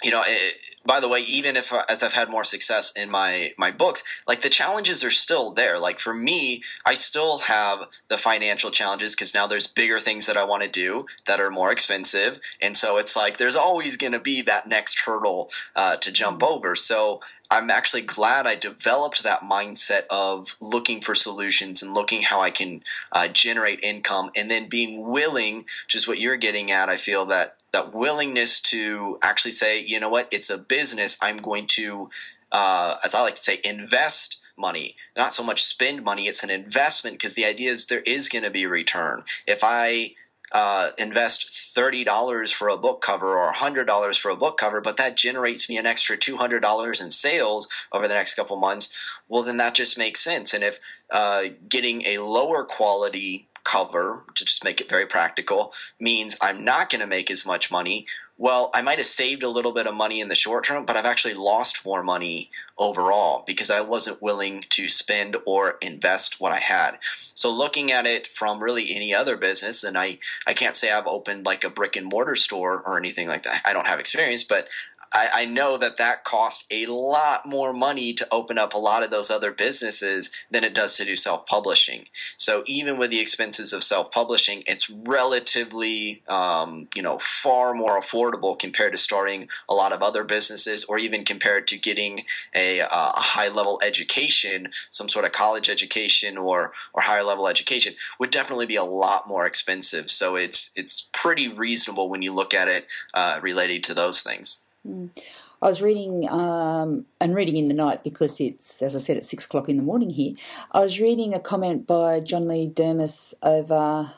you 0.03 0.11
know 0.11 0.23
it, 0.27 0.55
by 0.85 1.01
the 1.01 1.09
way, 1.09 1.21
even 1.21 1.57
if 1.57 1.73
as 1.89 2.03
I've 2.03 2.15
had 2.15 2.29
more 2.29 2.45
success 2.45 2.93
in 2.93 3.11
my 3.11 3.53
my 3.57 3.71
books, 3.71 4.03
like 4.27 4.43
the 4.43 4.51
challenges 4.51 5.05
are 5.05 5.11
still 5.11 5.53
there. 5.53 5.79
Like 5.79 6.01
for 6.01 6.13
me, 6.15 6.63
I 6.85 6.95
still 6.95 7.39
have 7.39 7.87
the 8.09 8.19
financial 8.19 8.71
challenges 8.71 9.15
because 9.15 9.35
now 9.35 9.47
there's 9.47 9.67
bigger 9.67 10.01
things 10.01 10.27
that 10.27 10.37
I 10.37 10.45
want 10.45 10.63
to 10.63 10.69
do 10.69 11.07
that 11.27 11.41
are 11.41 11.51
more 11.51 11.71
expensive, 11.71 12.41
and 12.61 12.77
so 12.77 12.97
it's 12.99 13.17
like 13.17 13.37
there's 13.37 13.57
always 13.57 13.97
going 13.97 14.13
to 14.13 14.21
be 14.21 14.43
that 14.43 14.69
next 14.69 15.01
hurdle 15.01 15.51
uh, 15.77 15.97
to 15.97 16.13
jump 16.13 16.43
over. 16.43 16.75
So 16.75 17.21
I'm 17.53 17.69
actually 17.69 18.01
glad 18.01 18.47
I 18.47 18.55
developed 18.55 19.23
that 19.23 19.43
mindset 19.43 20.07
of 20.09 20.57
looking 20.59 21.03
for 21.03 21.15
solutions 21.15 21.83
and 21.83 21.93
looking 21.93 22.23
how 22.23 22.41
I 22.41 22.51
can 22.51 22.83
uh, 23.13 23.29
generate 23.29 23.81
income, 23.83 24.31
and 24.35 24.51
then 24.51 24.71
being 24.71 25.07
willing, 25.07 25.67
which 25.85 25.95
is 25.95 26.09
what 26.09 26.19
you're 26.19 26.39
getting 26.39 26.71
at. 26.71 26.89
I 26.89 26.97
feel 26.97 27.27
that 27.27 27.63
that 27.75 27.93
willingness 27.93 28.63
to 28.63 29.19
actually 29.23 29.51
say, 29.51 29.79
you 29.79 30.01
know 30.01 30.09
what, 30.09 30.29
it's 30.31 30.49
a 30.49 30.57
business. 30.57 31.19
I'm 31.21 31.37
going 31.37 31.67
to, 31.69 32.09
uh, 32.51 32.97
as 33.05 33.15
I 33.15 33.21
like 33.21 33.37
to 33.37 33.43
say, 33.43 33.61
invest 33.63 34.39
money, 34.57 34.97
not 35.15 35.35
so 35.35 35.45
much 35.45 35.63
spend 35.63 36.03
money. 36.03 36.29
It's 36.29 36.43
an 36.43 36.49
investment 36.49 37.19
because 37.19 37.35
the 37.35 37.45
idea 37.45 37.71
is 37.71 37.87
there 37.87 38.01
is 38.07 38.31
going 38.31 38.45
to 38.45 38.51
be 38.51 38.65
a 38.65 38.71
return. 38.71 39.25
If 39.47 39.61
I 39.63 40.15
uh, 40.53 40.91
invest 40.99 41.47
$30 41.75 42.53
for 42.53 42.69
a 42.69 42.77
book 42.77 43.01
cover 43.01 43.39
or 43.39 43.53
$100 43.53 44.19
for 44.19 44.31
a 44.31 44.37
book 44.37 44.59
cover, 44.59 44.81
but 44.81 44.97
that 44.99 45.17
generates 45.17 45.69
me 45.69 45.79
an 45.79 45.87
extra 45.87 46.17
$200 46.17 47.03
in 47.03 47.11
sales 47.11 47.69
over 47.91 48.07
the 48.07 48.15
next 48.15 48.35
couple 48.35 48.57
months, 48.57 48.95
well, 49.29 49.43
then 49.43 49.57
that 49.57 49.75
just 49.75 49.97
makes 49.97 50.21
sense. 50.21 50.53
And 50.53 50.63
if 50.63 50.79
uh, 51.11 51.45
getting 51.69 52.03
a 52.03 52.19
lower 52.19 52.65
quality 52.65 53.49
cover, 53.65 54.25
to 54.35 54.45
just 54.45 54.65
make 54.65 54.81
it 54.81 54.89
very 54.89 55.07
practical, 55.07 55.73
means 56.01 56.37
I'm 56.43 56.65
not 56.65 56.91
going 56.91 57.01
to 57.01 57.07
make 57.07 57.31
as 57.31 57.47
much 57.47 57.71
money, 57.71 58.07
well, 58.43 58.71
I 58.75 58.83
might 58.83 58.99
have 58.99 59.07
saved 59.07 59.45
a 59.45 59.49
little 59.49 59.71
bit 59.71 59.87
of 59.87 59.95
money 59.95 60.21
in 60.21 60.27
the 60.27 60.35
short 60.35 60.65
term, 60.65 60.85
but 60.85 60.97
I've 60.97 61.05
actually 61.05 61.35
lost 61.35 61.87
more 61.87 62.03
money 62.03 62.51
overall 62.77 63.45
because 63.47 63.71
I 63.71 63.83
wasn't 63.83 64.21
willing 64.21 64.65
to 64.71 64.89
spend 64.89 65.37
or 65.47 65.79
invest 65.81 66.41
what 66.41 66.51
I 66.51 66.59
had. 66.59 66.99
So 67.37 67.53
looking 67.53 67.93
at 67.93 68.05
it 68.05 68.27
from 68.27 68.61
really 68.61 68.97
any 68.97 69.15
other 69.15 69.37
business, 69.37 69.85
and 69.85 69.97
I, 69.97 70.19
I 70.45 70.55
can't 70.55 70.75
say 70.75 70.91
I've 70.91 71.07
opened 71.07 71.47
like 71.47 71.63
a 71.63 71.71
brick 71.71 71.95
and 71.95 72.07
mortar 72.07 72.35
store 72.35 72.83
or 72.85 72.99
anything 72.99 73.29
like 73.29 73.45
that. 73.45 73.63
I 73.65 73.73
don't 73.73 73.87
have 73.87 74.01
experience, 74.01 74.43
but 74.43 74.67
I, 75.13 75.29
I, 75.35 75.45
know 75.45 75.77
that 75.77 75.99
that 75.99 76.25
costs 76.25 76.67
a 76.71 76.87
lot 76.87 77.45
more 77.47 77.73
money 77.73 78.15
to 78.15 78.27
open 78.31 78.59
up 78.59 78.73
a 78.73 78.79
lot 78.79 79.03
of 79.03 79.11
those 79.11 79.31
other 79.31 79.53
businesses 79.53 80.33
than 80.51 80.65
it 80.65 80.75
does 80.75 80.97
to 80.97 81.05
do 81.05 81.17
self 81.17 81.47
publishing. 81.47 82.07
So 82.37 82.63
even 82.67 82.99
with 82.99 83.11
the 83.11 83.21
expenses 83.21 83.73
of 83.73 83.85
self 83.85 84.11
publishing, 84.11 84.63
it's 84.67 84.89
relatively, 84.89 86.23
um, 86.29 86.89
you 86.95 87.03
know, 87.03 87.19
far 87.19 87.75
more 87.75 88.01
affordable 88.01 88.59
compared 88.59 88.93
to 88.93 88.99
starting 88.99 89.49
a 89.69 89.75
lot 89.75 89.93
of 89.93 90.03
other 90.03 90.25
businesses, 90.25 90.85
or 90.85 90.99
even 90.99 91.25
compared 91.25 91.67
to 91.69 91.79
getting 91.79 92.25
a, 92.55 92.81
uh, 92.81 92.87
a 92.91 93.21
high 93.21 93.49
level 93.49 93.81
education, 93.85 94.71
some 94.91 95.09
sort 95.09 95.25
of 95.25 95.33
college 95.33 95.69
education 95.69 96.39
or 96.39 96.73
or 96.95 97.03
higher 97.03 97.23
level 97.23 97.49
education 97.49 97.95
would 98.19 98.31
definitely 98.31 98.67
be 98.67 98.77
a 98.77 98.85
lot 98.85 99.29
more 99.29 99.47
expensive. 99.47 100.11
So 100.11 100.37
it's 100.37 100.73
it's 100.75 101.09
pretty 101.13 101.49
reasonable 101.49 102.09
when 102.09 102.23
you 102.23 102.33
look 102.33 102.55
at 102.55 102.69
it 102.69 102.87
uh, 103.15 103.39
related 103.43 103.85
to 103.85 103.95
those 103.95 104.23
things. 104.23 104.62
Mm. 104.87 105.17
I 105.61 105.67
was 105.67 105.81
reading 105.81 106.29
um, 106.29 107.07
and 107.21 107.35
reading 107.35 107.57
in 107.57 107.69
the 107.69 107.75
night 107.75 108.03
because 108.03 108.41
it's, 108.41 108.83
as 108.83 108.97
I 108.97 108.99
said, 108.99 109.17
at 109.17 109.25
six 109.25 109.45
o'clock 109.45 109.69
in 109.69 109.77
the 109.77 109.83
morning 109.83 110.11
here. 110.11 110.35
I 110.73 110.81
was 110.81 111.01
reading 111.01 111.35
a 111.35 111.41
comment 111.41 111.87
by 111.87 112.19
John 112.21 112.49
Lee 112.49 112.67
Dumas 112.67 113.35
over 113.43 114.13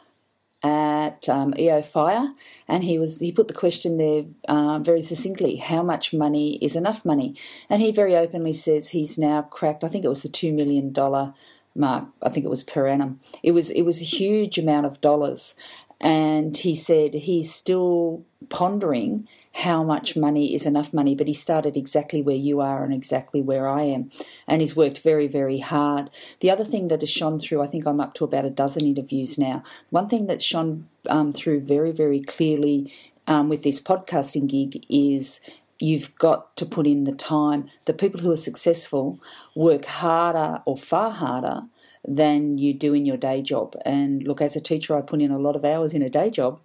at 0.63 1.29
um, 1.29 1.53
EO 1.59 1.83
Fire, 1.83 2.33
and 2.67 2.83
he 2.83 2.99
was 2.99 3.21
he 3.21 3.31
put 3.31 3.49
the 3.49 3.55
question 3.55 3.99
there 3.99 4.25
uh, 4.49 4.79
very 4.79 5.03
succinctly: 5.03 5.57
How 5.57 5.83
much 5.83 6.15
money 6.15 6.57
is 6.63 6.75
enough 6.75 7.05
money? 7.05 7.37
And 7.69 7.83
he 7.83 7.93
very 7.93 8.17
openly 8.17 8.55
says 8.55 8.91
he's 8.91 9.19
now 9.19 9.43
cracked. 9.43 9.85
I 9.85 9.89
think 9.89 10.07
it 10.07 10.09
was 10.09 10.23
the 10.23 10.31
two 10.31 10.55
million 10.55 10.93
dollar 10.93 11.35
mark. 11.75 12.07
I 12.23 12.31
think 12.31 12.47
it 12.47 12.51
was 12.51 12.63
per 12.63 12.87
annum. 12.89 13.21
It 13.43 13.51
was 13.51 13.69
it 13.71 13.83
was 13.83 14.01
a 14.01 14.05
huge 14.05 14.57
amount 14.57 14.87
of 14.87 15.03
dollars, 15.03 15.55
and 16.01 16.57
he 16.57 16.75
said 16.75 17.15
he's 17.15 17.55
still 17.55 18.25
pondering 18.49 19.29
how 19.55 19.85
much 19.85 20.17
money 20.17 20.53
is 20.53 20.67
enough 20.67 20.93
money, 20.93 21.15
but 21.15 21.29
he 21.29 21.33
started 21.33 21.77
exactly 21.77 22.21
where 22.21 22.35
you 22.35 22.61
are 22.61 22.83
and 22.83 22.93
exactly 22.93 23.41
where 23.41 23.69
I 23.69 23.83
am. 23.83 24.11
And 24.49 24.61
he's 24.61 24.75
worked 24.75 24.99
very, 24.99 25.29
very 25.29 25.61
hard. 25.61 26.11
The 26.41 26.51
other 26.51 26.65
thing 26.65 26.89
that 26.89 27.01
has 27.01 27.11
shone 27.11 27.39
through, 27.39 27.63
I 27.63 27.67
think 27.67 27.87
I'm 27.87 28.01
up 28.01 28.15
to 28.15 28.25
about 28.25 28.45
a 28.45 28.51
dozen 28.51 28.85
interviews 28.85 29.39
now. 29.39 29.63
One 29.91 30.09
thing 30.09 30.27
that's 30.27 30.45
shone 30.45 30.87
um, 31.09 31.31
through 31.31 31.61
very, 31.61 31.93
very 31.93 32.21
clearly 32.21 32.93
um, 33.29 33.49
with 33.49 33.63
this 33.63 33.81
podcasting 33.81 34.49
gig 34.51 34.85
is 34.89 35.41
you've 35.79 36.15
got 36.17 36.57
to 36.57 36.67
put 36.67 36.87
in 36.87 37.05
the 37.05 37.15
time. 37.15 37.69
The 37.85 37.95
people 37.95 38.21
who 38.21 38.33
are 38.33 38.37
successful 38.37 39.21
work 39.55 39.85
harder 39.85 40.63
or 40.67 40.77
far 40.77 41.13
harder 41.13 41.63
than 42.07 42.59
you 42.59 42.75
do 42.75 42.95
in 42.95 43.05
your 43.05 43.17
day 43.17 43.43
job. 43.43 43.77
And 43.85 44.27
look, 44.27 44.41
as 44.41 44.57
a 44.57 44.61
teacher, 44.61 44.97
I 44.97 45.03
put 45.03 45.23
in 45.23 45.31
a 45.31 45.39
lot 45.39 45.57
of 45.57 45.65
hours 45.65 45.95
in 45.95 46.03
a 46.03 46.11
day 46.11 46.31
job, 46.31 46.61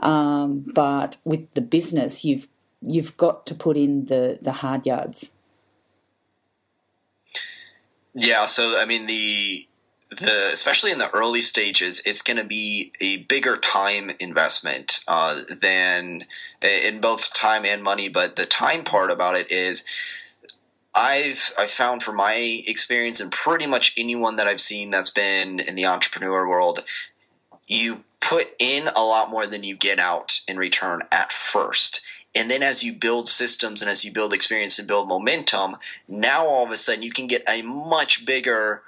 um, 0.00 0.64
but 0.74 1.16
with 1.24 1.52
the 1.54 1.60
business, 1.60 2.24
you've 2.24 2.48
you've 2.80 3.16
got 3.16 3.46
to 3.46 3.54
put 3.54 3.76
in 3.76 4.06
the 4.06 4.38
the 4.40 4.52
hard 4.52 4.86
yards. 4.86 5.32
Yeah, 8.14 8.46
so 8.46 8.80
I 8.80 8.84
mean 8.84 9.06
the 9.06 9.66
the 10.10 10.50
especially 10.52 10.92
in 10.92 10.98
the 10.98 11.10
early 11.10 11.42
stages, 11.42 12.02
it's 12.06 12.22
going 12.22 12.36
to 12.36 12.44
be 12.44 12.92
a 13.00 13.22
bigger 13.24 13.56
time 13.56 14.12
investment 14.20 15.00
uh, 15.08 15.40
than 15.60 16.26
in 16.62 17.00
both 17.00 17.34
time 17.34 17.64
and 17.64 17.82
money. 17.82 18.08
But 18.08 18.36
the 18.36 18.46
time 18.46 18.84
part 18.84 19.10
about 19.10 19.36
it 19.36 19.50
is 19.50 19.84
I've 20.94 21.52
I 21.58 21.66
found 21.66 22.02
from 22.02 22.16
my 22.16 22.62
experience 22.66 23.20
and 23.20 23.32
pretty 23.32 23.66
much 23.66 23.94
anyone 23.96 24.36
that 24.36 24.46
I've 24.46 24.60
seen 24.60 24.90
that's 24.90 25.10
been 25.10 25.60
in 25.60 25.74
the 25.74 25.86
entrepreneur 25.86 26.48
world, 26.48 26.84
you 27.66 28.04
put 28.20 28.54
in 28.58 28.88
a 28.88 29.04
lot 29.04 29.30
more 29.30 29.46
than 29.46 29.64
you 29.64 29.76
get 29.76 29.98
out 29.98 30.40
in 30.48 30.56
return 30.56 31.02
at 31.10 31.32
first. 31.32 32.00
And 32.34 32.50
then 32.50 32.62
as 32.62 32.82
you 32.82 32.92
build 32.92 33.28
systems 33.28 33.80
and 33.80 33.90
as 33.90 34.04
you 34.04 34.12
build 34.12 34.32
experience 34.32 34.78
and 34.78 34.88
build 34.88 35.08
momentum, 35.08 35.76
now 36.08 36.46
all 36.46 36.64
of 36.64 36.70
a 36.70 36.76
sudden 36.76 37.02
you 37.02 37.12
can 37.12 37.26
get 37.26 37.44
a 37.48 37.62
much 37.62 38.26
bigger 38.26 38.82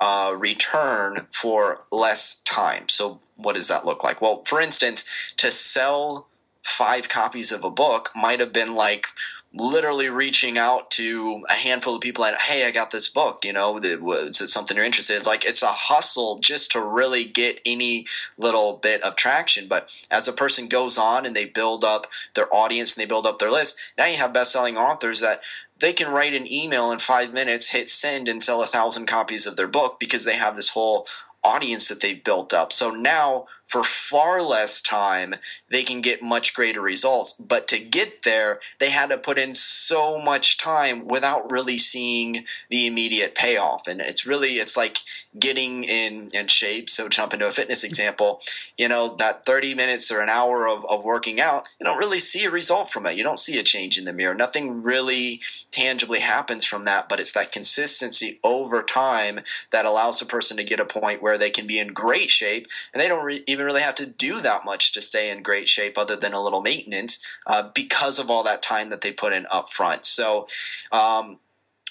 uh, 0.00 0.34
return 0.36 1.26
for 1.32 1.82
less 1.90 2.42
time. 2.42 2.88
So 2.88 3.20
what 3.36 3.56
does 3.56 3.68
that 3.68 3.86
look 3.86 4.02
like? 4.02 4.20
Well, 4.20 4.42
for 4.44 4.60
instance, 4.60 5.06
to 5.38 5.50
sell 5.50 6.26
five 6.62 7.08
copies 7.08 7.52
of 7.52 7.64
a 7.64 7.70
book 7.70 8.10
might 8.14 8.40
have 8.40 8.52
been 8.52 8.74
like 8.74 9.06
literally 9.52 10.08
reaching 10.08 10.56
out 10.56 10.90
to 10.92 11.42
a 11.48 11.54
handful 11.54 11.96
of 11.96 12.00
people 12.00 12.24
and 12.24 12.36
hey 12.36 12.64
i 12.64 12.70
got 12.70 12.92
this 12.92 13.08
book 13.08 13.44
you 13.44 13.52
know 13.52 13.72
was 14.00 14.40
it 14.40 14.48
something 14.48 14.76
you're 14.76 14.86
interested 14.86 15.16
in 15.16 15.22
like 15.24 15.44
it's 15.44 15.62
a 15.62 15.66
hustle 15.66 16.38
just 16.38 16.70
to 16.70 16.80
really 16.80 17.24
get 17.24 17.58
any 17.66 18.06
little 18.38 18.76
bit 18.76 19.02
of 19.02 19.16
traction 19.16 19.66
but 19.66 19.88
as 20.08 20.28
a 20.28 20.32
person 20.32 20.68
goes 20.68 20.96
on 20.96 21.26
and 21.26 21.34
they 21.34 21.46
build 21.46 21.82
up 21.82 22.06
their 22.34 22.52
audience 22.54 22.96
and 22.96 23.02
they 23.02 23.08
build 23.08 23.26
up 23.26 23.40
their 23.40 23.50
list 23.50 23.76
now 23.98 24.06
you 24.06 24.16
have 24.16 24.32
best-selling 24.32 24.76
authors 24.76 25.20
that 25.20 25.40
they 25.80 25.92
can 25.92 26.12
write 26.12 26.34
an 26.34 26.50
email 26.50 26.92
in 26.92 26.98
five 27.00 27.32
minutes 27.32 27.70
hit 27.70 27.88
send 27.88 28.28
and 28.28 28.42
sell 28.42 28.62
a 28.62 28.66
thousand 28.66 29.06
copies 29.06 29.46
of 29.46 29.56
their 29.56 29.66
book 29.66 29.98
because 29.98 30.24
they 30.24 30.36
have 30.36 30.54
this 30.54 30.70
whole 30.70 31.06
audience 31.42 31.88
that 31.88 32.00
they've 32.00 32.22
built 32.22 32.52
up. 32.52 32.72
So 32.72 32.90
now 32.90 33.46
for 33.70 33.84
far 33.84 34.42
less 34.42 34.82
time, 34.82 35.36
they 35.70 35.84
can 35.84 36.00
get 36.00 36.20
much 36.20 36.54
greater 36.54 36.80
results. 36.80 37.34
But 37.34 37.68
to 37.68 37.78
get 37.78 38.24
there, 38.24 38.58
they 38.80 38.90
had 38.90 39.10
to 39.10 39.16
put 39.16 39.38
in 39.38 39.54
so 39.54 40.18
much 40.18 40.58
time 40.58 41.06
without 41.06 41.48
really 41.52 41.78
seeing 41.78 42.46
the 42.68 42.88
immediate 42.88 43.36
payoff. 43.36 43.86
And 43.86 44.00
it's 44.00 44.26
really, 44.26 44.54
it's 44.54 44.76
like 44.76 44.98
getting 45.38 45.84
in, 45.84 46.26
in 46.34 46.48
shape. 46.48 46.90
So 46.90 47.08
jump 47.08 47.32
into 47.32 47.46
a 47.46 47.52
fitness 47.52 47.84
example, 47.84 48.40
you 48.76 48.88
know, 48.88 49.14
that 49.16 49.46
30 49.46 49.74
minutes 49.74 50.10
or 50.10 50.20
an 50.20 50.28
hour 50.28 50.66
of, 50.66 50.84
of 50.86 51.04
working 51.04 51.40
out, 51.40 51.66
you 51.78 51.86
don't 51.86 51.98
really 51.98 52.18
see 52.18 52.44
a 52.44 52.50
result 52.50 52.90
from 52.90 53.06
it. 53.06 53.16
You 53.16 53.22
don't 53.22 53.38
see 53.38 53.56
a 53.56 53.62
change 53.62 53.98
in 53.98 54.04
the 54.04 54.12
mirror. 54.12 54.34
Nothing 54.34 54.82
really 54.82 55.42
tangibly 55.70 56.18
happens 56.18 56.64
from 56.64 56.84
that, 56.86 57.08
but 57.08 57.20
it's 57.20 57.32
that 57.34 57.52
consistency 57.52 58.40
over 58.42 58.82
time 58.82 59.40
that 59.70 59.84
allows 59.84 60.20
a 60.20 60.26
person 60.26 60.56
to 60.56 60.64
get 60.64 60.80
a 60.80 60.84
point 60.84 61.22
where 61.22 61.38
they 61.38 61.50
can 61.50 61.68
be 61.68 61.78
in 61.78 61.92
great 61.92 62.30
shape 62.30 62.66
and 62.92 63.00
they 63.00 63.06
don't 63.06 63.24
re- 63.24 63.44
even 63.46 63.59
even 63.60 63.66
really 63.66 63.82
have 63.82 63.94
to 63.96 64.06
do 64.06 64.40
that 64.40 64.64
much 64.64 64.92
to 64.92 65.02
stay 65.02 65.30
in 65.30 65.42
great 65.42 65.68
shape 65.68 65.98
other 65.98 66.16
than 66.16 66.32
a 66.32 66.42
little 66.42 66.62
maintenance 66.62 67.24
uh, 67.46 67.70
because 67.74 68.18
of 68.18 68.30
all 68.30 68.42
that 68.42 68.62
time 68.62 68.90
that 68.90 69.02
they 69.02 69.12
put 69.12 69.32
in 69.32 69.46
up 69.50 69.70
front. 69.70 70.06
So, 70.06 70.48
um, 70.90 71.38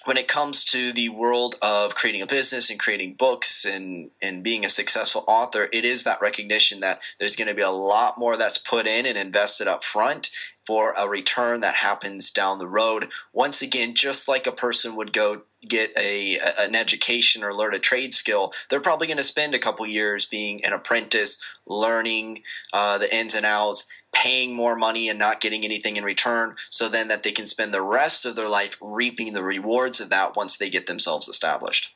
when 0.06 0.18
it 0.18 0.30
comes 0.30 0.64
to 0.64 0.94
the 0.94 1.10
world 1.10 1.56
of 1.62 1.94
creating 1.94 2.22
a 2.22 2.26
business 2.26 2.70
and 2.70 2.80
creating 2.80 3.16
books 3.16 3.66
and, 3.66 4.12
and 4.22 4.44
being 4.44 4.64
a 4.64 4.70
successful 4.70 5.26
author, 5.28 5.68
it 5.74 5.84
is 5.84 6.06
that 6.06 6.22
recognition 6.22 6.80
that 6.80 7.02
there's 7.20 7.36
going 7.36 7.50
to 7.50 7.54
be 7.54 7.62
a 7.62 7.70
lot 7.70 8.18
more 8.18 8.38
that's 8.38 8.58
put 8.58 8.88
in 8.88 9.06
and 9.06 9.18
invested 9.18 9.68
up 9.68 9.84
front 9.84 10.32
for 10.66 10.94
a 10.98 11.08
return 11.08 11.60
that 11.62 11.76
happens 11.76 12.32
down 12.32 12.60
the 12.60 12.68
road. 12.68 13.10
Once 13.34 13.62
again, 13.62 13.94
just 13.94 14.28
like 14.28 14.48
a 14.48 14.54
person 14.54 14.96
would 14.96 15.12
go 15.12 15.42
get 15.68 15.92
a 15.98 16.40
an 16.58 16.76
education 16.76 17.44
or 17.44 17.54
learn 17.54 17.74
a 17.74 17.80
trade 17.80 18.14
skill, 18.14 18.54
they're 18.70 18.80
probably 18.80 19.08
going 19.08 19.18
to 19.18 19.24
spend 19.24 19.54
a 19.54 19.60
couple 19.60 19.86
years 19.86 20.26
being 20.26 20.64
an 20.64 20.74
apprentice, 20.74 21.42
learning 21.66 22.44
uh, 22.72 22.98
the 22.98 23.14
ins 23.14 23.36
and 23.36 23.46
outs, 23.46 23.88
paying 24.12 24.56
more 24.56 24.76
money 24.76 25.10
and 25.10 25.20
not 25.20 25.42
getting 25.42 25.66
anything 25.66 25.98
in 25.98 26.04
return, 26.04 26.56
so 26.70 26.88
then 26.88 27.08
that 27.10 27.24
they 27.24 27.32
can 27.32 27.46
spend 27.46 27.74
the 27.74 27.82
rest 27.82 28.26
of 28.26 28.36
their 28.36 28.48
life 28.48 28.78
reaping 28.82 29.34
the 29.34 29.44
rewards 29.44 30.00
of 30.00 30.10
that 30.10 30.36
once 30.36 30.58
they 30.58 30.70
get 30.70 30.88
themselves 30.88 31.28
established. 31.28 31.96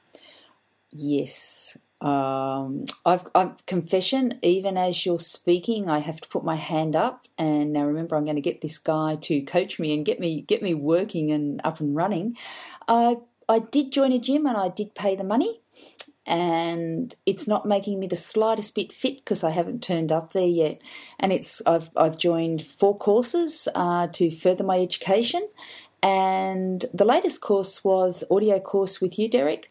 Yes. 0.92 1.78
Um, 2.02 2.84
I've, 3.06 3.24
I've 3.34 3.66
confession. 3.66 4.38
Even 4.42 4.78
as 4.78 5.06
you're 5.06 5.18
speaking, 5.18 5.90
I 5.90 6.00
have 6.00 6.20
to 6.20 6.28
put 6.28 6.44
my 6.44 6.58
hand 6.58 6.98
up, 6.98 7.24
and 7.38 7.72
now 7.72 7.86
remember, 7.86 8.18
I'm 8.18 8.26
going 8.26 8.36
to 8.36 8.42
get 8.42 8.60
this 8.60 8.78
guy 8.78 9.16
to 9.22 9.42
coach 9.42 9.80
me 9.80 9.94
and 9.94 10.06
get 10.06 10.20
me 10.20 10.42
get 10.42 10.62
me 10.62 10.74
working 10.74 11.32
and 11.32 11.62
up 11.64 11.80
and 11.80 11.96
running. 11.96 12.36
I 12.90 13.18
I 13.54 13.60
did 13.60 13.92
join 13.92 14.12
a 14.12 14.20
gym 14.20 14.46
and 14.46 14.58
I 14.58 14.70
did 14.70 14.96
pay 14.96 15.16
the 15.16 15.24
money, 15.24 15.62
and 16.26 17.14
it's 17.26 17.48
not 17.48 17.66
making 17.66 18.00
me 18.00 18.08
the 18.08 18.16
slightest 18.16 18.76
bit 18.76 18.92
fit 18.92 19.18
because 19.18 19.44
I 19.44 19.52
haven't 19.52 19.84
turned 19.84 20.12
up 20.12 20.34
there 20.34 20.48
yet. 20.48 20.82
And 21.20 21.32
it's 21.32 21.62
I've 21.66 21.90
I've 21.96 22.18
joined 22.18 22.62
four 22.62 22.98
courses 22.98 23.68
uh, 23.76 24.08
to 24.08 24.32
further 24.32 24.64
my 24.64 24.80
education, 24.80 25.48
and 26.02 26.86
the 26.94 27.06
latest 27.06 27.42
course 27.42 27.84
was 27.84 28.24
audio 28.30 28.60
course 28.60 29.00
with 29.00 29.18
you, 29.20 29.30
Derek. 29.30 29.70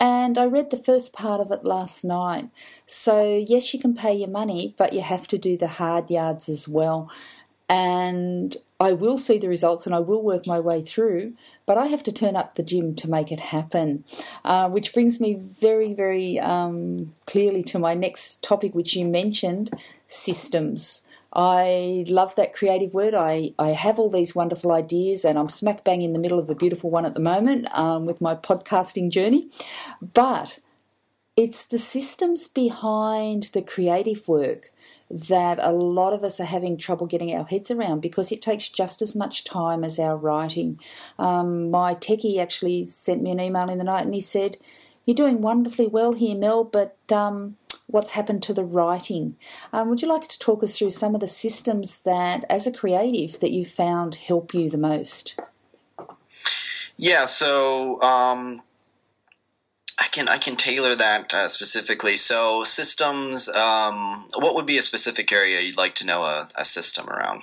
And 0.00 0.36
I 0.36 0.44
read 0.44 0.70
the 0.70 0.76
first 0.76 1.12
part 1.12 1.40
of 1.40 1.50
it 1.52 1.64
last 1.64 2.04
night. 2.04 2.50
So, 2.84 3.36
yes, 3.36 3.72
you 3.72 3.80
can 3.80 3.94
pay 3.94 4.12
your 4.12 4.28
money, 4.28 4.74
but 4.76 4.92
you 4.92 5.00
have 5.00 5.28
to 5.28 5.38
do 5.38 5.56
the 5.56 5.68
hard 5.68 6.10
yards 6.10 6.48
as 6.48 6.66
well 6.68 7.10
and 7.68 8.56
I 8.84 8.92
will 8.92 9.16
see 9.16 9.38
the 9.38 9.48
results 9.48 9.86
and 9.86 9.94
I 9.94 10.00
will 10.00 10.22
work 10.22 10.46
my 10.46 10.60
way 10.60 10.82
through, 10.82 11.32
but 11.64 11.78
I 11.78 11.86
have 11.86 12.02
to 12.02 12.12
turn 12.12 12.36
up 12.36 12.54
the 12.54 12.62
gym 12.62 12.94
to 12.96 13.08
make 13.08 13.32
it 13.32 13.40
happen. 13.40 14.04
Uh, 14.44 14.68
which 14.68 14.92
brings 14.92 15.18
me 15.18 15.32
very, 15.34 15.94
very 15.94 16.38
um, 16.38 17.14
clearly 17.26 17.62
to 17.62 17.78
my 17.78 17.94
next 17.94 18.42
topic, 18.42 18.74
which 18.74 18.94
you 18.94 19.06
mentioned 19.06 19.70
systems. 20.06 21.02
I 21.32 22.04
love 22.08 22.34
that 22.34 22.52
creative 22.52 22.92
word. 22.92 23.14
I, 23.14 23.54
I 23.58 23.68
have 23.68 23.98
all 23.98 24.10
these 24.10 24.34
wonderful 24.34 24.70
ideas, 24.70 25.24
and 25.24 25.38
I'm 25.38 25.48
smack 25.48 25.82
bang 25.82 26.02
in 26.02 26.12
the 26.12 26.18
middle 26.18 26.38
of 26.38 26.50
a 26.50 26.54
beautiful 26.54 26.90
one 26.90 27.06
at 27.06 27.14
the 27.14 27.20
moment 27.20 27.66
um, 27.72 28.04
with 28.04 28.20
my 28.20 28.34
podcasting 28.34 29.10
journey. 29.10 29.48
But 30.00 30.58
it's 31.36 31.64
the 31.64 31.78
systems 31.78 32.46
behind 32.48 33.44
the 33.54 33.62
creative 33.62 34.28
work 34.28 34.70
that 35.14 35.60
a 35.60 35.70
lot 35.70 36.12
of 36.12 36.24
us 36.24 36.40
are 36.40 36.44
having 36.44 36.76
trouble 36.76 37.06
getting 37.06 37.34
our 37.34 37.44
heads 37.44 37.70
around 37.70 38.00
because 38.00 38.32
it 38.32 38.42
takes 38.42 38.68
just 38.68 39.00
as 39.00 39.14
much 39.14 39.44
time 39.44 39.84
as 39.84 39.98
our 39.98 40.16
writing. 40.16 40.78
Um, 41.18 41.70
my 41.70 41.94
techie 41.94 42.38
actually 42.38 42.84
sent 42.84 43.22
me 43.22 43.30
an 43.30 43.40
email 43.40 43.70
in 43.70 43.78
the 43.78 43.84
night 43.84 44.04
and 44.04 44.14
he 44.14 44.20
said, 44.20 44.56
You're 45.04 45.14
doing 45.14 45.40
wonderfully 45.40 45.86
well 45.86 46.14
here, 46.14 46.36
Mel, 46.36 46.64
but 46.64 46.96
um, 47.12 47.56
what's 47.86 48.12
happened 48.12 48.42
to 48.44 48.54
the 48.54 48.64
writing? 48.64 49.36
Um, 49.72 49.88
would 49.88 50.02
you 50.02 50.08
like 50.08 50.26
to 50.28 50.38
talk 50.38 50.64
us 50.64 50.78
through 50.78 50.90
some 50.90 51.14
of 51.14 51.20
the 51.20 51.28
systems 51.28 52.00
that, 52.00 52.44
as 52.50 52.66
a 52.66 52.72
creative, 52.72 53.38
that 53.38 53.52
you 53.52 53.64
found 53.64 54.16
help 54.16 54.52
you 54.52 54.68
the 54.68 54.78
most? 54.78 55.38
Yeah, 56.96 57.24
so 57.24 58.00
um, 58.02 58.62
I 59.98 60.08
can 60.08 60.28
I 60.28 60.38
can 60.38 60.56
tailor 60.56 60.94
that 60.96 61.32
uh, 61.32 61.48
specifically. 61.48 62.16
So 62.16 62.64
systems. 62.64 63.48
Um, 63.48 64.26
what 64.36 64.54
would 64.54 64.66
be 64.66 64.78
a 64.78 64.82
specific 64.82 65.32
area 65.32 65.60
you'd 65.60 65.76
like 65.76 65.94
to 65.96 66.06
know 66.06 66.22
a, 66.22 66.48
a 66.56 66.64
system 66.64 67.08
around? 67.08 67.42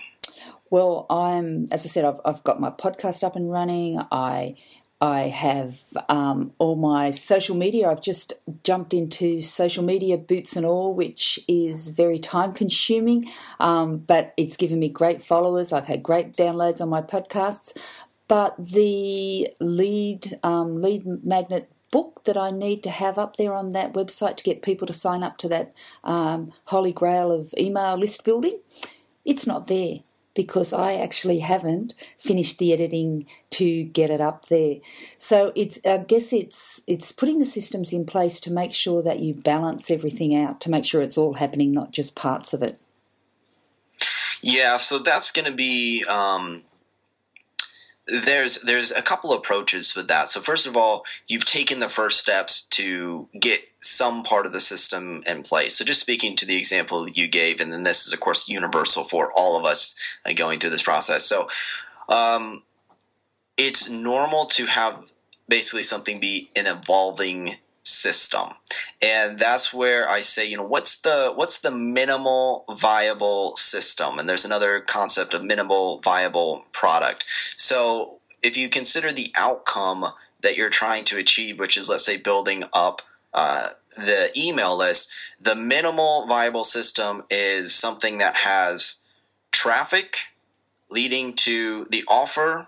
Well, 0.69 1.05
I'm 1.09 1.65
as 1.71 1.85
I 1.85 1.89
said, 1.89 2.05
I've, 2.05 2.19
I've 2.25 2.43
got 2.43 2.59
my 2.59 2.69
podcast 2.69 3.23
up 3.23 3.35
and 3.35 3.51
running. 3.51 4.01
I 4.11 4.55
I 5.01 5.29
have 5.29 5.79
um, 6.09 6.53
all 6.59 6.75
my 6.75 7.09
social 7.09 7.55
media. 7.55 7.89
I've 7.89 8.01
just 8.01 8.33
jumped 8.63 8.93
into 8.93 9.39
social 9.39 9.83
media, 9.83 10.15
boots 10.17 10.55
and 10.55 10.65
all, 10.65 10.93
which 10.93 11.39
is 11.47 11.87
very 11.87 12.19
time 12.19 12.53
consuming, 12.53 13.27
um, 13.59 13.97
but 13.97 14.33
it's 14.37 14.57
given 14.57 14.77
me 14.77 14.89
great 14.89 15.23
followers. 15.23 15.73
I've 15.73 15.87
had 15.87 16.03
great 16.03 16.33
downloads 16.33 16.81
on 16.81 16.89
my 16.89 17.01
podcasts. 17.01 17.75
But 18.27 18.55
the 18.57 19.49
lead 19.59 20.39
um, 20.43 20.81
lead 20.81 21.25
magnet 21.25 21.69
book 21.91 22.23
that 22.23 22.37
I 22.37 22.51
need 22.51 22.81
to 22.83 22.89
have 22.89 23.17
up 23.17 23.35
there 23.35 23.53
on 23.53 23.71
that 23.71 23.93
website 23.93 24.37
to 24.37 24.43
get 24.43 24.61
people 24.61 24.87
to 24.87 24.93
sign 24.93 25.23
up 25.23 25.37
to 25.37 25.49
that 25.49 25.73
um, 26.03 26.53
holy 26.65 26.93
grail 26.93 27.31
of 27.31 27.53
email 27.57 27.97
list 27.97 28.23
building, 28.23 28.59
it's 29.25 29.45
not 29.45 29.67
there 29.67 29.99
because 30.33 30.71
I 30.71 30.93
actually 30.93 31.39
haven't 31.39 31.93
finished 32.17 32.57
the 32.57 32.71
editing 32.71 33.25
to 33.51 33.83
get 33.83 34.09
it 34.09 34.21
up 34.21 34.47
there. 34.47 34.77
So 35.17 35.51
it's 35.55 35.79
I 35.85 35.97
guess 35.97 36.31
it's 36.31 36.81
it's 36.87 37.11
putting 37.11 37.39
the 37.39 37.45
systems 37.45 37.91
in 37.91 38.05
place 38.05 38.39
to 38.41 38.51
make 38.51 38.73
sure 38.73 39.03
that 39.03 39.19
you 39.19 39.33
balance 39.33 39.91
everything 39.91 40.35
out, 40.35 40.61
to 40.61 40.71
make 40.71 40.85
sure 40.85 41.01
it's 41.01 41.17
all 41.17 41.33
happening, 41.33 41.71
not 41.71 41.91
just 41.91 42.15
parts 42.15 42.53
of 42.53 42.63
it. 42.63 42.79
Yeah, 44.41 44.77
so 44.77 44.97
that's 44.97 45.31
going 45.31 45.45
to 45.45 45.51
be 45.51 46.03
um, 46.07 46.63
there's 48.07 48.61
there's 48.63 48.91
a 48.91 49.01
couple 49.01 49.33
approaches 49.33 49.95
with 49.95 50.07
that. 50.07 50.27
So 50.29 50.41
first 50.41 50.67
of 50.67 50.75
all, 50.75 51.03
you've 51.27 51.45
taken 51.45 51.79
the 51.79 51.89
first 51.89 52.19
steps 52.19 52.65
to 52.71 53.29
get 53.39 53.61
some 53.81 54.23
part 54.23 54.45
of 54.45 54.53
the 54.53 54.59
system 54.59 55.21
in 55.27 55.43
place. 55.43 55.77
So 55.77 55.85
just 55.85 56.01
speaking 56.01 56.35
to 56.37 56.45
the 56.45 56.57
example 56.57 57.07
you 57.07 57.27
gave, 57.27 57.59
and 57.59 57.71
then 57.71 57.83
this 57.83 58.07
is 58.07 58.13
of 58.13 58.19
course 58.19 58.49
universal 58.49 59.03
for 59.03 59.31
all 59.31 59.57
of 59.57 59.65
us 59.65 59.95
uh, 60.25 60.33
going 60.33 60.59
through 60.59 60.71
this 60.71 60.83
process. 60.83 61.25
So 61.25 61.47
um, 62.09 62.63
it's 63.57 63.89
normal 63.89 64.45
to 64.45 64.65
have 64.65 65.03
basically 65.47 65.83
something 65.83 66.19
be 66.19 66.49
an 66.55 66.65
evolving 66.65 67.57
system. 67.91 68.49
And 69.01 69.39
that's 69.39 69.73
where 69.73 70.09
i 70.09 70.21
say 70.21 70.45
you 70.45 70.57
know 70.57 70.63
what's 70.63 70.99
the 70.99 71.33
what's 71.35 71.59
the 71.59 71.71
minimal 71.71 72.65
viable 72.79 73.55
system? 73.57 74.17
And 74.17 74.27
there's 74.27 74.45
another 74.45 74.79
concept 74.79 75.33
of 75.33 75.43
minimal 75.43 75.99
viable 75.99 76.65
product. 76.71 77.25
So 77.57 78.19
if 78.41 78.57
you 78.57 78.69
consider 78.69 79.11
the 79.11 79.31
outcome 79.35 80.05
that 80.41 80.57
you're 80.57 80.69
trying 80.69 81.05
to 81.05 81.17
achieve 81.17 81.59
which 81.59 81.77
is 81.77 81.89
let's 81.89 82.05
say 82.05 82.17
building 82.17 82.63
up 82.73 83.01
uh, 83.33 83.69
the 83.95 84.29
email 84.35 84.75
list 84.77 85.09
the 85.39 85.55
minimal 85.55 86.27
viable 86.27 86.63
system 86.63 87.23
is 87.29 87.73
something 87.73 88.17
that 88.17 88.37
has 88.37 89.01
traffic 89.51 90.17
leading 90.89 91.33
to 91.33 91.85
the 91.85 92.03
offer 92.07 92.67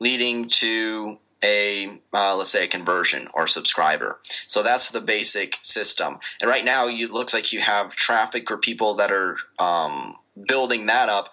leading 0.00 0.48
to 0.48 1.18
a 1.42 2.00
uh, 2.12 2.36
let's 2.36 2.50
say 2.50 2.64
a 2.64 2.68
conversion 2.68 3.28
or 3.34 3.46
subscriber. 3.46 4.18
So 4.46 4.62
that's 4.62 4.90
the 4.90 5.00
basic 5.00 5.58
system. 5.62 6.18
And 6.40 6.50
right 6.50 6.64
now, 6.64 6.88
it 6.88 7.10
looks 7.10 7.34
like 7.34 7.52
you 7.52 7.60
have 7.60 7.94
traffic 7.94 8.50
or 8.50 8.58
people 8.58 8.94
that 8.94 9.12
are 9.12 9.36
um, 9.58 10.16
building 10.46 10.86
that 10.86 11.08
up. 11.08 11.30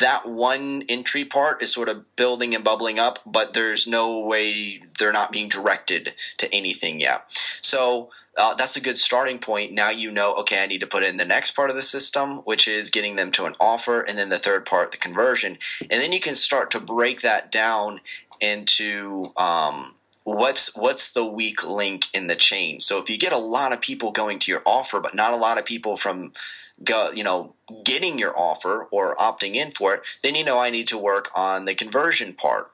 That 0.00 0.28
one 0.28 0.82
entry 0.88 1.24
part 1.24 1.62
is 1.62 1.72
sort 1.72 1.88
of 1.88 2.16
building 2.16 2.54
and 2.54 2.64
bubbling 2.64 2.98
up, 2.98 3.20
but 3.24 3.54
there's 3.54 3.86
no 3.86 4.18
way 4.18 4.82
they're 4.98 5.12
not 5.12 5.30
being 5.30 5.48
directed 5.48 6.12
to 6.38 6.52
anything 6.52 7.00
yet. 7.00 7.20
So 7.62 8.10
uh, 8.36 8.54
that's 8.54 8.76
a 8.76 8.80
good 8.80 8.98
starting 8.98 9.38
point. 9.38 9.72
Now 9.72 9.88
you 9.88 10.10
know, 10.10 10.34
okay, 10.34 10.62
I 10.62 10.66
need 10.66 10.80
to 10.80 10.86
put 10.86 11.02
in 11.02 11.16
the 11.16 11.24
next 11.24 11.52
part 11.52 11.70
of 11.70 11.76
the 11.76 11.82
system, 11.82 12.38
which 12.38 12.68
is 12.68 12.90
getting 12.90 13.16
them 13.16 13.30
to 13.32 13.46
an 13.46 13.54
offer, 13.58 14.02
and 14.02 14.18
then 14.18 14.28
the 14.28 14.38
third 14.38 14.66
part, 14.66 14.90
the 14.90 14.98
conversion. 14.98 15.56
And 15.80 16.02
then 16.02 16.12
you 16.12 16.20
can 16.20 16.34
start 16.34 16.70
to 16.72 16.80
break 16.80 17.22
that 17.22 17.50
down 17.50 18.00
into 18.40 19.32
um, 19.36 19.94
what's 20.24 20.74
what's 20.76 21.12
the 21.12 21.26
weak 21.26 21.64
link 21.64 22.06
in 22.12 22.26
the 22.26 22.36
chain? 22.36 22.80
So 22.80 22.98
if 22.98 23.08
you 23.08 23.18
get 23.18 23.32
a 23.32 23.38
lot 23.38 23.72
of 23.72 23.80
people 23.80 24.12
going 24.12 24.38
to 24.40 24.50
your 24.50 24.62
offer 24.66 25.00
but 25.00 25.14
not 25.14 25.32
a 25.32 25.36
lot 25.36 25.58
of 25.58 25.64
people 25.64 25.96
from 25.96 26.32
go, 26.82 27.10
you 27.10 27.24
know 27.24 27.54
getting 27.84 28.18
your 28.18 28.38
offer 28.38 28.86
or 28.90 29.14
opting 29.16 29.54
in 29.54 29.70
for 29.70 29.94
it 29.94 30.02
then 30.22 30.34
you 30.34 30.44
know 30.44 30.58
i 30.58 30.70
need 30.70 30.86
to 30.88 30.98
work 30.98 31.30
on 31.34 31.64
the 31.64 31.74
conversion 31.74 32.32
part. 32.32 32.70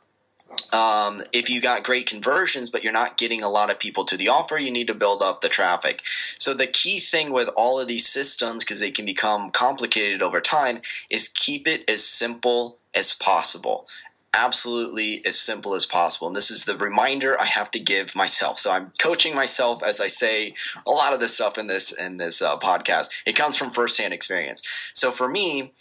Um, 0.71 1.23
if 1.33 1.49
you 1.49 1.63
got 1.63 1.83
great 1.83 2.07
conversions 2.07 2.69
but 2.69 2.85
you're 2.85 2.93
not 2.93 3.17
getting 3.17 3.43
a 3.43 3.49
lot 3.49 3.71
of 3.71 3.79
people 3.79 4.05
to 4.05 4.17
the 4.17 4.29
offer 4.29 4.59
you 4.59 4.71
need 4.71 4.89
to 4.89 4.95
build 4.95 5.23
up 5.23 5.41
the 5.41 5.49
traffic. 5.49 6.03
So 6.39 6.53
the 6.53 6.67
key 6.67 7.01
thing 7.01 7.33
with 7.33 7.49
all 7.57 7.81
of 7.81 7.89
these 7.89 8.07
systems 8.07 8.65
because 8.65 8.81
they 8.81 8.91
can 8.91 9.07
become 9.07 9.51
complicated 9.51 10.23
over 10.23 10.41
time 10.41 10.83
is 11.11 11.29
keep 11.29 11.67
it 11.67 11.89
as 11.89 12.05
simple 12.05 12.79
as 12.95 13.15
possible 13.15 13.87
absolutely 14.35 15.25
as 15.27 15.39
simple 15.39 15.75
as 15.75 15.85
possible. 15.85 16.27
And 16.27 16.37
this 16.37 16.51
is 16.51 16.65
the 16.65 16.77
reminder 16.77 17.39
I 17.41 17.45
have 17.47 17.71
to 17.73 17.79
give 17.79 18.17
myself. 18.17 18.59
So 18.59 18.73
I'm 18.73 18.93
coaching 18.99 19.35
myself 19.35 19.83
as 19.83 20.01
I 20.01 20.07
say 20.07 20.55
a 20.87 20.91
lot 20.91 21.13
of 21.13 21.21
this 21.21 21.35
stuff 21.35 21.59
in 21.59 21.67
this 21.67 21.93
in 21.93 22.17
this 22.17 22.41
uh, 22.41 22.59
podcast. 22.59 23.11
It 23.27 23.37
comes 23.37 23.57
from 23.57 23.71
firsthand 23.71 24.15
experience. 24.15 24.63
So 24.95 25.11
for 25.11 25.29
me, 25.29 25.73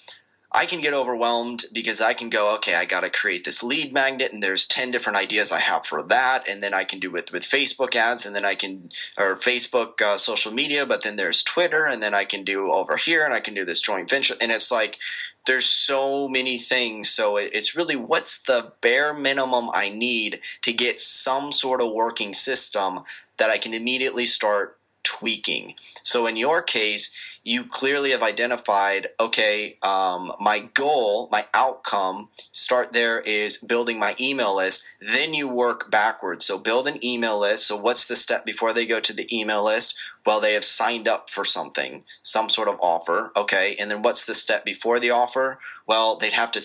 I 0.53 0.65
can 0.65 0.81
get 0.81 0.93
overwhelmed 0.93 1.63
because 1.71 2.01
I 2.01 2.13
can 2.13 2.29
go, 2.29 2.53
okay, 2.55 2.75
I 2.75 2.83
got 2.83 3.01
to 3.01 3.09
create 3.09 3.45
this 3.45 3.63
lead 3.63 3.93
magnet, 3.93 4.33
and 4.33 4.43
there's 4.43 4.67
ten 4.67 4.91
different 4.91 5.17
ideas 5.17 5.49
I 5.49 5.59
have 5.59 5.85
for 5.85 6.03
that, 6.03 6.45
and 6.45 6.61
then 6.61 6.73
I 6.73 6.83
can 6.83 6.99
do 6.99 7.15
it 7.15 7.31
with 7.31 7.43
Facebook 7.43 7.95
ads, 7.95 8.25
and 8.25 8.35
then 8.35 8.43
I 8.43 8.55
can 8.55 8.89
or 9.17 9.35
Facebook 9.35 10.01
uh, 10.01 10.17
social 10.17 10.53
media, 10.53 10.85
but 10.85 11.03
then 11.03 11.15
there's 11.15 11.41
Twitter, 11.41 11.85
and 11.85 12.03
then 12.03 12.13
I 12.13 12.25
can 12.25 12.43
do 12.43 12.69
over 12.69 12.97
here, 12.97 13.23
and 13.23 13.33
I 13.33 13.39
can 13.39 13.53
do 13.53 13.63
this 13.63 13.79
joint 13.79 14.09
venture, 14.09 14.35
and 14.41 14.51
it's 14.51 14.71
like 14.71 14.97
there's 15.47 15.65
so 15.65 16.27
many 16.27 16.57
things. 16.57 17.09
So 17.09 17.37
it's 17.37 17.75
really 17.75 17.95
what's 17.95 18.41
the 18.41 18.73
bare 18.81 19.13
minimum 19.13 19.69
I 19.73 19.89
need 19.89 20.39
to 20.61 20.73
get 20.73 20.99
some 20.99 21.51
sort 21.51 21.81
of 21.81 21.91
working 21.91 22.33
system 22.33 23.01
that 23.37 23.49
I 23.49 23.57
can 23.57 23.73
immediately 23.73 24.25
start 24.25 24.77
tweaking. 25.03 25.73
So 26.03 26.27
in 26.27 26.37
your 26.37 26.61
case, 26.61 27.13
you 27.43 27.63
clearly 27.63 28.11
have 28.11 28.21
identified 28.21 29.07
okay 29.19 29.77
um, 29.81 30.31
my 30.39 30.59
goal 30.59 31.27
my 31.31 31.45
outcome 31.53 32.29
start 32.51 32.93
there 32.93 33.19
is 33.19 33.57
building 33.57 33.97
my 33.97 34.15
email 34.19 34.55
list 34.55 34.85
then 34.99 35.33
you 35.33 35.47
work 35.47 35.89
backwards 35.89 36.45
so 36.45 36.57
build 36.57 36.87
an 36.87 37.03
email 37.03 37.39
list 37.39 37.67
so 37.67 37.75
what's 37.75 38.05
the 38.05 38.15
step 38.15 38.45
before 38.45 38.73
they 38.73 38.85
go 38.85 38.99
to 38.99 39.13
the 39.13 39.27
email 39.35 39.63
list 39.63 39.95
well 40.25 40.39
they 40.39 40.53
have 40.53 40.65
signed 40.65 41.07
up 41.07 41.29
for 41.29 41.43
something 41.43 42.03
some 42.21 42.49
sort 42.49 42.67
of 42.67 42.77
offer 42.81 43.31
okay 43.35 43.75
and 43.79 43.89
then 43.89 44.01
what's 44.01 44.25
the 44.25 44.35
step 44.35 44.63
before 44.63 44.99
the 44.99 45.09
offer 45.09 45.57
well 45.87 46.15
they'd 46.15 46.33
have 46.33 46.51
to 46.51 46.61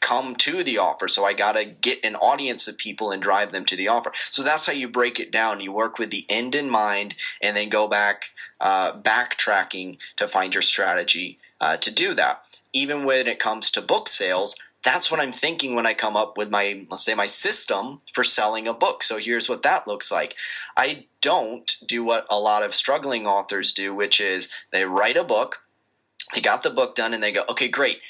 come 0.00 0.36
to 0.36 0.62
the 0.62 0.78
offer. 0.78 1.08
So 1.08 1.24
I 1.24 1.32
got 1.32 1.52
to 1.52 1.64
get 1.64 2.04
an 2.04 2.16
audience 2.16 2.68
of 2.68 2.78
people 2.78 3.10
and 3.10 3.22
drive 3.22 3.52
them 3.52 3.64
to 3.66 3.76
the 3.76 3.88
offer. 3.88 4.12
So 4.30 4.42
that's 4.42 4.66
how 4.66 4.72
you 4.72 4.88
break 4.88 5.18
it 5.18 5.30
down. 5.30 5.60
You 5.60 5.72
work 5.72 5.98
with 5.98 6.10
the 6.10 6.24
end 6.28 6.54
in 6.54 6.70
mind 6.70 7.14
and 7.42 7.56
then 7.56 7.68
go 7.68 7.88
back, 7.88 8.30
uh, 8.60 8.92
backtracking 8.92 9.98
to 10.16 10.28
find 10.28 10.54
your 10.54 10.62
strategy 10.62 11.38
uh, 11.60 11.76
to 11.78 11.94
do 11.94 12.14
that. 12.14 12.60
Even 12.72 13.04
when 13.04 13.26
it 13.26 13.38
comes 13.38 13.70
to 13.70 13.82
book 13.82 14.08
sales, 14.08 14.56
that's 14.84 15.10
what 15.10 15.20
I'm 15.20 15.32
thinking 15.32 15.74
when 15.74 15.86
I 15.86 15.94
come 15.94 16.16
up 16.16 16.36
with 16.36 16.50
my, 16.50 16.86
let's 16.90 17.04
say, 17.04 17.14
my 17.14 17.26
system 17.26 18.00
for 18.12 18.24
selling 18.24 18.68
a 18.68 18.74
book. 18.74 19.02
So 19.02 19.18
here's 19.18 19.48
what 19.48 19.62
that 19.62 19.86
looks 19.86 20.12
like. 20.12 20.34
I 20.76 21.06
don't 21.20 21.76
do 21.86 22.04
what 22.04 22.26
a 22.30 22.38
lot 22.38 22.62
of 22.62 22.74
struggling 22.74 23.26
authors 23.26 23.72
do, 23.72 23.94
which 23.94 24.20
is 24.20 24.50
they 24.70 24.84
write 24.84 25.16
a 25.16 25.24
book, 25.24 25.62
they 26.34 26.40
got 26.40 26.62
the 26.62 26.70
book 26.70 26.94
done, 26.94 27.14
and 27.14 27.22
they 27.22 27.32
go, 27.32 27.44
okay, 27.48 27.68
great 27.68 28.00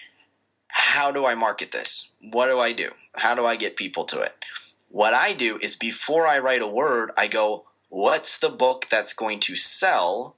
how 0.71 1.11
do 1.11 1.27
I 1.27 1.35
market 1.35 1.73
this? 1.73 2.13
What 2.21 2.49
do 2.49 2.59
I 2.59 2.73
do? 2.73 2.91
How 3.17 3.35
do 3.35 3.45
I 3.45 3.57
get 3.57 3.77
people 3.77 4.05
to 4.07 4.21
it? 4.21 4.45
What 4.89 5.15
I 5.15 5.33
do 5.33 5.59
is 5.63 5.77
before 5.77 6.27
I 6.27 6.39
write 6.39 6.63
a 6.63 6.67
word, 6.67 7.11
I 7.17 7.29
go, 7.29 7.65
what's 7.89 8.39
the 8.39 8.49
book 8.49 8.87
that's 8.91 9.13
going 9.13 9.41
to 9.41 9.57
sell? 9.57 10.37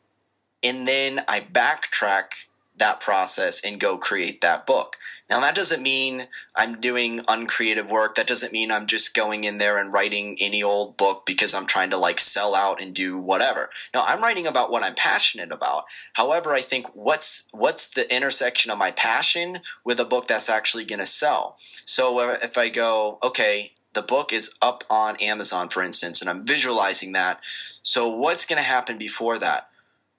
And 0.62 0.86
then 0.86 1.24
I 1.26 1.40
backtrack 1.40 2.46
that 2.76 3.00
process 3.00 3.64
and 3.64 3.80
go 3.80 3.96
create 3.96 4.40
that 4.40 4.66
book. 4.66 4.96
Now, 5.30 5.38
that 5.40 5.54
doesn't 5.54 5.80
mean 5.80 6.26
I'm 6.56 6.80
doing 6.80 7.20
uncreative 7.28 7.88
work. 7.88 8.16
That 8.16 8.26
doesn't 8.26 8.52
mean 8.52 8.72
I'm 8.72 8.88
just 8.88 9.14
going 9.14 9.44
in 9.44 9.58
there 9.58 9.78
and 9.78 9.92
writing 9.92 10.36
any 10.40 10.60
old 10.60 10.96
book 10.96 11.24
because 11.24 11.54
I'm 11.54 11.66
trying 11.66 11.90
to 11.90 11.96
like 11.96 12.18
sell 12.18 12.52
out 12.52 12.82
and 12.82 12.92
do 12.92 13.16
whatever. 13.16 13.70
No, 13.94 14.02
I'm 14.04 14.22
writing 14.22 14.48
about 14.48 14.72
what 14.72 14.82
I'm 14.82 14.96
passionate 14.96 15.52
about. 15.52 15.84
However, 16.14 16.52
I 16.52 16.60
think 16.60 16.88
what's 16.94 17.48
what's 17.52 17.88
the 17.88 18.12
intersection 18.12 18.72
of 18.72 18.78
my 18.78 18.90
passion 18.90 19.60
with 19.84 20.00
a 20.00 20.04
book 20.04 20.26
that's 20.26 20.50
actually 20.50 20.84
going 20.84 20.98
to 20.98 21.06
sell. 21.06 21.58
So 21.84 22.18
uh, 22.18 22.38
if 22.42 22.58
I 22.58 22.68
go, 22.68 23.20
okay, 23.22 23.70
the 23.92 24.02
book 24.02 24.32
is 24.32 24.56
up 24.60 24.82
on 24.90 25.14
Amazon, 25.18 25.68
for 25.68 25.80
instance, 25.80 26.20
and 26.20 26.28
I'm 26.28 26.44
visualizing 26.44 27.12
that. 27.12 27.40
So 27.84 28.08
what's 28.08 28.46
going 28.46 28.58
to 28.58 28.64
happen 28.64 28.98
before 28.98 29.38
that? 29.38 29.69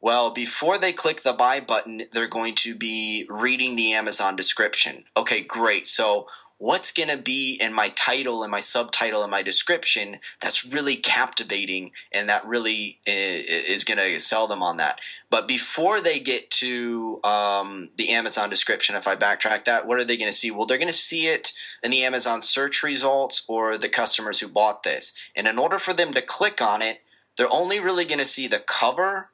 Well, 0.02 0.32
before 0.32 0.80
they 0.80 0.94
click 0.94 1.22
the 1.22 1.34
buy 1.34 1.60
button, 1.60 2.04
they're 2.12 2.28
going 2.28 2.56
to 2.56 2.74
be 2.74 3.28
reading 3.30 3.76
the 3.76 3.94
Amazon 3.94 4.36
description. 4.36 5.06
Okay, 5.16 5.42
great. 5.42 5.86
So, 5.86 6.28
what's 6.58 6.92
going 6.92 7.10
to 7.10 7.18
be 7.18 7.58
in 7.60 7.74
my 7.74 7.90
title 7.90 8.44
and 8.44 8.52
my 8.52 8.60
subtitle 8.60 9.24
and 9.24 9.32
my 9.32 9.42
description 9.42 10.20
that's 10.40 10.64
really 10.64 10.96
captivating 10.96 11.92
and 12.12 12.30
that 12.30 12.46
really 12.46 13.00
is 13.08 13.84
going 13.84 13.98
to 13.98 14.20
sell 14.20 14.48
them 14.48 14.64
on 14.64 14.78
that? 14.78 15.00
But 15.30 15.48
before 15.48 16.02
they 16.02 16.20
get 16.20 16.50
to 16.52 17.20
um, 17.24 17.90
the 17.96 18.10
Amazon 18.10 18.50
description, 18.50 18.96
if 18.96 19.08
I 19.08 19.16
backtrack 19.16 19.66
that, 19.66 19.88
what 19.88 20.00
are 20.00 20.04
they 20.04 20.18
going 20.18 20.32
to 20.32 20.38
see? 20.38 20.52
Well, 20.52 20.66
they're 20.66 20.78
going 20.78 20.88
to 20.88 20.94
see 20.94 21.28
it 21.28 21.54
in 21.84 21.92
the 21.92 22.04
Amazon 22.04 22.42
search 22.42 22.84
results 22.84 23.46
or 23.48 23.78
the 23.78 23.88
customers 23.88 24.40
who 24.40 24.48
bought 24.48 24.84
this. 24.84 25.16
And 25.36 25.48
in 25.48 25.58
order 25.58 25.80
for 25.80 25.94
them 25.94 26.14
to 26.14 26.22
click 26.22 26.62
on 26.62 26.82
it, 26.82 27.02
they're 27.38 27.52
only 27.52 27.80
really 27.80 28.06
going 28.06 28.20
to 28.20 28.26
see 28.26 28.48
the 28.48 28.60
cover 28.60 29.30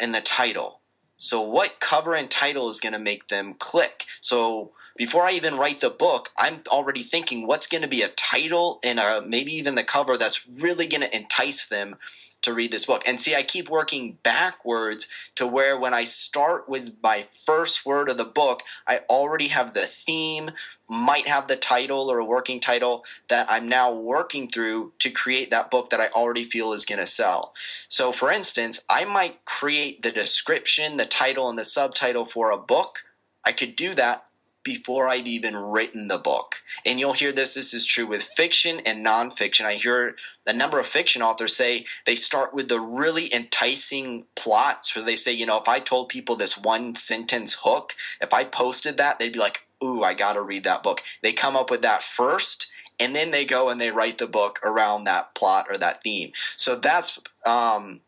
and 0.00 0.14
the 0.14 0.20
title. 0.20 0.80
So, 1.16 1.40
what 1.40 1.80
cover 1.80 2.14
and 2.14 2.30
title 2.30 2.70
is 2.70 2.80
going 2.80 2.92
to 2.92 2.98
make 2.98 3.28
them 3.28 3.54
click? 3.54 4.04
So, 4.20 4.72
before 4.96 5.22
I 5.22 5.32
even 5.32 5.56
write 5.56 5.80
the 5.80 5.90
book, 5.90 6.30
I'm 6.36 6.62
already 6.68 7.02
thinking 7.02 7.46
what's 7.46 7.68
going 7.68 7.82
to 7.82 7.88
be 7.88 8.02
a 8.02 8.08
title 8.08 8.80
and 8.84 8.98
a, 8.98 9.22
maybe 9.22 9.52
even 9.52 9.76
the 9.76 9.84
cover 9.84 10.16
that's 10.16 10.46
really 10.48 10.86
going 10.86 11.02
to 11.02 11.16
entice 11.16 11.66
them 11.66 11.96
to 12.42 12.54
read 12.54 12.70
this 12.70 12.86
book. 12.86 13.02
And 13.06 13.20
see, 13.20 13.34
I 13.34 13.42
keep 13.42 13.68
working 13.68 14.18
backwards 14.22 15.08
to 15.34 15.46
where 15.46 15.78
when 15.78 15.94
I 15.94 16.04
start 16.04 16.68
with 16.68 16.96
my 17.02 17.26
first 17.44 17.84
word 17.84 18.08
of 18.08 18.16
the 18.16 18.24
book, 18.24 18.62
I 18.86 19.00
already 19.08 19.48
have 19.48 19.74
the 19.74 19.86
theme, 19.86 20.50
might 20.88 21.26
have 21.26 21.48
the 21.48 21.56
title 21.56 22.10
or 22.10 22.18
a 22.18 22.24
working 22.24 22.60
title 22.60 23.04
that 23.28 23.46
I'm 23.50 23.68
now 23.68 23.92
working 23.92 24.48
through 24.48 24.92
to 25.00 25.10
create 25.10 25.50
that 25.50 25.70
book 25.70 25.90
that 25.90 26.00
I 26.00 26.08
already 26.08 26.44
feel 26.44 26.72
is 26.72 26.86
going 26.86 27.00
to 27.00 27.06
sell. 27.06 27.52
So, 27.88 28.12
for 28.12 28.30
instance, 28.30 28.84
I 28.88 29.04
might 29.04 29.44
create 29.44 30.02
the 30.02 30.12
description, 30.12 30.96
the 30.96 31.06
title, 31.06 31.48
and 31.48 31.58
the 31.58 31.64
subtitle 31.64 32.24
for 32.24 32.50
a 32.50 32.58
book. 32.58 33.00
I 33.44 33.52
could 33.52 33.76
do 33.76 33.94
that 33.94 34.28
before 34.62 35.08
I've 35.08 35.26
even 35.26 35.56
written 35.56 36.08
the 36.08 36.18
book. 36.18 36.56
And 36.84 37.00
you'll 37.00 37.12
hear 37.12 37.32
this, 37.32 37.54
this 37.54 37.72
is 37.72 37.86
true 37.86 38.06
with 38.06 38.22
fiction 38.22 38.80
and 38.80 39.04
nonfiction. 39.04 39.64
I 39.64 39.74
hear 39.74 40.16
a 40.46 40.52
number 40.52 40.78
of 40.78 40.86
fiction 40.86 41.22
authors 41.22 41.56
say 41.56 41.86
they 42.06 42.14
start 42.14 42.52
with 42.52 42.68
the 42.68 42.80
really 42.80 43.32
enticing 43.32 44.24
plot. 44.36 44.86
So 44.86 45.02
they 45.02 45.16
say, 45.16 45.32
you 45.32 45.46
know, 45.46 45.58
if 45.58 45.68
I 45.68 45.80
told 45.80 46.08
people 46.08 46.36
this 46.36 46.58
one 46.58 46.94
sentence 46.94 47.58
hook, 47.62 47.94
if 48.20 48.32
I 48.32 48.44
posted 48.44 48.96
that, 48.98 49.18
they'd 49.18 49.32
be 49.32 49.38
like, 49.38 49.66
ooh, 49.82 50.02
I 50.02 50.14
gotta 50.14 50.42
read 50.42 50.64
that 50.64 50.82
book. 50.82 51.02
They 51.22 51.32
come 51.32 51.56
up 51.56 51.70
with 51.70 51.82
that 51.82 52.02
first, 52.02 52.70
and 52.98 53.14
then 53.14 53.30
they 53.30 53.44
go 53.44 53.68
and 53.68 53.80
they 53.80 53.90
write 53.90 54.18
the 54.18 54.26
book 54.26 54.58
around 54.64 55.04
that 55.04 55.34
plot 55.34 55.66
or 55.70 55.76
that 55.78 56.02
theme. 56.02 56.32
So 56.56 56.76
that's 56.76 57.20
um, 57.46 58.00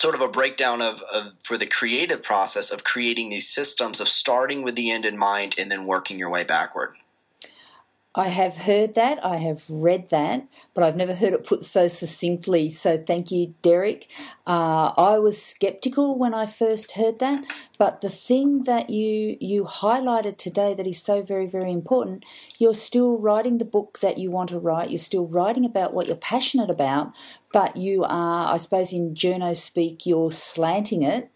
sort 0.00 0.14
of 0.14 0.20
a 0.20 0.28
breakdown 0.28 0.80
of, 0.80 1.02
of, 1.12 1.32
for 1.42 1.58
the 1.58 1.66
creative 1.66 2.22
process 2.22 2.70
of 2.70 2.84
creating 2.84 3.28
these 3.28 3.48
systems 3.48 4.00
of 4.00 4.08
starting 4.08 4.62
with 4.62 4.74
the 4.74 4.90
end 4.90 5.04
in 5.04 5.18
mind 5.18 5.54
and 5.58 5.70
then 5.70 5.84
working 5.84 6.18
your 6.18 6.30
way 6.30 6.42
backward. 6.42 6.94
I 8.12 8.26
have 8.28 8.56
heard 8.56 8.94
that, 8.94 9.24
I 9.24 9.36
have 9.36 9.70
read 9.70 10.10
that, 10.10 10.48
but 10.74 10.82
I've 10.82 10.96
never 10.96 11.14
heard 11.14 11.32
it 11.32 11.46
put 11.46 11.62
so 11.62 11.86
succinctly. 11.86 12.68
So 12.68 12.98
thank 12.98 13.30
you, 13.30 13.54
Derek. 13.62 14.10
Uh, 14.44 14.92
I 14.96 15.18
was 15.18 15.40
skeptical 15.40 16.18
when 16.18 16.34
I 16.34 16.46
first 16.46 16.96
heard 16.96 17.20
that, 17.20 17.44
but 17.78 18.00
the 18.00 18.08
thing 18.08 18.64
that 18.64 18.90
you 18.90 19.36
you 19.40 19.62
highlighted 19.62 20.38
today 20.38 20.74
that 20.74 20.88
is 20.88 21.00
so 21.00 21.22
very 21.22 21.46
very 21.46 21.70
important, 21.70 22.24
you're 22.58 22.74
still 22.74 23.16
writing 23.16 23.58
the 23.58 23.64
book 23.64 24.00
that 24.00 24.18
you 24.18 24.28
want 24.32 24.48
to 24.48 24.58
write. 24.58 24.90
You're 24.90 24.98
still 24.98 25.28
writing 25.28 25.64
about 25.64 25.94
what 25.94 26.08
you're 26.08 26.16
passionate 26.16 26.68
about, 26.68 27.14
but 27.52 27.76
you 27.76 28.02
are, 28.02 28.52
I 28.52 28.56
suppose, 28.56 28.92
in 28.92 29.14
journo 29.14 29.54
speak, 29.54 30.04
you're 30.04 30.32
slanting 30.32 31.02
it 31.02 31.30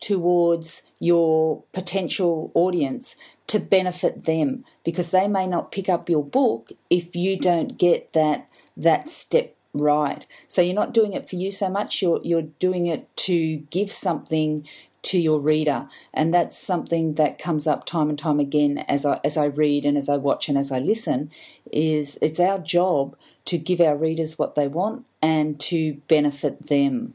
towards 0.00 0.82
your 0.98 1.64
potential 1.72 2.50
audience 2.54 3.16
to 3.46 3.58
benefit 3.58 4.24
them 4.24 4.64
because 4.84 5.10
they 5.10 5.28
may 5.28 5.46
not 5.46 5.72
pick 5.72 5.88
up 5.88 6.08
your 6.08 6.24
book 6.24 6.72
if 6.90 7.14
you 7.14 7.38
don't 7.38 7.78
get 7.78 8.12
that 8.12 8.48
that 8.76 9.08
step 9.08 9.54
right. 9.72 10.26
So 10.48 10.62
you're 10.62 10.74
not 10.74 10.94
doing 10.94 11.12
it 11.12 11.28
for 11.28 11.36
you 11.36 11.50
so 11.50 11.68
much, 11.68 12.02
you're 12.02 12.20
you're 12.22 12.42
doing 12.42 12.86
it 12.86 13.14
to 13.18 13.58
give 13.70 13.92
something 13.92 14.66
to 15.02 15.20
your 15.20 15.38
reader, 15.38 15.88
and 16.12 16.34
that's 16.34 16.58
something 16.58 17.14
that 17.14 17.38
comes 17.38 17.68
up 17.68 17.86
time 17.86 18.08
and 18.08 18.18
time 18.18 18.40
again 18.40 18.78
as 18.88 19.06
I 19.06 19.20
as 19.24 19.36
I 19.36 19.44
read 19.44 19.84
and 19.84 19.96
as 19.96 20.08
I 20.08 20.16
watch 20.16 20.48
and 20.48 20.58
as 20.58 20.72
I 20.72 20.78
listen. 20.78 21.30
Is 21.72 22.18
it's 22.20 22.40
our 22.40 22.58
job 22.58 23.16
to 23.46 23.58
give 23.58 23.80
our 23.80 23.96
readers 23.96 24.38
what 24.38 24.56
they 24.56 24.66
want 24.66 25.06
and 25.22 25.60
to 25.60 25.94
benefit 26.08 26.66
them. 26.66 27.14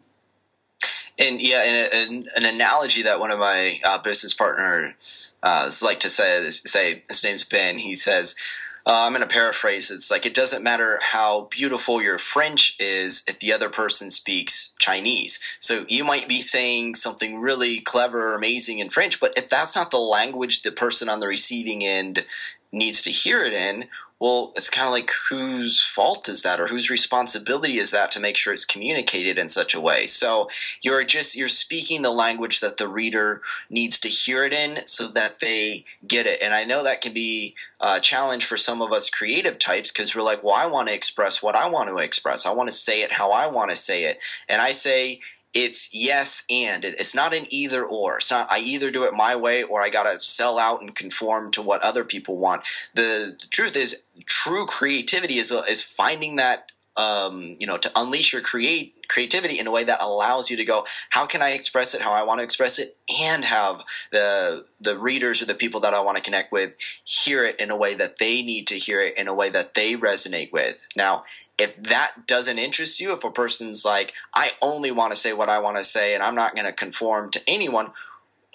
And 1.21 1.41
yeah, 1.41 1.63
and 1.63 2.09
an, 2.11 2.27
an 2.35 2.45
analogy 2.55 3.03
that 3.03 3.19
one 3.19 3.31
of 3.31 3.39
my 3.39 3.79
uh, 3.83 4.01
business 4.01 4.33
partners 4.33 4.93
uh, 5.43 5.71
like 5.81 5.99
to 6.01 6.09
say, 6.09 6.43
say 6.49 7.03
his 7.07 7.23
name's 7.23 7.43
Ben. 7.43 7.77
He 7.77 7.95
says 7.95 8.35
uh, 8.85 9.03
I'm 9.05 9.13
going 9.13 9.21
to 9.21 9.31
paraphrase. 9.31 9.91
It's 9.91 10.09
like 10.09 10.25
it 10.25 10.33
doesn't 10.33 10.63
matter 10.63 10.99
how 11.01 11.47
beautiful 11.51 12.01
your 12.01 12.17
French 12.17 12.75
is 12.79 13.23
if 13.27 13.39
the 13.39 13.53
other 13.53 13.69
person 13.69 14.09
speaks 14.09 14.73
Chinese. 14.79 15.39
So 15.59 15.85
you 15.87 16.03
might 16.03 16.27
be 16.27 16.41
saying 16.41 16.95
something 16.95 17.39
really 17.39 17.79
clever 17.79 18.31
or 18.31 18.35
amazing 18.35 18.79
in 18.79 18.89
French, 18.89 19.19
but 19.19 19.37
if 19.37 19.49
that's 19.49 19.75
not 19.75 19.91
the 19.91 19.99
language 19.99 20.63
the 20.63 20.71
person 20.71 21.09
on 21.09 21.19
the 21.19 21.27
receiving 21.27 21.83
end 21.83 22.25
needs 22.71 23.01
to 23.03 23.11
hear 23.11 23.43
it 23.43 23.53
in, 23.53 23.85
well, 24.21 24.53
it's 24.55 24.69
kind 24.69 24.85
of 24.85 24.93
like 24.93 25.09
whose 25.29 25.81
fault 25.81 26.29
is 26.29 26.43
that 26.43 26.59
or 26.59 26.67
whose 26.67 26.91
responsibility 26.91 27.79
is 27.79 27.89
that 27.89 28.11
to 28.11 28.19
make 28.19 28.37
sure 28.37 28.53
it's 28.53 28.65
communicated 28.65 29.39
in 29.39 29.49
such 29.49 29.73
a 29.73 29.81
way? 29.81 30.05
So 30.05 30.47
you're 30.83 31.03
just, 31.03 31.35
you're 31.35 31.47
speaking 31.47 32.03
the 32.03 32.11
language 32.11 32.59
that 32.59 32.77
the 32.77 32.87
reader 32.87 33.41
needs 33.67 33.99
to 34.01 34.09
hear 34.09 34.45
it 34.45 34.53
in 34.53 34.81
so 34.85 35.07
that 35.07 35.39
they 35.39 35.85
get 36.07 36.27
it. 36.27 36.39
And 36.39 36.53
I 36.53 36.65
know 36.65 36.83
that 36.83 37.01
can 37.01 37.13
be 37.13 37.55
a 37.79 37.99
challenge 37.99 38.45
for 38.45 38.57
some 38.57 38.79
of 38.79 38.91
us 38.91 39.09
creative 39.09 39.57
types 39.57 39.91
because 39.91 40.15
we're 40.15 40.21
like, 40.21 40.43
well, 40.43 40.53
I 40.53 40.67
want 40.67 40.89
to 40.89 40.93
express 40.93 41.41
what 41.41 41.55
I 41.55 41.67
want 41.67 41.89
to 41.89 41.97
express. 41.97 42.45
I 42.45 42.53
want 42.53 42.69
to 42.69 42.75
say 42.75 43.01
it 43.01 43.13
how 43.13 43.31
I 43.31 43.47
want 43.47 43.71
to 43.71 43.75
say 43.75 44.03
it. 44.03 44.19
And 44.47 44.61
I 44.61 44.69
say, 44.69 45.19
it's 45.53 45.93
yes 45.93 46.45
and. 46.49 46.85
It's 46.85 47.15
not 47.15 47.35
an 47.35 47.45
either 47.49 47.83
or. 47.83 48.17
It's 48.17 48.31
not 48.31 48.51
i 48.51 48.59
either 48.59 48.91
do 48.91 49.03
it 49.03 49.13
my 49.13 49.35
way 49.35 49.63
or 49.63 49.81
i 49.81 49.89
gotta 49.89 50.21
sell 50.21 50.57
out 50.57 50.81
and 50.81 50.95
conform 50.95 51.51
to 51.51 51.61
what 51.61 51.81
other 51.81 52.03
people 52.03 52.37
want. 52.37 52.63
The, 52.93 53.37
truth 53.49 53.75
is 53.75 54.03
true 54.25 54.65
creativity 54.65 55.37
is, 55.37 55.51
is 55.51 55.83
finding 55.83 56.37
that 56.37 56.71
um, 56.97 57.55
you 57.59 57.67
know 57.67 57.77
to 57.77 57.91
unleash 57.95 58.33
your 58.33 58.41
create 58.41 58.95
creativity 59.07 59.59
in 59.59 59.67
a 59.67 59.71
way 59.71 59.83
that 59.83 60.01
allows 60.01 60.49
you 60.49 60.57
to 60.57 60.65
go 60.65 60.85
how 61.09 61.25
can 61.25 61.41
i 61.41 61.51
express 61.51 61.93
it 61.93 62.01
how 62.01 62.11
i 62.11 62.23
want 62.23 62.39
to 62.39 62.43
express 62.43 62.79
it? 62.79 62.97
And 63.21 63.45
have 63.45 63.81
the 64.11 64.65
the 64.79 64.97
readers 64.97 65.41
or 65.41 65.45
the 65.45 65.53
people 65.53 65.79
that 65.81 65.93
i 65.93 66.01
want 66.01 66.17
to 66.17 66.23
connect 66.23 66.51
with 66.51 66.75
hear 67.03 67.45
it 67.45 67.59
in 67.59 67.71
a 67.71 67.77
way 67.77 67.93
that 67.93 68.19
they 68.19 68.41
need 68.41 68.67
to 68.67 68.75
hear 68.75 69.01
it 69.01 69.17
in 69.17 69.27
a 69.27 69.33
way 69.33 69.49
that 69.49 69.73
they 69.73 69.95
resonate 69.95 70.51
with. 70.51 70.85
Now 70.95 71.23
if 71.57 71.81
that 71.83 72.27
doesn't 72.27 72.59
interest 72.59 72.99
you, 72.99 73.13
if 73.13 73.23
a 73.23 73.31
person's 73.31 73.85
like, 73.85 74.13
I 74.33 74.51
only 74.61 74.91
want 74.91 75.13
to 75.13 75.19
say 75.19 75.33
what 75.33 75.49
I 75.49 75.59
want 75.59 75.77
to 75.77 75.83
say 75.83 76.13
and 76.15 76.23
I'm 76.23 76.35
not 76.35 76.55
going 76.55 76.65
to 76.65 76.73
conform 76.73 77.29
to 77.31 77.41
anyone, 77.47 77.91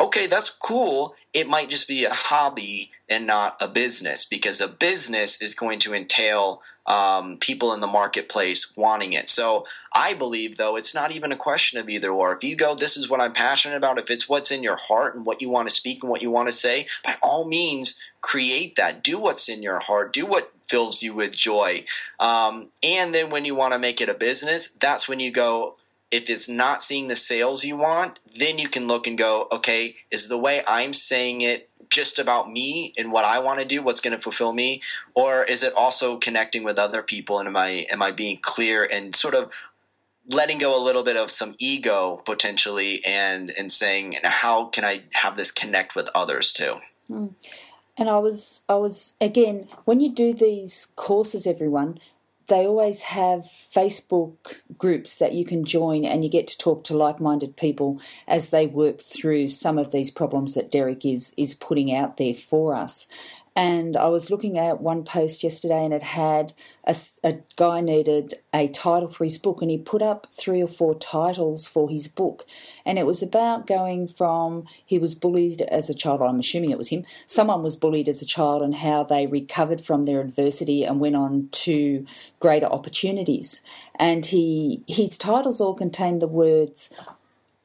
okay, 0.01 0.27
that's 0.27 0.51
cool. 0.51 1.15
It 1.33 1.49
might 1.49 1.71
just 1.71 1.89
be 1.89 2.05
a 2.05 2.13
hobby 2.13 2.91
and 3.09 3.27
not 3.27 3.57
a 3.61 3.69
business 3.69 4.25
because 4.25 4.61
a 4.61 4.69
business 4.69 5.41
is 5.41 5.55
going 5.55 5.79
to 5.81 5.95
entail 5.95 6.63
um, 6.87 7.39
people 7.39 7.73
in 7.75 7.81
the 7.81 7.87
marketplace 7.87 8.73
wanting 8.77 9.13
it. 9.13 9.29
So 9.29 9.67
I 9.95 10.15
believe, 10.15 10.57
though, 10.57 10.77
it's 10.77 10.95
not 10.95 11.11
even 11.11 11.33
a 11.33 11.37
question 11.37 11.81
of 11.81 11.89
either 11.89 12.11
or. 12.11 12.35
If 12.35 12.45
you 12.45 12.57
go, 12.57 12.75
this 12.75 12.97
is 12.97 13.09
what 13.09 13.21
I'm 13.21 13.33
passionate 13.33 13.77
about, 13.77 13.99
if 13.99 14.11
it's 14.11 14.29
what's 14.29 14.53
in 14.53 14.63
your 14.63 14.77
heart 14.77 15.17
and 15.17 15.27
what 15.27 15.43
you 15.43 15.51
want 15.51 15.69
to 15.69 15.75
speak 15.75 16.03
and 16.03 16.11
what 16.11 16.23
you 16.23 16.31
want 16.31 16.49
to 16.49 16.53
say, 16.53 16.87
by 17.05 17.17
all 17.23 17.47
means, 17.47 18.01
create 18.21 18.77
that. 18.77 19.03
Do 19.03 19.19
what's 19.19 19.49
in 19.49 19.63
your 19.63 19.81
heart. 19.81 20.13
Do 20.13 20.27
what 20.27 20.53
fills 20.69 21.03
you 21.03 21.15
with 21.15 21.33
joy. 21.33 21.85
Um, 22.19 22.69
and 22.83 23.15
then 23.15 23.31
when 23.31 23.45
you 23.45 23.55
want 23.55 23.73
to 23.73 23.79
make 23.79 24.01
it 24.01 24.09
a 24.09 24.15
business, 24.15 24.73
that's 24.73 25.09
when 25.09 25.21
you 25.21 25.31
go, 25.31 25.77
if 26.11 26.31
it's 26.31 26.49
not 26.49 26.83
seeing 26.83 27.09
the 27.09 27.17
sales 27.17 27.65
you 27.65 27.77
want, 27.77 28.19
then 28.39 28.59
you 28.59 28.69
can 28.69 28.87
look 28.87 29.07
and 29.07 29.19
go, 29.19 29.49
okay, 29.51 29.97
is 30.11 30.29
the 30.29 30.39
way 30.39 30.63
I'm 30.67 30.93
saying 30.93 31.41
it 31.41 31.69
just 31.89 32.19
about 32.19 32.51
me 32.51 32.93
and 32.97 33.13
what 33.13 33.25
I 33.25 33.39
want 33.39 33.61
to 33.61 33.65
do, 33.65 33.83
what's 33.83 34.01
going 34.01 34.17
to 34.17 34.23
fulfill 34.23 34.53
me, 34.53 34.83
or 35.15 35.45
is 35.45 35.63
it 35.63 35.73
also 35.75 36.17
connecting 36.19 36.65
with 36.65 36.79
other 36.79 37.03
people? 37.03 37.39
And 37.39 37.49
am 37.49 37.57
I 37.57 37.87
am 37.91 38.03
I 38.03 38.13
being 38.13 38.39
clear 38.41 38.89
and 38.91 39.15
sort 39.15 39.35
of 39.35 39.51
letting 40.29 40.59
go 40.59 40.77
a 40.77 40.83
little 40.83 41.05
bit 41.05 41.17
of 41.17 41.31
some 41.31 41.55
ego 41.59 42.23
potentially, 42.25 43.01
and 43.07 43.53
and 43.57 43.71
saying 43.71 44.17
how 44.25 44.67
can 44.67 44.85
I 44.85 45.05
have 45.13 45.37
this 45.37 45.53
connect 45.53 45.95
with 45.95 46.09
others 46.15 46.53
too? 46.53 46.81
Mm. 47.11 47.35
And 47.99 48.11
I 48.11 48.19
was, 48.19 48.63
I 48.69 48.75
was 48.75 49.15
again, 49.21 49.69
when 49.85 50.01
you 50.01 50.13
do 50.13 50.35
these 50.35 50.89
courses, 50.97 51.47
everyone, 51.47 51.99
they 52.49 52.67
always 52.67 53.03
have 53.03 53.41
Facebook 53.41 54.61
groups 54.79 55.17
that 55.17 55.33
you 55.33 55.45
can 55.45 55.65
join 55.65 56.05
and 56.05 56.23
you 56.23 56.31
get 56.31 56.47
to 56.49 56.59
talk 56.59 56.85
to 56.85 56.97
like-minded 56.97 57.57
people 57.57 58.01
as 58.29 58.51
they 58.51 58.67
work 58.67 59.01
through 59.01 59.49
some 59.49 59.79
of 59.79 59.91
these 59.93 60.11
problems 60.11 60.55
that 60.55 60.71
Derek 60.71 61.05
is 61.05 61.35
is 61.37 61.55
putting 61.55 61.93
out 61.93 62.19
there 62.19 62.35
for 62.35 62.75
us. 62.75 63.09
And 63.57 63.97
I 63.97 64.09
was 64.09 64.31
looking 64.31 64.59
at 64.59 64.83
one 64.83 65.03
post 65.03 65.43
yesterday, 65.43 65.83
and 65.83 65.95
it 65.95 66.03
had 66.03 66.53
a, 66.87 66.95
a, 67.25 67.39
guy 67.57 67.81
needed 67.81 68.35
a 68.53 68.69
title 68.69 69.09
for 69.09 69.25
his 69.25 69.39
book, 69.39 69.63
and 69.63 69.71
he 69.71 69.79
put 69.79 70.03
up 70.03 70.27
three 70.31 70.63
or 70.63 70.69
four 70.69 70.95
titles 70.95 71.67
for 71.67 71.89
his 71.89 72.07
book. 72.07 72.45
And 72.85 72.99
it 72.99 73.07
was 73.07 73.23
about 73.23 73.67
going 73.67 74.09
from 74.09 74.67
he 74.85 74.99
was 74.99 75.15
bullied 75.15 75.63
as 75.63 75.89
a 75.89 75.95
child, 75.95 76.21
I'm 76.21 76.39
assuming 76.39 76.71
it 76.71 76.77
was 76.77 76.91
him, 76.91 77.07
someone 77.25 77.63
was 77.63 77.77
bullied 77.77 78.11
as 78.11 78.21
a 78.21 78.27
child, 78.27 78.61
and 78.61 78.75
how 78.75 79.05
they 79.05 79.27
recovered 79.27 79.81
from 79.81 80.05
their 80.05 80.21
adversity 80.21 80.85
and 80.85 81.01
went 81.01 81.17
on 81.17 81.49
to 81.53 82.05
greater 82.39 82.67
opportunities. 82.67 83.63
And 83.99 84.27
he 84.27 84.85
his 84.87 85.17
titles 85.17 85.63
all 85.63 85.75
contained 85.75 86.21
the 86.21 86.29
words, 86.29 86.91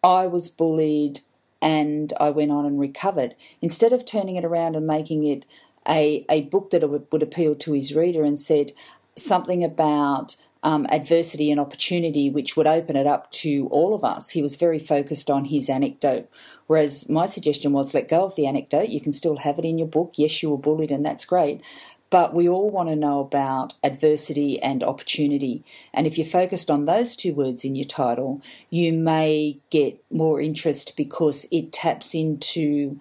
I 0.02 0.26
was 0.26 0.48
bullied 0.48 1.20
and 1.62 2.12
I 2.20 2.32
went 2.32 2.52
on 2.52 2.66
and 2.66 2.80
recovered. 2.80 3.36
Instead 3.62 3.94
of 3.94 4.06
turning 4.06 4.36
it 4.36 4.46
around 4.46 4.76
and 4.76 4.88
making 4.88 5.24
it 5.26 5.46
a, 5.88 6.26
a 6.30 6.42
book 6.44 6.72
that 6.72 6.88
would, 6.88 7.24
appeal 7.24 7.56
to 7.56 7.74
his 7.74 7.96
reader 7.96 8.24
and 8.24 8.40
said 8.40 8.72
something 9.16 9.64
about 9.64 10.36
um, 10.64 10.86
adversity 10.90 11.50
and 11.50 11.60
opportunity, 11.60 12.30
which 12.30 12.56
would 12.56 12.68
open 12.68 12.96
it 12.96 13.08
up 13.08 13.32
to 13.32 13.68
all 13.72 13.96
of 13.96 14.04
us. 14.04 14.32
He 14.32 14.42
was 14.42 14.56
very 14.56 14.80
focused 14.80 15.30
on 15.30 15.46
his 15.46 15.70
anecdote. 15.70 16.30
Whereas 16.68 17.10
my 17.10 17.26
suggestion 17.26 17.74
was 17.74 17.94
let 17.94 18.08
go 18.08 18.24
of 18.24 18.36
the 18.36 18.46
anecdote. 18.46 18.90
You 18.90 19.02
can 19.02 19.14
still 19.14 19.38
have 19.38 19.58
it 19.60 19.66
in 19.66 19.78
your 19.78 19.88
book. 19.88 20.14
Yes, 20.16 20.42
you 20.42 20.52
were 20.52 20.58
bullied, 20.58 20.92
and 20.92 21.06
that's 21.06 21.26
great. 21.26 21.62
But 22.10 22.34
we 22.34 22.48
all 22.48 22.70
want 22.70 22.90
to 22.90 22.96
know 22.96 23.22
about 23.22 23.74
adversity 23.84 24.62
and 24.62 24.84
opportunity. 24.84 25.64
And 25.94 26.06
if 26.06 26.18
you're 26.18 26.26
focused 26.26 26.70
on 26.70 26.86
those 26.86 27.16
two 27.16 27.34
words 27.34 27.64
in 27.64 27.76
your 27.76 27.86
title, 27.86 28.42
you 28.70 28.92
may 28.92 29.60
get 29.70 30.04
more 30.12 30.42
interest 30.42 30.96
because 30.98 31.48
it 31.52 31.72
taps 31.72 32.14
into 32.14 33.00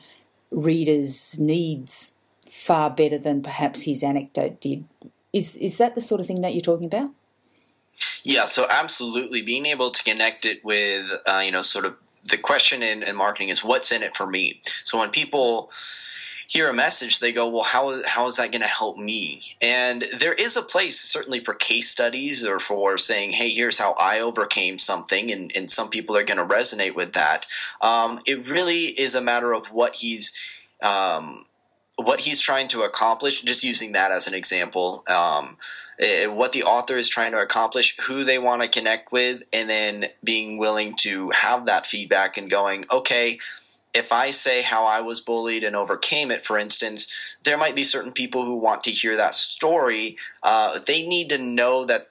readers' 0.50 1.38
needs 1.40 2.12
far 2.50 2.90
better 2.90 3.18
than 3.18 3.42
perhaps 3.42 3.84
his 3.84 4.02
anecdote 4.02 4.60
did. 4.60 4.84
Is 5.32 5.56
is 5.56 5.78
that 5.78 5.94
the 5.94 6.00
sort 6.00 6.20
of 6.20 6.26
thing 6.26 6.40
that 6.40 6.54
you're 6.54 6.60
talking 6.60 6.86
about? 6.86 7.10
Yeah, 8.22 8.46
so 8.46 8.66
absolutely 8.70 9.42
being 9.42 9.66
able 9.66 9.90
to 9.90 10.02
connect 10.02 10.44
it 10.44 10.64
with 10.64 11.12
uh, 11.26 11.42
you 11.44 11.52
know 11.52 11.62
sort 11.62 11.84
of 11.84 11.96
the 12.24 12.38
question 12.38 12.82
in, 12.82 13.02
in 13.02 13.16
marketing 13.16 13.48
is 13.48 13.64
what's 13.64 13.92
in 13.92 14.02
it 14.02 14.16
for 14.16 14.26
me. 14.26 14.60
So 14.84 14.98
when 14.98 15.10
people 15.10 15.70
hear 16.46 16.68
a 16.68 16.74
message, 16.74 17.20
they 17.20 17.32
go, 17.32 17.48
well, 17.48 17.62
how, 17.62 18.02
how 18.06 18.26
is 18.26 18.36
that 18.36 18.50
going 18.50 18.60
to 18.60 18.66
help 18.66 18.98
me? 18.98 19.54
And 19.62 20.04
there 20.18 20.34
is 20.34 20.56
a 20.56 20.62
place 20.62 20.98
certainly 20.98 21.38
for 21.38 21.54
case 21.54 21.88
studies 21.88 22.44
or 22.44 22.58
for 22.58 22.98
saying, 22.98 23.32
hey, 23.32 23.50
here's 23.50 23.78
how 23.78 23.94
I 23.98 24.18
overcame 24.18 24.80
something. 24.80 25.30
And, 25.30 25.52
and 25.54 25.70
some 25.70 25.88
people 25.88 26.16
are 26.16 26.24
going 26.24 26.38
to 26.38 26.54
resonate 26.54 26.96
with 26.96 27.12
that. 27.12 27.46
Um, 27.80 28.20
it 28.26 28.48
really 28.48 28.86
is 28.86 29.14
a 29.14 29.20
matter 29.20 29.54
of 29.54 29.68
what 29.68 29.96
he's, 29.96 30.34
um, 30.82 31.46
what 32.00 32.20
he's 32.20 32.40
trying 32.40 32.68
to 32.68 32.82
accomplish, 32.82 33.42
just 33.42 33.64
using 33.64 33.92
that 33.92 34.12
as 34.12 34.26
an 34.26 34.34
example, 34.34 35.04
um, 35.08 35.56
eh, 35.98 36.26
what 36.26 36.52
the 36.52 36.62
author 36.62 36.96
is 36.96 37.08
trying 37.08 37.32
to 37.32 37.38
accomplish, 37.38 37.96
who 38.00 38.24
they 38.24 38.38
want 38.38 38.62
to 38.62 38.68
connect 38.68 39.12
with, 39.12 39.42
and 39.52 39.68
then 39.68 40.06
being 40.22 40.58
willing 40.58 40.94
to 40.96 41.30
have 41.30 41.66
that 41.66 41.86
feedback 41.86 42.36
and 42.36 42.50
going, 42.50 42.84
okay, 42.92 43.38
if 43.92 44.12
I 44.12 44.30
say 44.30 44.62
how 44.62 44.86
I 44.86 45.00
was 45.00 45.20
bullied 45.20 45.64
and 45.64 45.74
overcame 45.74 46.30
it, 46.30 46.44
for 46.44 46.58
instance, 46.58 47.08
there 47.42 47.58
might 47.58 47.74
be 47.74 47.84
certain 47.84 48.12
people 48.12 48.44
who 48.44 48.54
want 48.54 48.84
to 48.84 48.90
hear 48.90 49.16
that 49.16 49.34
story. 49.34 50.16
Uh, 50.42 50.78
they 50.86 51.06
need 51.06 51.28
to 51.30 51.38
know 51.38 51.84
that 51.84 52.08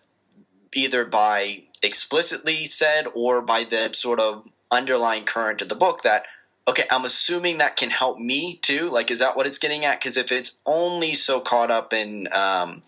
either 0.73 1.05
by 1.05 1.63
explicitly 1.81 2.65
said 2.65 3.07
or 3.13 3.41
by 3.41 3.63
the 3.63 3.91
sort 3.93 4.19
of 4.19 4.43
underlying 4.69 5.23
current 5.23 5.61
of 5.61 5.69
the 5.69 5.75
book 5.75 6.01
that 6.01 6.25
okay, 6.69 6.85
I'm 6.91 7.03
assuming 7.03 7.57
that 7.57 7.75
can 7.75 7.89
help 7.89 8.19
me 8.19 8.57
too. 8.61 8.89
Like, 8.89 9.09
is 9.09 9.19
that 9.19 9.35
what 9.35 9.47
it's 9.47 9.57
getting 9.57 9.85
at? 9.85 9.99
Because 9.99 10.17
if 10.17 10.31
it's 10.31 10.59
only 10.65 11.15
so 11.15 11.39
caught 11.39 11.71
up 11.71 11.93
in, 11.93 12.29
um, 12.31 12.83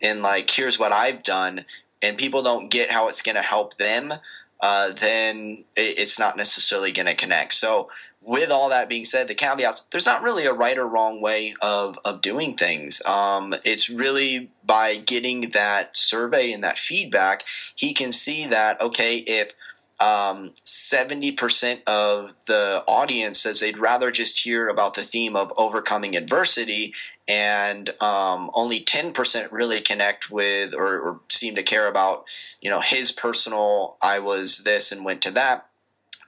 in 0.00 0.22
like, 0.22 0.50
here's 0.50 0.78
what 0.78 0.92
I've 0.92 1.22
done, 1.22 1.66
and 2.00 2.16
people 2.16 2.42
don't 2.42 2.70
get 2.70 2.90
how 2.90 3.08
it's 3.08 3.22
going 3.22 3.34
to 3.34 3.42
help 3.42 3.76
them, 3.76 4.14
uh, 4.60 4.92
then 4.92 5.64
it's 5.76 6.18
not 6.18 6.36
necessarily 6.36 6.90
going 6.90 7.06
to 7.06 7.14
connect. 7.14 7.54
So, 7.54 7.90
with 8.20 8.50
all 8.50 8.68
that 8.68 8.88
being 8.88 9.04
said, 9.04 9.28
the 9.28 9.34
caveats, 9.34 9.84
there's 9.84 10.04
not 10.04 10.22
really 10.22 10.44
a 10.44 10.52
right 10.52 10.76
or 10.76 10.86
wrong 10.86 11.20
way 11.22 11.54
of, 11.62 11.98
of 12.04 12.20
doing 12.20 12.52
things. 12.54 13.00
Um, 13.06 13.54
it's 13.64 13.88
really 13.88 14.50
by 14.64 14.96
getting 14.96 15.50
that 15.50 15.96
survey 15.96 16.52
and 16.52 16.62
that 16.62 16.78
feedback, 16.78 17.44
he 17.74 17.94
can 17.94 18.12
see 18.12 18.46
that, 18.46 18.80
okay, 18.82 19.18
if 19.18 19.52
um, 20.00 20.52
70% 20.64 21.82
of 21.84 22.34
the 22.46 22.84
audience 22.86 23.40
says 23.40 23.60
they'd 23.60 23.78
rather 23.78 24.10
just 24.10 24.40
hear 24.40 24.68
about 24.68 24.94
the 24.94 25.02
theme 25.02 25.34
of 25.34 25.52
overcoming 25.56 26.16
adversity 26.16 26.94
and 27.26 27.90
um, 28.00 28.50
only 28.54 28.82
10% 28.82 29.52
really 29.52 29.80
connect 29.80 30.30
with 30.30 30.74
or, 30.74 30.98
or, 30.98 31.20
seem 31.28 31.54
to 31.56 31.62
care 31.62 31.86
about 31.86 32.24
you 32.62 32.70
know 32.70 32.80
his 32.80 33.12
personal 33.12 33.98
i 34.00 34.18
was 34.18 34.64
this 34.64 34.90
and 34.90 35.04
went 35.04 35.20
to 35.22 35.30
that. 35.32 35.66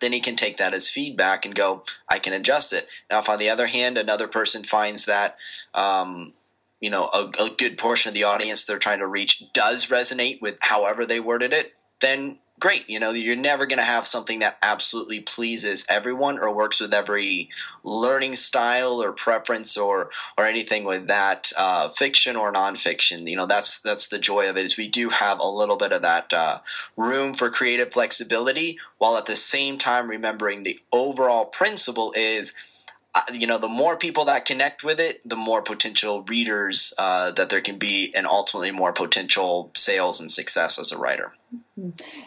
Then 0.00 0.12
he 0.12 0.20
can 0.20 0.36
take 0.36 0.56
that 0.56 0.74
as 0.74 0.88
feedback 0.88 1.46
and 1.46 1.54
go 1.54 1.84
i 2.08 2.18
can 2.18 2.32
adjust 2.32 2.72
it. 2.72 2.86
Now 3.10 3.20
if 3.20 3.28
on 3.28 3.38
the 3.38 3.48
other 3.48 3.68
hand 3.68 3.96
another 3.96 4.28
person 4.28 4.62
finds 4.62 5.06
that 5.06 5.36
um, 5.74 6.34
you 6.80 6.90
know 6.90 7.08
a, 7.14 7.30
a 7.40 7.50
good 7.56 7.78
portion 7.78 8.10
of 8.10 8.14
the 8.14 8.24
audience 8.24 8.64
they're 8.64 8.78
trying 8.78 8.98
to 8.98 9.06
reach 9.06 9.44
does 9.52 9.86
resonate 9.86 10.42
with 10.42 10.58
however 10.60 11.06
they 11.06 11.20
worded 11.20 11.52
it 11.52 11.74
then 12.00 12.38
great. 12.60 12.88
You 12.88 13.00
know, 13.00 13.10
you're 13.10 13.34
never 13.34 13.66
going 13.66 13.78
to 13.78 13.84
have 13.84 14.06
something 14.06 14.38
that 14.40 14.58
absolutely 14.62 15.20
pleases 15.20 15.86
everyone 15.88 16.38
or 16.38 16.52
works 16.52 16.78
with 16.78 16.92
every 16.92 17.48
learning 17.82 18.36
style 18.36 19.02
or 19.02 19.12
preference 19.12 19.76
or 19.76 20.10
or 20.36 20.44
anything 20.44 20.84
with 20.84 21.08
that 21.08 21.52
uh, 21.56 21.88
fiction 21.88 22.36
or 22.36 22.52
nonfiction. 22.52 23.28
You 23.28 23.36
know, 23.36 23.46
that's 23.46 23.80
that's 23.80 24.08
the 24.08 24.18
joy 24.18 24.48
of 24.48 24.56
it 24.56 24.66
is 24.66 24.76
we 24.76 24.88
do 24.88 25.08
have 25.08 25.40
a 25.40 25.48
little 25.48 25.76
bit 25.76 25.92
of 25.92 26.02
that 26.02 26.32
uh, 26.32 26.60
room 26.96 27.34
for 27.34 27.50
creative 27.50 27.92
flexibility, 27.92 28.78
while 28.98 29.16
at 29.16 29.26
the 29.26 29.36
same 29.36 29.78
time 29.78 30.08
remembering 30.08 30.62
the 30.62 30.78
overall 30.92 31.46
principle 31.46 32.12
is 32.14 32.54
you 33.32 33.46
know, 33.46 33.58
the 33.58 33.68
more 33.68 33.96
people 33.96 34.24
that 34.26 34.44
connect 34.44 34.84
with 34.84 35.00
it, 35.00 35.20
the 35.28 35.36
more 35.36 35.62
potential 35.62 36.22
readers 36.22 36.94
uh, 36.98 37.32
that 37.32 37.50
there 37.50 37.60
can 37.60 37.78
be, 37.78 38.12
and 38.16 38.26
ultimately 38.26 38.70
more 38.70 38.92
potential 38.92 39.70
sales 39.74 40.20
and 40.20 40.30
success 40.30 40.78
as 40.78 40.92
a 40.92 40.98
writer. 40.98 41.32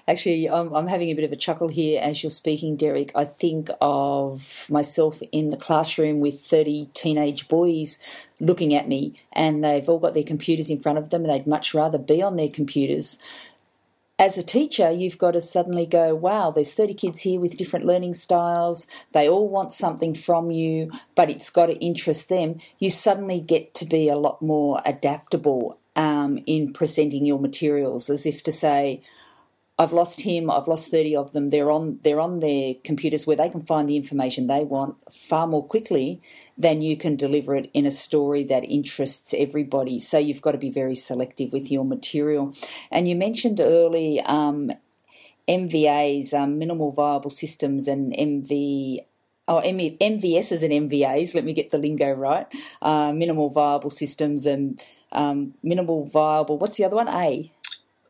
Actually, 0.07 0.49
I'm, 0.49 0.73
I'm, 0.73 0.87
having 0.87 1.09
a 1.09 1.13
bit 1.13 1.23
of 1.23 1.31
a 1.31 1.37
chuckle 1.37 1.67
here 1.69 2.01
as 2.01 2.23
you're 2.23 2.29
speaking, 2.29 2.75
Derek. 2.75 3.11
I 3.15 3.23
think 3.23 3.69
of 3.79 4.65
myself 4.69 5.21
in 5.31 5.49
the 5.49 5.57
classroom 5.57 6.19
with 6.19 6.41
30 6.41 6.89
teenage 6.93 7.47
boys 7.47 7.99
looking 8.41 8.73
at 8.73 8.87
me, 8.87 9.13
and 9.31 9.63
they've 9.63 9.87
all 9.87 9.99
got 9.99 10.13
their 10.13 10.23
computers 10.23 10.69
in 10.69 10.79
front 10.79 10.97
of 10.97 11.09
them, 11.09 11.23
and 11.23 11.33
they'd 11.33 11.47
much 11.47 11.73
rather 11.73 11.97
be 11.97 12.21
on 12.21 12.35
their 12.35 12.49
computers 12.49 13.19
as 14.19 14.37
a 14.37 14.43
teacher, 14.43 14.91
you've 14.91 15.17
got 15.17 15.31
to 15.31 15.41
suddenly 15.41 15.85
go, 15.85 16.13
wow, 16.13 16.51
there's 16.51 16.73
30 16.73 16.93
kids 16.93 17.21
here 17.21 17.39
with 17.39 17.57
different 17.57 17.85
learning 17.85 18.13
styles. 18.13 18.85
They 19.11 19.27
all 19.27 19.49
want 19.49 19.73
something 19.73 20.13
from 20.13 20.51
you, 20.51 20.91
but 21.15 21.29
it's 21.29 21.49
got 21.49 21.67
to 21.67 21.79
interest 21.79 22.29
them. 22.29 22.59
You 22.77 22.89
suddenly 22.89 23.39
get 23.39 23.73
to 23.75 23.85
be 23.85 24.09
a 24.09 24.15
lot 24.15 24.41
more 24.41 24.81
adaptable 24.85 25.79
um, 25.95 26.39
in 26.45 26.73
presenting 26.73 27.25
your 27.25 27.39
materials, 27.39 28.09
as 28.09 28.25
if 28.25 28.43
to 28.43 28.51
say, 28.51 29.01
I've 29.79 29.91
lost 29.91 30.21
him. 30.21 30.51
I've 30.51 30.67
lost 30.67 30.91
thirty 30.91 31.15
of 31.15 31.31
them. 31.31 31.49
They're 31.49 31.71
on 31.71 31.99
they're 32.03 32.19
on 32.19 32.39
their 32.39 32.75
computers 32.83 33.25
where 33.25 33.35
they 33.35 33.49
can 33.49 33.63
find 33.63 33.89
the 33.89 33.95
information 33.95 34.45
they 34.45 34.63
want 34.63 34.95
far 35.11 35.47
more 35.47 35.65
quickly 35.65 36.21
than 36.57 36.81
you 36.81 36.95
can 36.95 37.15
deliver 37.15 37.55
it 37.55 37.71
in 37.73 37.85
a 37.85 37.91
story 37.91 38.43
that 38.45 38.63
interests 38.65 39.33
everybody. 39.35 39.97
So 39.97 40.19
you've 40.19 40.43
got 40.43 40.51
to 40.51 40.59
be 40.59 40.69
very 40.69 40.95
selective 40.95 41.51
with 41.51 41.71
your 41.71 41.85
material. 41.85 42.53
And 42.91 43.07
you 43.07 43.15
mentioned 43.15 43.59
early 43.59 44.21
um, 44.21 44.71
MVAs, 45.47 46.33
um, 46.35 46.59
minimal 46.59 46.91
viable 46.91 47.31
systems, 47.31 47.87
and 47.87 48.13
MV 48.13 48.99
oh, 49.47 49.61
MVSs 49.61 50.63
and 50.63 50.89
MVAs, 50.89 51.35
let 51.35 51.45
me 51.45 51.53
get 51.53 51.71
the 51.71 51.77
lingo 51.77 52.11
right, 52.11 52.47
uh, 52.81 53.11
minimal 53.11 53.49
viable 53.49 53.89
systems 53.89 54.45
and 54.45 54.81
um, 55.11 55.53
minimal 55.63 56.05
viable, 56.05 56.57
what's 56.57 56.77
the 56.77 56.85
other 56.85 56.95
one? 56.95 57.07
A 57.07 57.51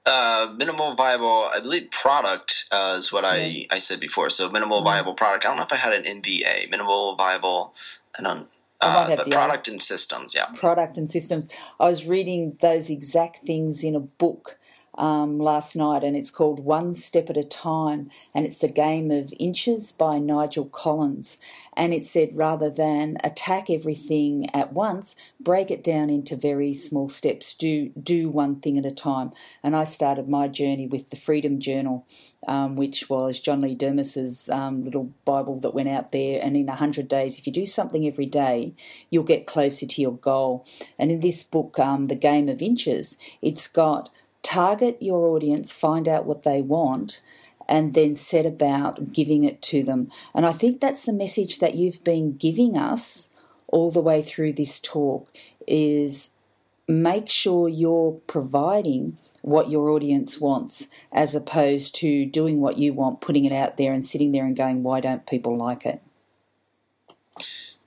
uh, 0.05 0.53
minimal 0.55 0.95
viable, 0.95 1.49
I 1.53 1.59
believe 1.61 1.89
product 1.91 2.65
uh, 2.71 2.95
is 2.97 3.11
what 3.11 3.23
I, 3.23 3.67
I 3.71 3.77
said 3.77 3.99
before. 3.99 4.29
So 4.29 4.49
minimal 4.49 4.83
viable 4.83 5.13
product. 5.13 5.45
I 5.45 5.49
don't 5.49 5.57
know 5.57 5.63
if 5.63 5.73
I 5.73 5.77
had 5.77 5.93
an 5.93 6.21
MVA, 6.21 6.69
minimal 6.69 7.15
viable, 7.15 7.73
I 8.17 8.23
don't. 8.23 8.47
Uh, 8.81 9.15
but 9.15 9.31
product 9.31 9.69
and 9.69 9.81
systems, 9.81 10.35
yeah. 10.35 10.47
Product 10.55 10.97
and 10.97 11.09
systems. 11.09 11.47
I 11.79 11.85
was 11.85 12.05
reading 12.05 12.57
those 12.59 12.89
exact 12.89 13.45
things 13.45 13.81
in 13.81 13.95
a 13.95 14.01
book 14.01 14.57
um, 14.95 15.39
last 15.39 15.75
night, 15.75 16.03
and 16.03 16.15
it's 16.15 16.31
called 16.31 16.63
One 16.63 16.93
Step 16.93 17.29
at 17.29 17.37
a 17.37 17.43
Time, 17.43 18.09
and 18.33 18.45
it's 18.45 18.57
the 18.57 18.67
game 18.67 19.11
of 19.11 19.33
inches 19.39 19.91
by 19.91 20.19
Nigel 20.19 20.65
Collins. 20.65 21.37
And 21.75 21.93
it 21.93 22.05
said 22.05 22.29
rather 22.35 22.69
than 22.69 23.17
attack 23.23 23.69
everything 23.69 24.49
at 24.53 24.73
once, 24.73 25.15
break 25.39 25.71
it 25.71 25.83
down 25.83 26.09
into 26.09 26.35
very 26.35 26.73
small 26.73 27.09
steps. 27.09 27.55
Do 27.55 27.89
do 27.89 28.29
one 28.29 28.59
thing 28.59 28.77
at 28.77 28.85
a 28.85 28.91
time. 28.91 29.31
And 29.63 29.75
I 29.75 29.83
started 29.83 30.29
my 30.29 30.47
journey 30.47 30.87
with 30.87 31.09
the 31.09 31.15
Freedom 31.15 31.59
Journal, 31.59 32.05
um, 32.47 32.75
which 32.75 33.09
was 33.09 33.39
John 33.39 33.61
Lee 33.61 33.75
Dumas's 33.75 34.49
um, 34.49 34.83
little 34.83 35.11
Bible 35.25 35.59
that 35.61 35.73
went 35.73 35.89
out 35.89 36.11
there. 36.11 36.39
And 36.41 36.55
in 36.55 36.67
hundred 36.67 37.07
days, 37.07 37.37
if 37.37 37.47
you 37.47 37.53
do 37.53 37.65
something 37.65 38.05
every 38.05 38.25
day, 38.25 38.73
you'll 39.09 39.23
get 39.23 39.47
closer 39.47 39.85
to 39.85 40.01
your 40.01 40.17
goal. 40.17 40.65
And 40.99 41.11
in 41.11 41.19
this 41.19 41.43
book, 41.43 41.79
um, 41.79 42.05
The 42.05 42.15
Game 42.15 42.49
of 42.49 42.61
Inches, 42.61 43.17
it's 43.41 43.67
got 43.67 44.09
target 44.43 45.01
your 45.01 45.27
audience, 45.27 45.71
find 45.71 46.07
out 46.07 46.25
what 46.25 46.43
they 46.43 46.61
want, 46.61 47.21
and 47.67 47.93
then 47.93 48.13
set 48.13 48.45
about 48.45 49.13
giving 49.13 49.43
it 49.43 49.61
to 49.63 49.83
them. 49.83 50.11
And 50.35 50.45
I 50.45 50.51
think 50.51 50.79
that's 50.79 51.05
the 51.05 51.13
message 51.13 51.59
that 51.59 51.75
you've 51.75 52.03
been 52.03 52.37
giving 52.37 52.77
us 52.77 53.29
all 53.67 53.89
the 53.89 54.01
way 54.01 54.21
through 54.21 54.53
this 54.53 54.79
talk 54.79 55.27
is 55.65 56.31
make 56.87 57.29
sure 57.29 57.69
you're 57.69 58.19
providing 58.27 59.17
what 59.41 59.69
your 59.69 59.89
audience 59.89 60.39
wants 60.39 60.87
as 61.11 61.35
opposed 61.35 61.95
to 61.95 62.25
doing 62.25 62.61
what 62.61 62.77
you 62.77 62.93
want, 62.93 63.21
putting 63.21 63.45
it 63.45 63.51
out 63.51 63.77
there 63.77 63.93
and 63.93 64.05
sitting 64.05 64.31
there 64.31 64.45
and 64.45 64.55
going, 64.55 64.83
why 64.83 64.99
don't 64.99 65.25
people 65.25 65.57
like 65.57 65.85
it? 65.85 66.01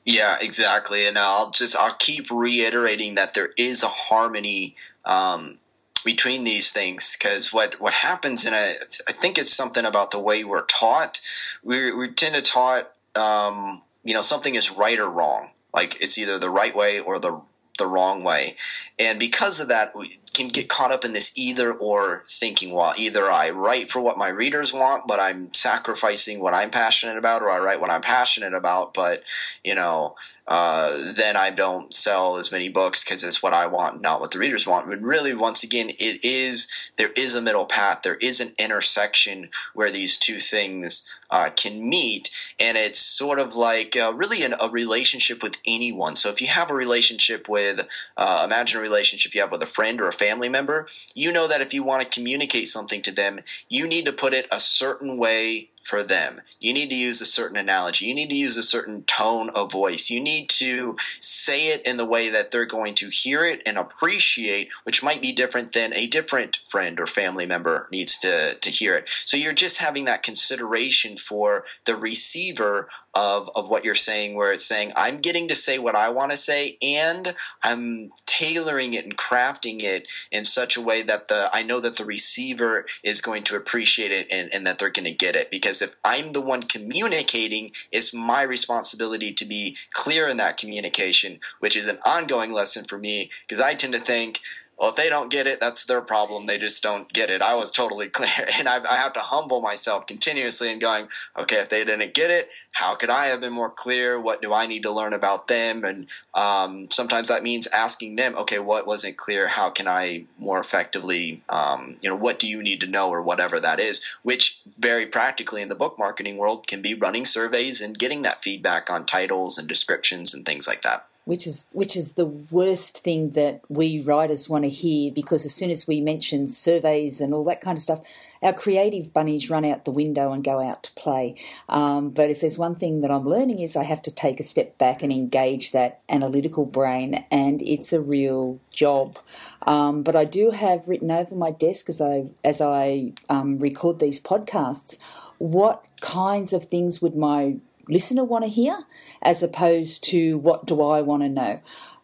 Yeah, 0.04 0.36
exactly. 0.40 1.06
And 1.06 1.18
I'll 1.18 1.50
just 1.50 1.76
I'll 1.76 1.96
keep 1.98 2.30
reiterating 2.30 3.16
that 3.16 3.34
there 3.34 3.50
is 3.56 3.82
a 3.82 3.88
harmony 3.88 4.76
um, 5.04 5.58
between 6.06 6.44
these 6.44 6.72
things 6.72 7.16
because 7.18 7.52
what 7.52 7.78
what 7.78 7.92
happens 7.92 8.46
in 8.46 8.54
a 8.54 8.74
I 9.08 9.12
think 9.12 9.36
it's 9.36 9.52
something 9.52 9.84
about 9.84 10.12
the 10.12 10.20
way 10.20 10.42
we're 10.44 10.64
taught. 10.64 11.20
We 11.62 11.92
we 11.92 12.10
tend 12.12 12.34
to 12.36 12.40
taught 12.40 12.90
um, 13.14 13.82
you 14.02 14.14
know 14.14 14.22
something 14.22 14.54
is 14.54 14.70
right 14.70 14.98
or 14.98 15.10
wrong. 15.10 15.50
Like 15.74 16.00
it's 16.00 16.16
either 16.16 16.38
the 16.38 16.48
right 16.48 16.74
way 16.74 16.98
or 16.98 17.18
the 17.18 17.42
the 17.76 17.86
wrong 17.86 18.22
way. 18.24 18.56
And 18.98 19.18
because 19.18 19.60
of 19.60 19.68
that, 19.68 19.94
we 19.94 20.14
can 20.32 20.48
get 20.48 20.68
caught 20.68 20.92
up 20.92 21.04
in 21.04 21.12
this 21.12 21.32
either 21.36 21.72
or 21.72 22.24
thinking, 22.26 22.72
well, 22.72 22.94
either 22.96 23.30
I 23.30 23.50
write 23.50 23.90
for 23.90 24.00
what 24.00 24.16
my 24.16 24.28
readers 24.28 24.72
want, 24.72 25.06
but 25.06 25.20
I'm 25.20 25.52
sacrificing 25.52 26.40
what 26.40 26.54
I'm 26.54 26.70
passionate 26.70 27.18
about, 27.18 27.42
or 27.42 27.50
I 27.50 27.58
write 27.58 27.80
what 27.80 27.90
I'm 27.90 28.00
passionate 28.00 28.54
about, 28.54 28.94
but, 28.94 29.22
you 29.62 29.74
know, 29.74 30.16
uh, 30.48 30.96
then 31.14 31.36
I 31.36 31.50
don't 31.50 31.92
sell 31.92 32.36
as 32.36 32.52
many 32.52 32.68
books 32.68 33.02
because 33.02 33.24
it's 33.24 33.42
what 33.42 33.52
I 33.52 33.66
want, 33.66 34.00
not 34.00 34.20
what 34.20 34.30
the 34.30 34.38
readers 34.38 34.66
want. 34.66 34.88
But 34.88 35.02
really, 35.02 35.34
once 35.34 35.64
again, 35.64 35.90
it 35.98 36.24
is 36.24 36.68
there 36.96 37.10
is 37.16 37.34
a 37.34 37.42
middle 37.42 37.66
path. 37.66 38.02
There 38.02 38.16
is 38.16 38.40
an 38.40 38.52
intersection 38.58 39.48
where 39.74 39.90
these 39.90 40.18
two 40.18 40.38
things 40.38 41.08
uh, 41.30 41.50
can 41.56 41.88
meet, 41.88 42.30
and 42.60 42.76
it's 42.76 43.00
sort 43.00 43.40
of 43.40 43.56
like 43.56 43.96
uh, 43.96 44.12
really 44.14 44.44
an, 44.44 44.54
a 44.60 44.68
relationship 44.68 45.42
with 45.42 45.56
anyone. 45.66 46.14
So 46.14 46.28
if 46.30 46.40
you 46.40 46.46
have 46.46 46.70
a 46.70 46.74
relationship 46.74 47.48
with, 47.48 47.88
uh, 48.16 48.42
imagine 48.44 48.78
a 48.78 48.82
relationship 48.82 49.34
you 49.34 49.40
have 49.40 49.50
with 49.50 49.62
a 49.62 49.66
friend 49.66 50.00
or 50.00 50.06
a 50.06 50.12
family 50.12 50.48
member, 50.48 50.86
you 51.14 51.32
know 51.32 51.48
that 51.48 51.60
if 51.60 51.74
you 51.74 51.82
want 51.82 52.02
to 52.02 52.08
communicate 52.08 52.68
something 52.68 53.02
to 53.02 53.12
them, 53.12 53.40
you 53.68 53.88
need 53.88 54.06
to 54.06 54.12
put 54.12 54.32
it 54.32 54.46
a 54.52 54.60
certain 54.60 55.16
way 55.16 55.70
for 55.86 56.02
them. 56.02 56.40
You 56.60 56.72
need 56.72 56.88
to 56.90 56.96
use 56.96 57.20
a 57.20 57.26
certain 57.26 57.56
analogy. 57.56 58.06
You 58.06 58.14
need 58.14 58.30
to 58.30 58.36
use 58.36 58.56
a 58.56 58.62
certain 58.62 59.04
tone 59.04 59.50
of 59.50 59.70
voice. 59.70 60.10
You 60.10 60.20
need 60.20 60.48
to 60.50 60.96
say 61.20 61.68
it 61.68 61.86
in 61.86 61.96
the 61.96 62.04
way 62.04 62.28
that 62.28 62.50
they're 62.50 62.66
going 62.66 62.94
to 62.96 63.08
hear 63.08 63.44
it 63.44 63.62
and 63.64 63.78
appreciate, 63.78 64.68
which 64.82 65.02
might 65.02 65.22
be 65.22 65.32
different 65.32 65.72
than 65.72 65.94
a 65.94 66.06
different 66.06 66.56
friend 66.68 66.98
or 66.98 67.06
family 67.06 67.46
member 67.46 67.88
needs 67.92 68.18
to, 68.18 68.54
to 68.54 68.70
hear 68.70 68.96
it. 68.96 69.08
So 69.24 69.36
you're 69.36 69.52
just 69.52 69.78
having 69.78 70.06
that 70.06 70.22
consideration 70.22 71.16
for 71.16 71.64
the 71.84 71.94
receiver 71.94 72.88
of, 73.16 73.48
of 73.56 73.70
what 73.70 73.82
you're 73.82 73.94
saying, 73.94 74.34
where 74.36 74.52
it's 74.52 74.66
saying, 74.66 74.92
I'm 74.94 75.22
getting 75.22 75.48
to 75.48 75.54
say 75.54 75.78
what 75.78 75.96
I 75.96 76.10
want 76.10 76.32
to 76.32 76.36
say, 76.36 76.76
and 76.82 77.34
I'm 77.62 78.12
tailoring 78.26 78.92
it 78.92 79.04
and 79.04 79.16
crafting 79.16 79.82
it 79.82 80.06
in 80.30 80.44
such 80.44 80.76
a 80.76 80.82
way 80.82 81.00
that 81.00 81.28
the 81.28 81.48
I 81.50 81.62
know 81.62 81.80
that 81.80 81.96
the 81.96 82.04
receiver 82.04 82.84
is 83.02 83.22
going 83.22 83.42
to 83.44 83.56
appreciate 83.56 84.10
it 84.10 84.26
and, 84.30 84.52
and 84.52 84.66
that 84.66 84.78
they're 84.78 84.90
going 84.90 85.06
to 85.06 85.12
get 85.12 85.34
it. 85.34 85.50
Because 85.50 85.80
if 85.80 85.96
I'm 86.04 86.32
the 86.32 86.42
one 86.42 86.64
communicating, 86.64 87.72
it's 87.90 88.12
my 88.12 88.42
responsibility 88.42 89.32
to 89.32 89.46
be 89.46 89.78
clear 89.94 90.28
in 90.28 90.36
that 90.36 90.58
communication, 90.58 91.40
which 91.58 91.74
is 91.74 91.88
an 91.88 91.98
ongoing 92.04 92.52
lesson 92.52 92.84
for 92.84 92.98
me, 92.98 93.30
because 93.48 93.62
I 93.62 93.74
tend 93.74 93.94
to 93.94 94.00
think, 94.00 94.40
well, 94.78 94.90
if 94.90 94.96
they 94.96 95.08
don't 95.08 95.30
get 95.30 95.46
it, 95.46 95.58
that's 95.58 95.86
their 95.86 96.02
problem. 96.02 96.46
They 96.46 96.58
just 96.58 96.82
don't 96.82 97.10
get 97.10 97.30
it. 97.30 97.40
I 97.40 97.54
was 97.54 97.70
totally 97.70 98.08
clear. 98.10 98.46
And 98.58 98.68
I, 98.68 98.78
I 98.84 98.96
have 98.96 99.14
to 99.14 99.20
humble 99.20 99.60
myself 99.62 100.06
continuously 100.06 100.70
and 100.70 100.80
going, 100.80 101.08
okay, 101.36 101.56
if 101.56 101.70
they 101.70 101.82
didn't 101.84 102.12
get 102.12 102.30
it, 102.30 102.50
how 102.72 102.94
could 102.94 103.08
I 103.08 103.26
have 103.26 103.40
been 103.40 103.54
more 103.54 103.70
clear? 103.70 104.20
What 104.20 104.42
do 104.42 104.52
I 104.52 104.66
need 104.66 104.82
to 104.82 104.90
learn 104.90 105.14
about 105.14 105.48
them? 105.48 105.82
And 105.82 106.06
um, 106.34 106.90
sometimes 106.90 107.28
that 107.28 107.42
means 107.42 107.66
asking 107.68 108.16
them, 108.16 108.36
okay, 108.36 108.58
what 108.58 108.86
wasn't 108.86 109.16
clear? 109.16 109.48
How 109.48 109.70
can 109.70 109.88
I 109.88 110.26
more 110.38 110.60
effectively, 110.60 111.42
um, 111.48 111.96
you 112.02 112.10
know, 112.10 112.16
what 112.16 112.38
do 112.38 112.46
you 112.46 112.62
need 112.62 112.80
to 112.80 112.86
know 112.86 113.08
or 113.08 113.22
whatever 113.22 113.58
that 113.58 113.80
is? 113.80 114.04
Which 114.22 114.60
very 114.78 115.06
practically 115.06 115.62
in 115.62 115.70
the 115.70 115.74
book 115.74 115.98
marketing 115.98 116.36
world 116.36 116.66
can 116.66 116.82
be 116.82 116.92
running 116.92 117.24
surveys 117.24 117.80
and 117.80 117.98
getting 117.98 118.20
that 118.22 118.42
feedback 118.42 118.90
on 118.90 119.06
titles 119.06 119.56
and 119.56 119.66
descriptions 119.66 120.34
and 120.34 120.44
things 120.44 120.68
like 120.68 120.82
that 120.82 121.06
which 121.26 121.44
is 121.44 121.66
which 121.72 121.96
is 121.96 122.12
the 122.12 122.24
worst 122.24 122.98
thing 122.98 123.32
that 123.32 123.60
we 123.68 124.00
writers 124.00 124.48
want 124.48 124.62
to 124.62 124.70
hear 124.70 125.10
because 125.12 125.44
as 125.44 125.52
soon 125.52 125.70
as 125.70 125.84
we 125.84 126.00
mention 126.00 126.46
surveys 126.46 127.20
and 127.20 127.34
all 127.34 127.42
that 127.42 127.60
kind 127.60 127.76
of 127.76 127.82
stuff, 127.82 128.00
our 128.42 128.52
creative 128.52 129.12
bunnies 129.12 129.50
run 129.50 129.64
out 129.64 129.84
the 129.84 129.90
window 129.90 130.30
and 130.30 130.44
go 130.44 130.62
out 130.62 130.84
to 130.84 130.92
play. 130.92 131.34
Um, 131.68 132.10
but 132.10 132.30
if 132.30 132.40
there's 132.40 132.58
one 132.58 132.76
thing 132.76 133.00
that 133.00 133.10
I'm 133.10 133.28
learning 133.28 133.58
is 133.58 133.74
I 133.76 133.82
have 133.82 134.02
to 134.02 134.10
take 134.12 134.38
a 134.38 134.44
step 134.44 134.78
back 134.78 135.02
and 135.02 135.10
engage 135.10 135.72
that 135.72 136.00
analytical 136.08 136.64
brain, 136.64 137.24
and 137.28 137.60
it's 137.60 137.92
a 137.92 138.00
real 138.00 138.60
job. 138.70 139.18
Um, 139.66 140.04
but 140.04 140.14
I 140.14 140.24
do 140.24 140.52
have 140.52 140.86
written 140.86 141.10
over 141.10 141.34
my 141.34 141.50
desk 141.50 141.88
as 141.88 142.00
I 142.00 142.26
as 142.44 142.60
I 142.60 143.14
um, 143.28 143.58
record 143.58 143.98
these 143.98 144.20
podcasts. 144.20 144.96
What 145.38 145.88
kinds 146.00 146.52
of 146.52 146.66
things 146.66 147.02
would 147.02 147.16
my 147.16 147.56
listener 147.88 148.24
want 148.24 148.44
to 148.44 148.50
hear 148.50 148.84
as 149.22 149.42
opposed 149.42 150.04
to 150.04 150.38
what 150.38 150.66
do 150.66 150.82
I 150.82 151.02
want 151.02 151.22
to 151.22 151.28
know. 151.28 151.60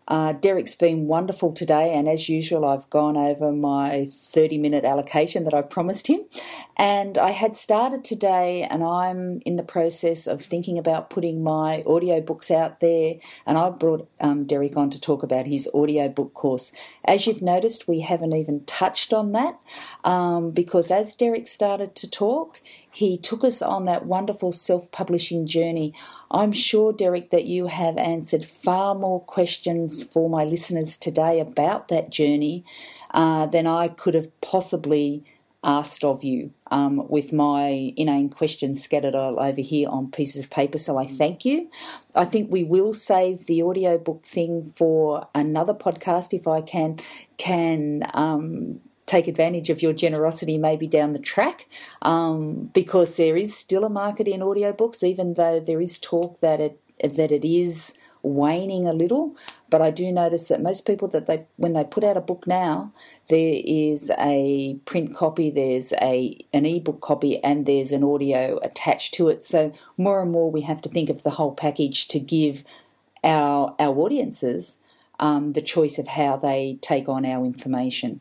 Uh, 0.08 0.32
Derek's 0.32 0.74
been 0.74 1.06
wonderful 1.06 1.52
today, 1.52 1.94
and 1.94 2.08
as 2.08 2.28
usual, 2.28 2.66
I've 2.66 2.90
gone 2.90 3.16
over 3.16 3.52
my 3.52 4.06
30 4.10 4.58
minute 4.58 4.84
allocation 4.84 5.44
that 5.44 5.54
I 5.54 5.62
promised 5.62 6.08
him. 6.08 6.22
And 6.76 7.16
I 7.16 7.30
had 7.30 7.56
started 7.56 8.04
today, 8.04 8.66
and 8.68 8.82
I'm 8.82 9.40
in 9.46 9.56
the 9.56 9.62
process 9.62 10.26
of 10.26 10.42
thinking 10.42 10.76
about 10.76 11.08
putting 11.08 11.42
my 11.44 11.84
audiobooks 11.86 12.50
out 12.50 12.80
there. 12.80 13.14
And 13.46 13.56
I 13.56 13.70
brought 13.70 14.08
um, 14.20 14.44
Derek 14.44 14.76
on 14.76 14.90
to 14.90 15.00
talk 15.00 15.22
about 15.22 15.46
his 15.46 15.68
audiobook 15.72 16.34
course. 16.34 16.72
As 17.04 17.26
you've 17.26 17.42
noticed, 17.42 17.86
we 17.86 18.00
haven't 18.00 18.34
even 18.34 18.64
touched 18.64 19.12
on 19.12 19.32
that 19.32 19.60
um, 20.02 20.50
because 20.50 20.90
as 20.90 21.14
Derek 21.14 21.46
started 21.46 21.94
to 21.96 22.10
talk, 22.10 22.60
he 22.92 23.16
took 23.16 23.42
us 23.42 23.62
on 23.62 23.86
that 23.86 24.04
wonderful 24.04 24.52
self 24.52 24.90
publishing 24.92 25.46
journey. 25.46 25.94
I'm 26.30 26.52
sure, 26.52 26.92
Derek, 26.92 27.30
that 27.30 27.46
you 27.46 27.66
have 27.66 27.96
answered 27.96 28.44
far 28.44 28.94
more 28.94 29.20
questions 29.20 30.02
for 30.02 30.28
my 30.28 30.44
listeners 30.44 30.96
today 30.98 31.40
about 31.40 31.88
that 31.88 32.10
journey 32.10 32.64
uh, 33.12 33.46
than 33.46 33.66
I 33.66 33.88
could 33.88 34.14
have 34.14 34.38
possibly 34.42 35.24
asked 35.64 36.02
of 36.04 36.24
you 36.24 36.52
um, 36.70 37.08
with 37.08 37.32
my 37.32 37.92
inane 37.96 38.28
questions 38.28 38.82
scattered 38.82 39.14
all 39.14 39.40
over 39.40 39.60
here 39.60 39.88
on 39.88 40.10
pieces 40.10 40.44
of 40.44 40.50
paper. 40.50 40.76
So 40.76 40.98
I 40.98 41.06
thank 41.06 41.44
you. 41.44 41.70
I 42.14 42.24
think 42.24 42.52
we 42.52 42.64
will 42.64 42.92
save 42.92 43.46
the 43.46 43.62
audiobook 43.62 44.24
thing 44.24 44.72
for 44.76 45.28
another 45.34 45.74
podcast 45.74 46.34
if 46.34 46.48
I 46.48 46.60
can 46.60 46.98
can 47.36 48.02
um, 48.12 48.80
take 49.12 49.28
advantage 49.28 49.68
of 49.68 49.82
your 49.82 49.92
generosity 49.92 50.56
maybe 50.56 50.86
down 50.86 51.12
the 51.12 51.18
track 51.18 51.66
um, 52.00 52.70
because 52.72 53.16
there 53.16 53.36
is 53.36 53.54
still 53.54 53.84
a 53.84 53.90
market 53.90 54.26
in 54.26 54.40
audiobooks, 54.40 55.02
even 55.02 55.34
though 55.34 55.60
there 55.60 55.80
is 55.80 55.98
talk 55.98 56.40
that 56.40 56.60
it 56.60 56.78
that 57.02 57.30
it 57.32 57.44
is 57.44 57.94
waning 58.22 58.86
a 58.86 58.92
little. 58.92 59.36
But 59.68 59.82
I 59.82 59.90
do 59.90 60.12
notice 60.12 60.48
that 60.48 60.62
most 60.62 60.86
people 60.86 61.08
that 61.08 61.26
they 61.26 61.46
when 61.56 61.74
they 61.74 61.84
put 61.84 62.04
out 62.04 62.16
a 62.16 62.28
book 62.30 62.46
now, 62.46 62.92
there 63.28 63.60
is 63.64 64.10
a 64.18 64.78
print 64.86 65.14
copy, 65.14 65.50
there's 65.50 65.92
a 66.00 66.38
an 66.52 66.64
ebook 66.64 67.00
copy, 67.00 67.42
and 67.44 67.66
there's 67.66 67.92
an 67.92 68.04
audio 68.04 68.58
attached 68.62 69.12
to 69.14 69.28
it. 69.28 69.42
So 69.42 69.72
more 69.98 70.22
and 70.22 70.32
more 70.32 70.50
we 70.50 70.62
have 70.62 70.80
to 70.82 70.88
think 70.88 71.10
of 71.10 71.22
the 71.22 71.36
whole 71.38 71.54
package 71.54 72.08
to 72.08 72.18
give 72.18 72.64
our 73.22 73.74
our 73.78 73.94
audiences 73.98 74.78
um, 75.20 75.52
the 75.52 75.62
choice 75.74 75.98
of 75.98 76.08
how 76.08 76.36
they 76.36 76.78
take 76.80 77.08
on 77.08 77.26
our 77.26 77.44
information. 77.44 78.20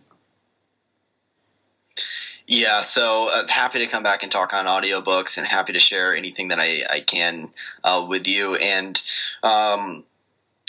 Yeah, 2.53 2.81
so 2.81 3.29
uh, 3.31 3.47
happy 3.47 3.79
to 3.79 3.87
come 3.87 4.03
back 4.03 4.23
and 4.23 4.31
talk 4.31 4.53
on 4.53 4.65
audiobooks 4.65 5.37
and 5.37 5.47
happy 5.47 5.71
to 5.71 5.79
share 5.79 6.13
anything 6.13 6.49
that 6.49 6.59
I, 6.59 6.83
I 6.91 6.99
can 6.99 7.49
uh, 7.81 8.05
with 8.05 8.27
you. 8.27 8.55
And, 8.55 9.01
um, 9.41 10.03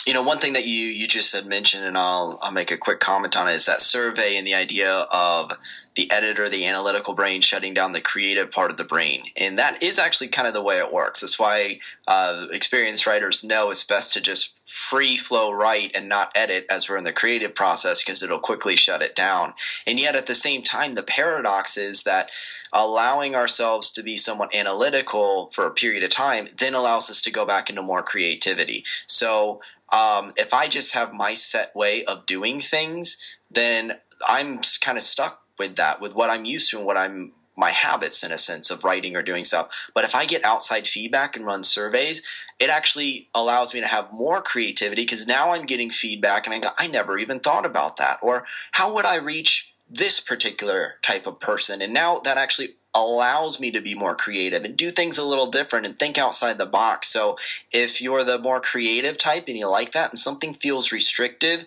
you 0.06 0.14
know, 0.14 0.22
one 0.22 0.38
thing 0.38 0.54
that 0.54 0.66
you, 0.66 0.86
you 0.86 1.06
just 1.06 1.34
had 1.34 1.46
mentioned, 1.46 1.84
and 1.84 1.96
I'll, 1.96 2.38
I'll 2.42 2.52
make 2.52 2.72
a 2.72 2.76
quick 2.76 2.98
comment 2.98 3.36
on 3.36 3.48
it, 3.48 3.54
is 3.54 3.66
that 3.66 3.80
survey 3.80 4.36
and 4.36 4.46
the 4.46 4.54
idea 4.54 4.90
of 5.12 5.52
the 5.94 6.10
editor, 6.10 6.48
the 6.48 6.66
analytical 6.66 7.14
brain 7.14 7.40
shutting 7.40 7.74
down 7.74 7.92
the 7.92 8.00
creative 8.00 8.50
part 8.50 8.70
of 8.70 8.78
the 8.78 8.84
brain. 8.84 9.24
And 9.36 9.58
that 9.58 9.82
is 9.82 9.98
actually 9.98 10.28
kind 10.28 10.48
of 10.48 10.54
the 10.54 10.62
way 10.62 10.78
it 10.78 10.92
works. 10.92 11.20
That's 11.20 11.38
why 11.38 11.80
uh, 12.08 12.46
experienced 12.50 13.06
writers 13.06 13.44
know 13.44 13.70
it's 13.70 13.84
best 13.84 14.12
to 14.14 14.20
just 14.20 14.54
free 14.64 15.16
flow 15.16 15.52
write 15.52 15.92
and 15.94 16.08
not 16.08 16.32
edit 16.34 16.66
as 16.70 16.88
we're 16.88 16.96
in 16.96 17.04
the 17.04 17.12
creative 17.12 17.54
process 17.54 18.02
because 18.02 18.22
it'll 18.22 18.38
quickly 18.38 18.74
shut 18.74 19.02
it 19.02 19.14
down. 19.14 19.52
And 19.86 20.00
yet 20.00 20.16
at 20.16 20.26
the 20.26 20.34
same 20.34 20.62
time, 20.62 20.94
the 20.94 21.02
paradox 21.02 21.76
is 21.76 22.04
that 22.04 22.30
allowing 22.72 23.34
ourselves 23.34 23.92
to 23.92 24.02
be 24.02 24.16
somewhat 24.16 24.54
analytical 24.54 25.50
for 25.54 25.66
a 25.66 25.70
period 25.70 26.02
of 26.02 26.10
time 26.10 26.48
then 26.58 26.74
allows 26.74 27.10
us 27.10 27.20
to 27.20 27.30
go 27.30 27.44
back 27.44 27.68
into 27.68 27.82
more 27.82 28.02
creativity. 28.02 28.82
So 29.06 29.60
um, 29.92 30.32
if 30.36 30.54
I 30.54 30.68
just 30.68 30.94
have 30.94 31.12
my 31.12 31.34
set 31.34 31.74
way 31.76 32.04
of 32.04 32.26
doing 32.26 32.60
things, 32.60 33.18
then 33.50 33.98
I'm 34.26 34.60
kind 34.80 34.96
of 34.96 35.04
stuck 35.04 35.42
with 35.58 35.76
that, 35.76 36.00
with 36.00 36.14
what 36.14 36.30
I'm 36.30 36.44
used 36.44 36.70
to 36.70 36.78
and 36.78 36.86
what 36.86 36.96
I'm 36.96 37.32
my 37.54 37.70
habits 37.70 38.24
in 38.24 38.32
a 38.32 38.38
sense 38.38 38.70
of 38.70 38.82
writing 38.82 39.14
or 39.14 39.22
doing 39.22 39.44
stuff. 39.44 39.68
But 39.94 40.04
if 40.04 40.14
I 40.14 40.24
get 40.24 40.42
outside 40.42 40.88
feedback 40.88 41.36
and 41.36 41.44
run 41.44 41.64
surveys, 41.64 42.26
it 42.58 42.70
actually 42.70 43.28
allows 43.34 43.74
me 43.74 43.80
to 43.80 43.86
have 43.86 44.12
more 44.12 44.40
creativity 44.40 45.02
because 45.02 45.26
now 45.26 45.50
I'm 45.50 45.66
getting 45.66 45.90
feedback 45.90 46.46
and 46.46 46.54
I 46.54 46.60
go, 46.60 46.70
I 46.78 46.86
never 46.86 47.18
even 47.18 47.40
thought 47.40 47.66
about 47.66 47.98
that. 47.98 48.18
Or 48.22 48.46
how 48.72 48.94
would 48.94 49.04
I 49.04 49.16
reach 49.16 49.74
this 49.90 50.18
particular 50.18 50.94
type 51.02 51.26
of 51.26 51.40
person? 51.40 51.82
And 51.82 51.92
now 51.92 52.20
that 52.20 52.38
actually 52.38 52.70
allows 52.94 53.58
me 53.58 53.70
to 53.70 53.80
be 53.80 53.94
more 53.94 54.14
creative 54.14 54.64
and 54.64 54.76
do 54.76 54.90
things 54.90 55.18
a 55.18 55.24
little 55.24 55.46
different 55.46 55.86
and 55.86 55.98
think 55.98 56.18
outside 56.18 56.58
the 56.58 56.66
box. 56.66 57.08
So 57.08 57.38
if 57.72 58.02
you're 58.02 58.24
the 58.24 58.38
more 58.38 58.60
creative 58.60 59.16
type 59.18 59.44
and 59.48 59.56
you 59.56 59.68
like 59.68 59.92
that 59.92 60.10
and 60.10 60.18
something 60.18 60.52
feels 60.52 60.92
restrictive, 60.92 61.64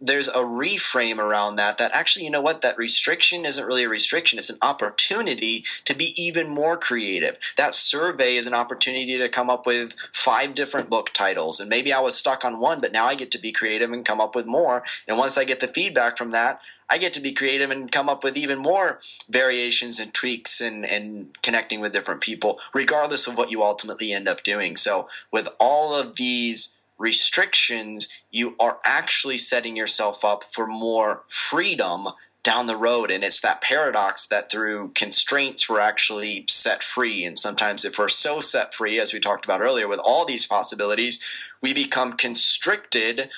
there's 0.00 0.28
a 0.28 0.38
reframe 0.38 1.18
around 1.18 1.56
that 1.56 1.76
that 1.76 1.92
actually 1.92 2.24
you 2.24 2.30
know 2.30 2.40
what 2.40 2.62
that 2.62 2.78
restriction 2.78 3.44
isn't 3.44 3.66
really 3.66 3.84
a 3.84 3.88
restriction. 3.88 4.38
It's 4.38 4.48
an 4.48 4.58
opportunity 4.62 5.64
to 5.84 5.94
be 5.94 6.14
even 6.16 6.48
more 6.48 6.76
creative. 6.76 7.36
That 7.56 7.74
survey 7.74 8.36
is 8.36 8.46
an 8.46 8.54
opportunity 8.54 9.18
to 9.18 9.28
come 9.28 9.50
up 9.50 9.66
with 9.66 9.94
five 10.12 10.54
different 10.54 10.88
book 10.88 11.10
titles. 11.12 11.60
And 11.60 11.68
maybe 11.68 11.92
i 11.92 12.00
was 12.00 12.16
stuck 12.16 12.44
on 12.44 12.60
one 12.60 12.80
but 12.80 12.92
now 12.92 13.06
i 13.06 13.14
get 13.14 13.30
to 13.32 13.40
be 13.40 13.52
creative 13.52 13.92
and 13.92 14.04
come 14.04 14.20
up 14.20 14.34
with 14.34 14.46
more. 14.46 14.82
And 15.06 15.18
once 15.18 15.36
i 15.36 15.44
get 15.44 15.60
the 15.60 15.68
feedback 15.68 16.16
from 16.16 16.30
that 16.30 16.60
I 16.90 16.98
get 16.98 17.14
to 17.14 17.20
be 17.20 17.32
creative 17.32 17.70
and 17.70 17.90
come 17.90 18.08
up 18.08 18.24
with 18.24 18.36
even 18.36 18.58
more 18.58 19.00
variations 19.28 20.00
and 20.00 20.12
tweaks 20.12 20.60
and, 20.60 20.84
and 20.84 21.30
connecting 21.42 21.80
with 21.80 21.92
different 21.92 22.20
people, 22.20 22.58
regardless 22.74 23.28
of 23.28 23.36
what 23.36 23.50
you 23.50 23.62
ultimately 23.62 24.12
end 24.12 24.28
up 24.28 24.42
doing. 24.42 24.74
So, 24.74 25.08
with 25.30 25.48
all 25.60 25.94
of 25.94 26.16
these 26.16 26.76
restrictions, 26.98 28.08
you 28.30 28.56
are 28.60 28.78
actually 28.84 29.38
setting 29.38 29.76
yourself 29.76 30.24
up 30.24 30.44
for 30.52 30.66
more 30.66 31.22
freedom 31.28 32.08
down 32.42 32.66
the 32.66 32.76
road. 32.76 33.10
And 33.10 33.22
it's 33.22 33.40
that 33.40 33.60
paradox 33.60 34.26
that 34.26 34.50
through 34.50 34.92
constraints, 34.94 35.68
we're 35.68 35.80
actually 35.80 36.44
set 36.48 36.82
free. 36.82 37.24
And 37.24 37.38
sometimes, 37.38 37.84
if 37.84 37.98
we're 37.98 38.08
so 38.08 38.40
set 38.40 38.74
free, 38.74 38.98
as 38.98 39.12
we 39.12 39.20
talked 39.20 39.44
about 39.44 39.60
earlier, 39.60 39.86
with 39.86 40.00
all 40.00 40.24
these 40.24 40.46
possibilities, 40.46 41.22
we 41.60 41.72
become 41.72 42.14
constricted 42.14 43.30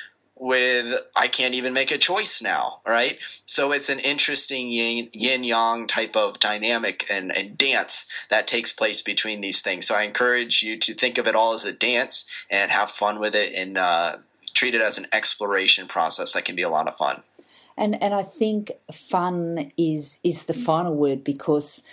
with 0.43 0.97
I 1.15 1.29
can't 1.29 1.55
even 1.55 1.73
make 1.73 1.93
a 1.93 1.99
choice 1.99 2.43
now, 2.43 2.81
right? 2.85 3.19
So 3.47 3.71
it's 3.71 3.89
an 3.89 4.01
interesting 4.01 4.71
yin, 4.71 5.09
yin 5.13 5.45
yang 5.45 5.87
type 5.87 6.17
of 6.17 6.41
dynamic 6.41 7.07
and, 7.09 7.35
and, 7.35 7.57
dance 7.57 8.11
that 8.29 8.49
takes 8.49 8.73
place 8.73 9.03
between 9.03 9.41
these 9.41 9.63
things. 9.63 9.87
So 9.87 9.95
I 9.95 10.03
encourage 10.03 10.63
you 10.65 10.77
to 10.81 10.95
think 10.95 11.17
of 11.17 11.29
it 11.29 11.37
all 11.37 11.55
as 11.55 11.65
a 11.65 11.73
dance 11.73 12.29
and 12.51 12.73
have 12.73 12.91
fun 12.91 13.21
with 13.21 13.37
it 13.37 13.55
and 13.55 13.79
uh, 13.79 14.17
treat 14.53 14.75
it 14.75 14.81
as 14.81 14.99
an 14.99 15.07
exploration 15.13 15.87
process 15.87 16.33
that 16.33 16.45
can 16.45 16.57
be 16.57 16.63
a 16.63 16.69
lot 16.69 16.89
of 16.89 16.97
fun. 16.97 17.23
And 17.77 18.03
and 18.03 18.13
I 18.13 18.25
think 18.25 18.73
fun 18.93 19.71
is 19.77 20.19
is 20.25 20.45
the 20.45 20.55
final 20.55 20.95
word 20.95 21.23
because 21.23 21.85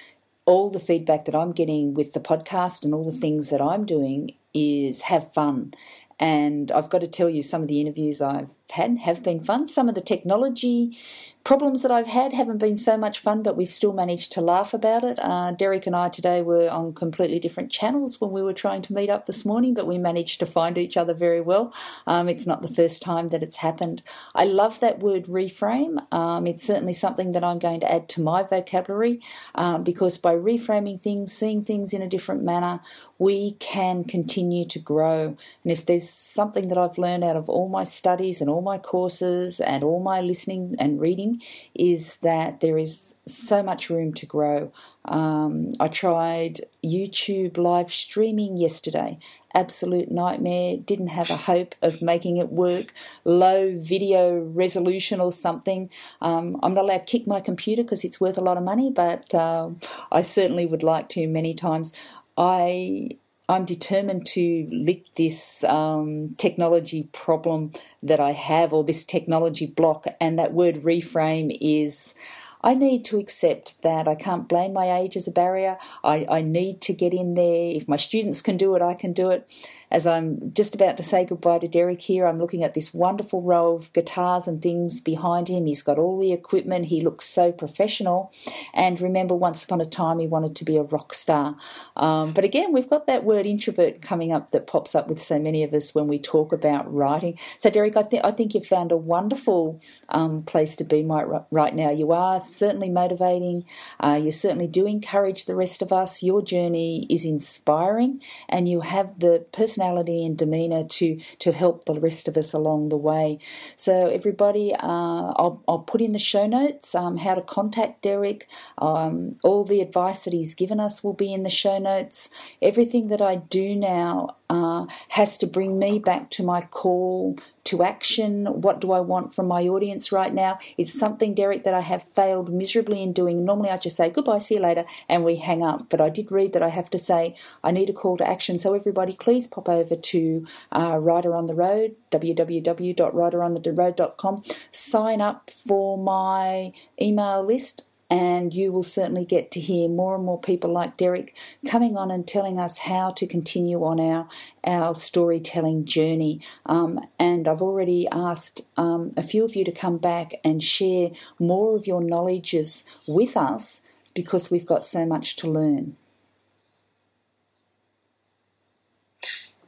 all 0.45 0.71
the 0.71 0.79
feedback 0.79 1.25
that 1.25 1.35
I'm 1.35 1.51
getting 1.51 1.93
with 1.93 2.13
the 2.13 2.19
podcast 2.19 2.83
and 2.83 2.95
all 2.95 3.03
the 3.03 3.11
things 3.11 3.51
that 3.51 3.61
I'm 3.61 3.85
doing 3.85 4.33
is 4.53 5.03
have 5.03 5.31
fun 5.31 5.73
and 6.19 6.71
I've 6.71 6.89
got 6.89 7.01
to 7.01 7.07
tell 7.07 7.29
you, 7.29 7.41
some 7.41 7.61
of 7.61 7.67
the 7.67 7.81
interviews 7.81 8.21
I've 8.21 8.49
had 8.71 8.99
have 8.99 9.23
been 9.23 9.43
fun. 9.43 9.67
Some 9.67 9.89
of 9.89 9.95
the 9.95 10.01
technology 10.01 10.97
problems 11.43 11.81
that 11.81 11.91
I've 11.91 12.05
had 12.05 12.33
haven't 12.33 12.59
been 12.59 12.77
so 12.77 12.95
much 12.95 13.17
fun, 13.17 13.41
but 13.41 13.57
we've 13.57 13.71
still 13.71 13.93
managed 13.93 14.31
to 14.33 14.41
laugh 14.41 14.73
about 14.73 15.03
it. 15.03 15.17
Uh, 15.19 15.51
Derek 15.51 15.87
and 15.87 15.95
I 15.95 16.09
today 16.09 16.43
were 16.43 16.69
on 16.69 16.93
completely 16.93 17.39
different 17.39 17.71
channels 17.71 18.21
when 18.21 18.29
we 18.29 18.43
were 18.43 18.53
trying 18.53 18.83
to 18.83 18.93
meet 18.93 19.09
up 19.09 19.25
this 19.25 19.45
morning, 19.45 19.73
but 19.73 19.87
we 19.87 19.97
managed 19.97 20.39
to 20.41 20.45
find 20.45 20.77
each 20.77 20.95
other 20.95 21.13
very 21.13 21.41
well. 21.41 21.73
Um, 22.05 22.29
it's 22.29 22.45
not 22.45 22.61
the 22.61 22.67
first 22.67 23.01
time 23.01 23.29
that 23.29 23.41
it's 23.41 23.57
happened. 23.57 24.03
I 24.35 24.45
love 24.45 24.79
that 24.81 24.99
word 24.99 25.25
reframe. 25.25 26.05
Um, 26.13 26.45
it's 26.45 26.63
certainly 26.63 26.93
something 26.93 27.31
that 27.31 27.43
I'm 27.43 27.57
going 27.57 27.79
to 27.79 27.91
add 27.91 28.07
to 28.09 28.21
my 28.21 28.43
vocabulary 28.43 29.19
um, 29.55 29.83
because 29.83 30.19
by 30.19 30.35
reframing 30.35 31.01
things, 31.01 31.33
seeing 31.33 31.63
things 31.63 31.93
in 31.93 32.03
a 32.03 32.07
different 32.07 32.43
manner, 32.43 32.81
we 33.17 33.53
can 33.53 34.03
continue 34.03 34.65
to 34.65 34.79
grow. 34.79 35.35
And 35.63 35.71
if 35.71 35.85
there's 35.85 36.09
something 36.09 36.67
that 36.69 36.77
I've 36.77 36.97
learned 36.97 37.23
out 37.23 37.35
of 37.35 37.49
all 37.49 37.69
my 37.69 37.83
studies 37.83 38.39
and 38.39 38.49
all 38.49 38.58
my 38.61 38.77
courses 38.77 39.59
and 39.59 39.83
all 39.83 40.01
my 40.01 40.21
listening 40.21 40.75
and 40.79 40.99
reading, 40.99 41.41
is 41.73 42.17
that 42.17 42.59
there 42.61 42.77
is 42.77 43.15
so 43.25 43.63
much 43.63 43.89
room 43.89 44.13
to 44.13 44.25
grow. 44.25 44.71
Um, 45.05 45.69
I 45.79 45.87
tried 45.87 46.59
YouTube 46.83 47.57
live 47.57 47.91
streaming 47.91 48.57
yesterday. 48.57 49.17
Absolute 49.55 50.11
nightmare. 50.11 50.77
Didn't 50.77 51.07
have 51.07 51.31
a 51.31 51.35
hope 51.35 51.73
of 51.81 52.01
making 52.01 52.37
it 52.37 52.51
work. 52.51 52.93
Low 53.25 53.73
video 53.75 54.39
resolution 54.39 55.19
or 55.19 55.31
something. 55.31 55.89
Um, 56.21 56.59
I'm 56.61 56.75
not 56.75 56.83
allowed 56.83 57.07
to 57.07 57.17
kick 57.17 57.25
my 57.25 57.39
computer 57.39 57.83
because 57.83 58.03
it's 58.03 58.21
worth 58.21 58.37
a 58.37 58.41
lot 58.41 58.57
of 58.57 58.63
money, 58.63 58.91
but 58.91 59.33
uh, 59.33 59.69
I 60.11 60.21
certainly 60.21 60.65
would 60.67 60.83
like 60.83 61.09
to 61.09 61.27
many 61.27 61.53
times. 61.53 61.93
I 62.37 63.09
I'm 63.49 63.65
determined 63.65 64.27
to 64.27 64.67
lick 64.71 65.15
this 65.15 65.63
um, 65.63 66.35
technology 66.37 67.09
problem 67.11 67.71
that 68.03 68.19
I 68.19 68.31
have, 68.31 68.71
or 68.71 68.83
this 68.83 69.03
technology 69.03 69.65
block. 69.65 70.05
And 70.21 70.37
that 70.37 70.53
word 70.53 70.83
reframe 70.83 71.57
is 71.59 72.13
I 72.61 72.75
need 72.75 73.03
to 73.05 73.17
accept 73.17 73.81
that 73.81 74.07
I 74.07 74.13
can't 74.13 74.47
blame 74.47 74.73
my 74.73 74.91
age 74.93 75.17
as 75.17 75.27
a 75.27 75.31
barrier. 75.31 75.77
I, 76.03 76.27
I 76.29 76.41
need 76.43 76.79
to 76.81 76.93
get 76.93 77.11
in 77.11 77.33
there. 77.33 77.71
If 77.71 77.87
my 77.87 77.95
students 77.95 78.43
can 78.43 78.55
do 78.55 78.75
it, 78.75 78.83
I 78.83 78.93
can 78.93 79.13
do 79.13 79.31
it. 79.31 79.49
As 79.91 80.05
I'm 80.05 80.53
just 80.53 80.75
about 80.75 80.97
to 80.97 81.03
say 81.03 81.25
goodbye 81.25 81.59
to 81.59 81.67
Derek 81.67 82.01
here, 82.01 82.27
I'm 82.27 82.37
looking 82.37 82.63
at 82.63 82.75
this 82.75 82.93
wonderful 82.93 83.41
row 83.41 83.73
of 83.73 83.91
guitars 83.93 84.47
and 84.47 84.61
things 84.61 84.99
behind 84.99 85.47
him. 85.47 85.65
He's 85.65 85.81
got 85.81 85.97
all 85.97 86.19
the 86.19 86.31
equipment. 86.31 86.85
He 86.85 87.01
looks 87.01 87.25
so 87.25 87.51
professional. 87.51 88.31
And 88.73 89.01
remember, 89.01 89.33
once 89.33 89.63
upon 89.63 89.81
a 89.81 89.85
time, 89.85 90.19
he 90.19 90.27
wanted 90.27 90.55
to 90.57 90.65
be 90.65 90.77
a 90.77 90.83
rock 90.83 91.13
star. 91.13 91.55
Um, 91.95 92.33
but 92.33 92.43
again, 92.43 92.71
we've 92.71 92.89
got 92.89 93.07
that 93.07 93.23
word 93.23 93.47
introvert 93.47 94.01
coming 94.01 94.31
up 94.31 94.51
that 94.51 94.67
pops 94.67 94.93
up 94.93 95.07
with 95.07 95.21
so 95.21 95.39
many 95.39 95.63
of 95.63 95.73
us 95.73 95.95
when 95.95 96.07
we 96.07 96.19
talk 96.19 96.53
about 96.53 96.91
writing. 96.93 97.37
So, 97.57 97.69
Derek, 97.69 97.97
I 97.97 98.03
think 98.03 98.23
I 98.23 98.31
think 98.31 98.53
you've 98.53 98.67
found 98.67 98.91
a 98.91 98.97
wonderful 98.97 99.81
um, 100.09 100.43
place 100.43 100.75
to 100.75 100.83
be 100.83 101.03
right 101.03 101.75
now. 101.75 101.89
You 101.89 102.11
are 102.11 102.39
certainly 102.39 102.89
motivating. 102.89 103.65
Uh, 103.99 104.19
you 104.21 104.31
certainly 104.31 104.67
do 104.67 104.85
encourage 104.85 105.45
the 105.45 105.55
rest 105.55 105.81
of 105.81 105.91
us. 105.91 106.21
Your 106.21 106.41
journey 106.41 107.07
is 107.09 107.25
inspiring, 107.25 108.21
and 108.47 108.69
you 108.69 108.81
have 108.81 109.19
the 109.19 109.45
personality 109.79 110.25
and 110.25 110.37
demeanour 110.37 110.83
to 110.83 111.19
to 111.39 111.51
help 111.51 111.85
the 111.85 111.99
rest 111.99 112.27
of 112.27 112.37
us 112.37 112.53
along 112.53 112.89
the 112.89 112.97
way. 112.97 113.39
So, 113.75 114.07
everybody, 114.07 114.73
uh, 114.73 115.33
I'll, 115.35 115.63
I'll 115.67 115.79
put 115.79 116.01
in 116.01 116.11
the 116.11 116.19
show 116.19 116.45
notes 116.47 116.93
um, 116.95 117.17
how 117.17 117.35
to 117.35 117.41
contact 117.41 118.01
Derek. 118.01 118.47
Um, 118.77 119.37
all 119.43 119.63
the 119.63 119.81
advice 119.81 120.23
that 120.25 120.33
he's 120.33 120.55
given 120.55 120.79
us 120.79 121.03
will 121.03 121.13
be 121.13 121.33
in 121.33 121.43
the 121.43 121.49
show 121.49 121.79
notes. 121.79 122.29
Everything 122.61 123.07
that 123.07 123.21
I 123.21 123.35
do 123.35 123.75
now 123.75 124.35
uh, 124.49 124.85
has 125.09 125.37
to 125.37 125.47
bring 125.47 125.77
me 125.77 125.99
back 125.99 126.29
to 126.31 126.43
my 126.43 126.61
call 126.61 127.37
to 127.65 127.83
action. 127.83 128.47
What 128.61 128.81
do 128.81 128.91
I 128.91 128.99
want 128.99 129.35
from 129.35 129.47
my 129.47 129.67
audience 129.67 130.11
right 130.11 130.33
now? 130.33 130.57
It's 130.75 130.97
something, 130.97 131.35
Derek, 131.35 131.63
that 131.65 131.75
I 131.75 131.81
have 131.81 132.01
failed 132.03 132.51
miserably 132.51 133.03
in 133.03 133.13
doing. 133.13 133.45
Normally 133.45 133.69
I 133.69 133.77
just 133.77 133.97
say 133.97 134.09
goodbye, 134.09 134.39
see 134.39 134.55
you 134.55 134.61
later, 134.61 134.85
and 135.07 135.23
we 135.23 135.35
hang 135.35 135.61
up. 135.61 135.87
But 135.89 136.01
I 136.01 136.09
did 136.09 136.31
read 136.31 136.53
that 136.53 136.63
I 136.63 136.69
have 136.69 136.89
to 136.91 136.97
say 136.97 137.35
I 137.63 137.69
need 137.71 137.91
a 137.91 137.93
call 137.93 138.17
to 138.17 138.27
action. 138.27 138.57
So 138.57 138.73
everybody, 138.73 139.13
please 139.13 139.45
pop 139.45 139.69
over 139.69 139.95
to 139.95 140.47
uh, 140.71 140.97
Writer 140.97 141.35
on 141.35 141.45
the 141.45 141.53
Road, 141.53 141.95
www.writerontheroad.com. 142.11 144.43
Sign 144.71 145.21
up 145.21 145.51
for 145.51 145.95
my 145.97 146.71
email 146.99 147.43
list 147.43 147.88
and 148.09 148.53
you 148.53 148.71
will 148.71 148.83
certainly 148.83 149.25
get 149.25 149.51
to 149.51 149.59
hear 149.59 149.87
more 149.87 150.15
and 150.15 150.25
more 150.25 150.39
people 150.39 150.71
like 150.71 150.97
Derek 150.97 151.35
coming 151.69 151.95
on 151.95 152.09
and 152.09 152.27
telling 152.27 152.59
us 152.59 152.79
how 152.79 153.11
to 153.11 153.27
continue 153.27 153.83
on 153.83 153.99
our 153.99 154.27
our 154.65 154.95
storytelling 154.95 155.85
journey. 155.85 156.41
Um, 156.65 156.99
and 157.19 157.47
I've 157.47 157.61
already 157.61 158.07
asked 158.11 158.67
um, 158.77 159.13
a 159.15 159.23
few 159.23 159.43
of 159.43 159.55
you 159.55 159.63
to 159.65 159.71
come 159.71 159.97
back 159.97 160.33
and 160.43 160.61
share 160.61 161.11
more 161.37 161.75
of 161.75 161.87
your 161.87 162.03
knowledges 162.03 162.83
with 163.07 163.37
us 163.37 163.81
because 164.13 164.49
we've 164.49 164.65
got 164.65 164.83
so 164.83 165.05
much 165.05 165.35
to 165.37 165.49
learn. 165.49 165.95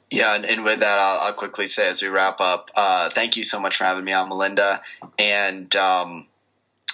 Yeah, 0.09 0.35
and, 0.35 0.43
and 0.43 0.65
with 0.65 0.81
that, 0.81 0.99
I'll, 0.99 1.27
I'll, 1.27 1.33
quickly 1.33 1.67
say 1.67 1.87
as 1.87 2.01
we 2.01 2.09
wrap 2.09 2.41
up, 2.41 2.69
uh, 2.75 3.09
thank 3.11 3.37
you 3.37 3.45
so 3.45 3.61
much 3.61 3.77
for 3.77 3.85
having 3.85 4.03
me 4.03 4.11
on, 4.11 4.27
Melinda. 4.27 4.81
And 5.17 5.73
um, 5.77 6.27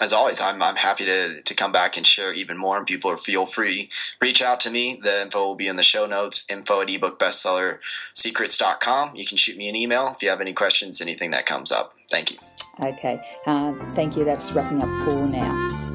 as 0.01 0.11
always, 0.13 0.41
I'm, 0.41 0.61
I'm 0.61 0.75
happy 0.75 1.05
to, 1.05 1.41
to 1.41 1.55
come 1.55 1.71
back 1.71 1.95
and 1.97 2.05
share 2.05 2.31
even 2.33 2.57
more. 2.57 2.77
And 2.77 2.85
people 2.85 3.09
are 3.11 3.17
feel 3.17 3.45
free, 3.45 3.89
reach 4.21 4.41
out 4.41 4.59
to 4.61 4.69
me. 4.69 4.99
The 5.01 5.23
info 5.23 5.47
will 5.47 5.55
be 5.55 5.67
in 5.67 5.75
the 5.75 5.83
show 5.83 6.05
notes, 6.05 6.45
info 6.49 6.81
at 6.81 6.87
ebookbestsellersecrets.com. 6.89 9.15
You 9.15 9.25
can 9.25 9.37
shoot 9.37 9.57
me 9.57 9.69
an 9.69 9.75
email 9.75 10.07
if 10.07 10.21
you 10.21 10.29
have 10.29 10.41
any 10.41 10.53
questions, 10.53 11.01
anything 11.01 11.31
that 11.31 11.45
comes 11.45 11.71
up. 11.71 11.93
Thank 12.09 12.31
you. 12.31 12.37
Okay. 12.79 13.21
Uh, 13.45 13.73
thank 13.91 14.15
you. 14.15 14.23
That's 14.23 14.53
wrapping 14.53 14.81
up 14.83 15.03
for 15.03 15.27
now. 15.27 15.86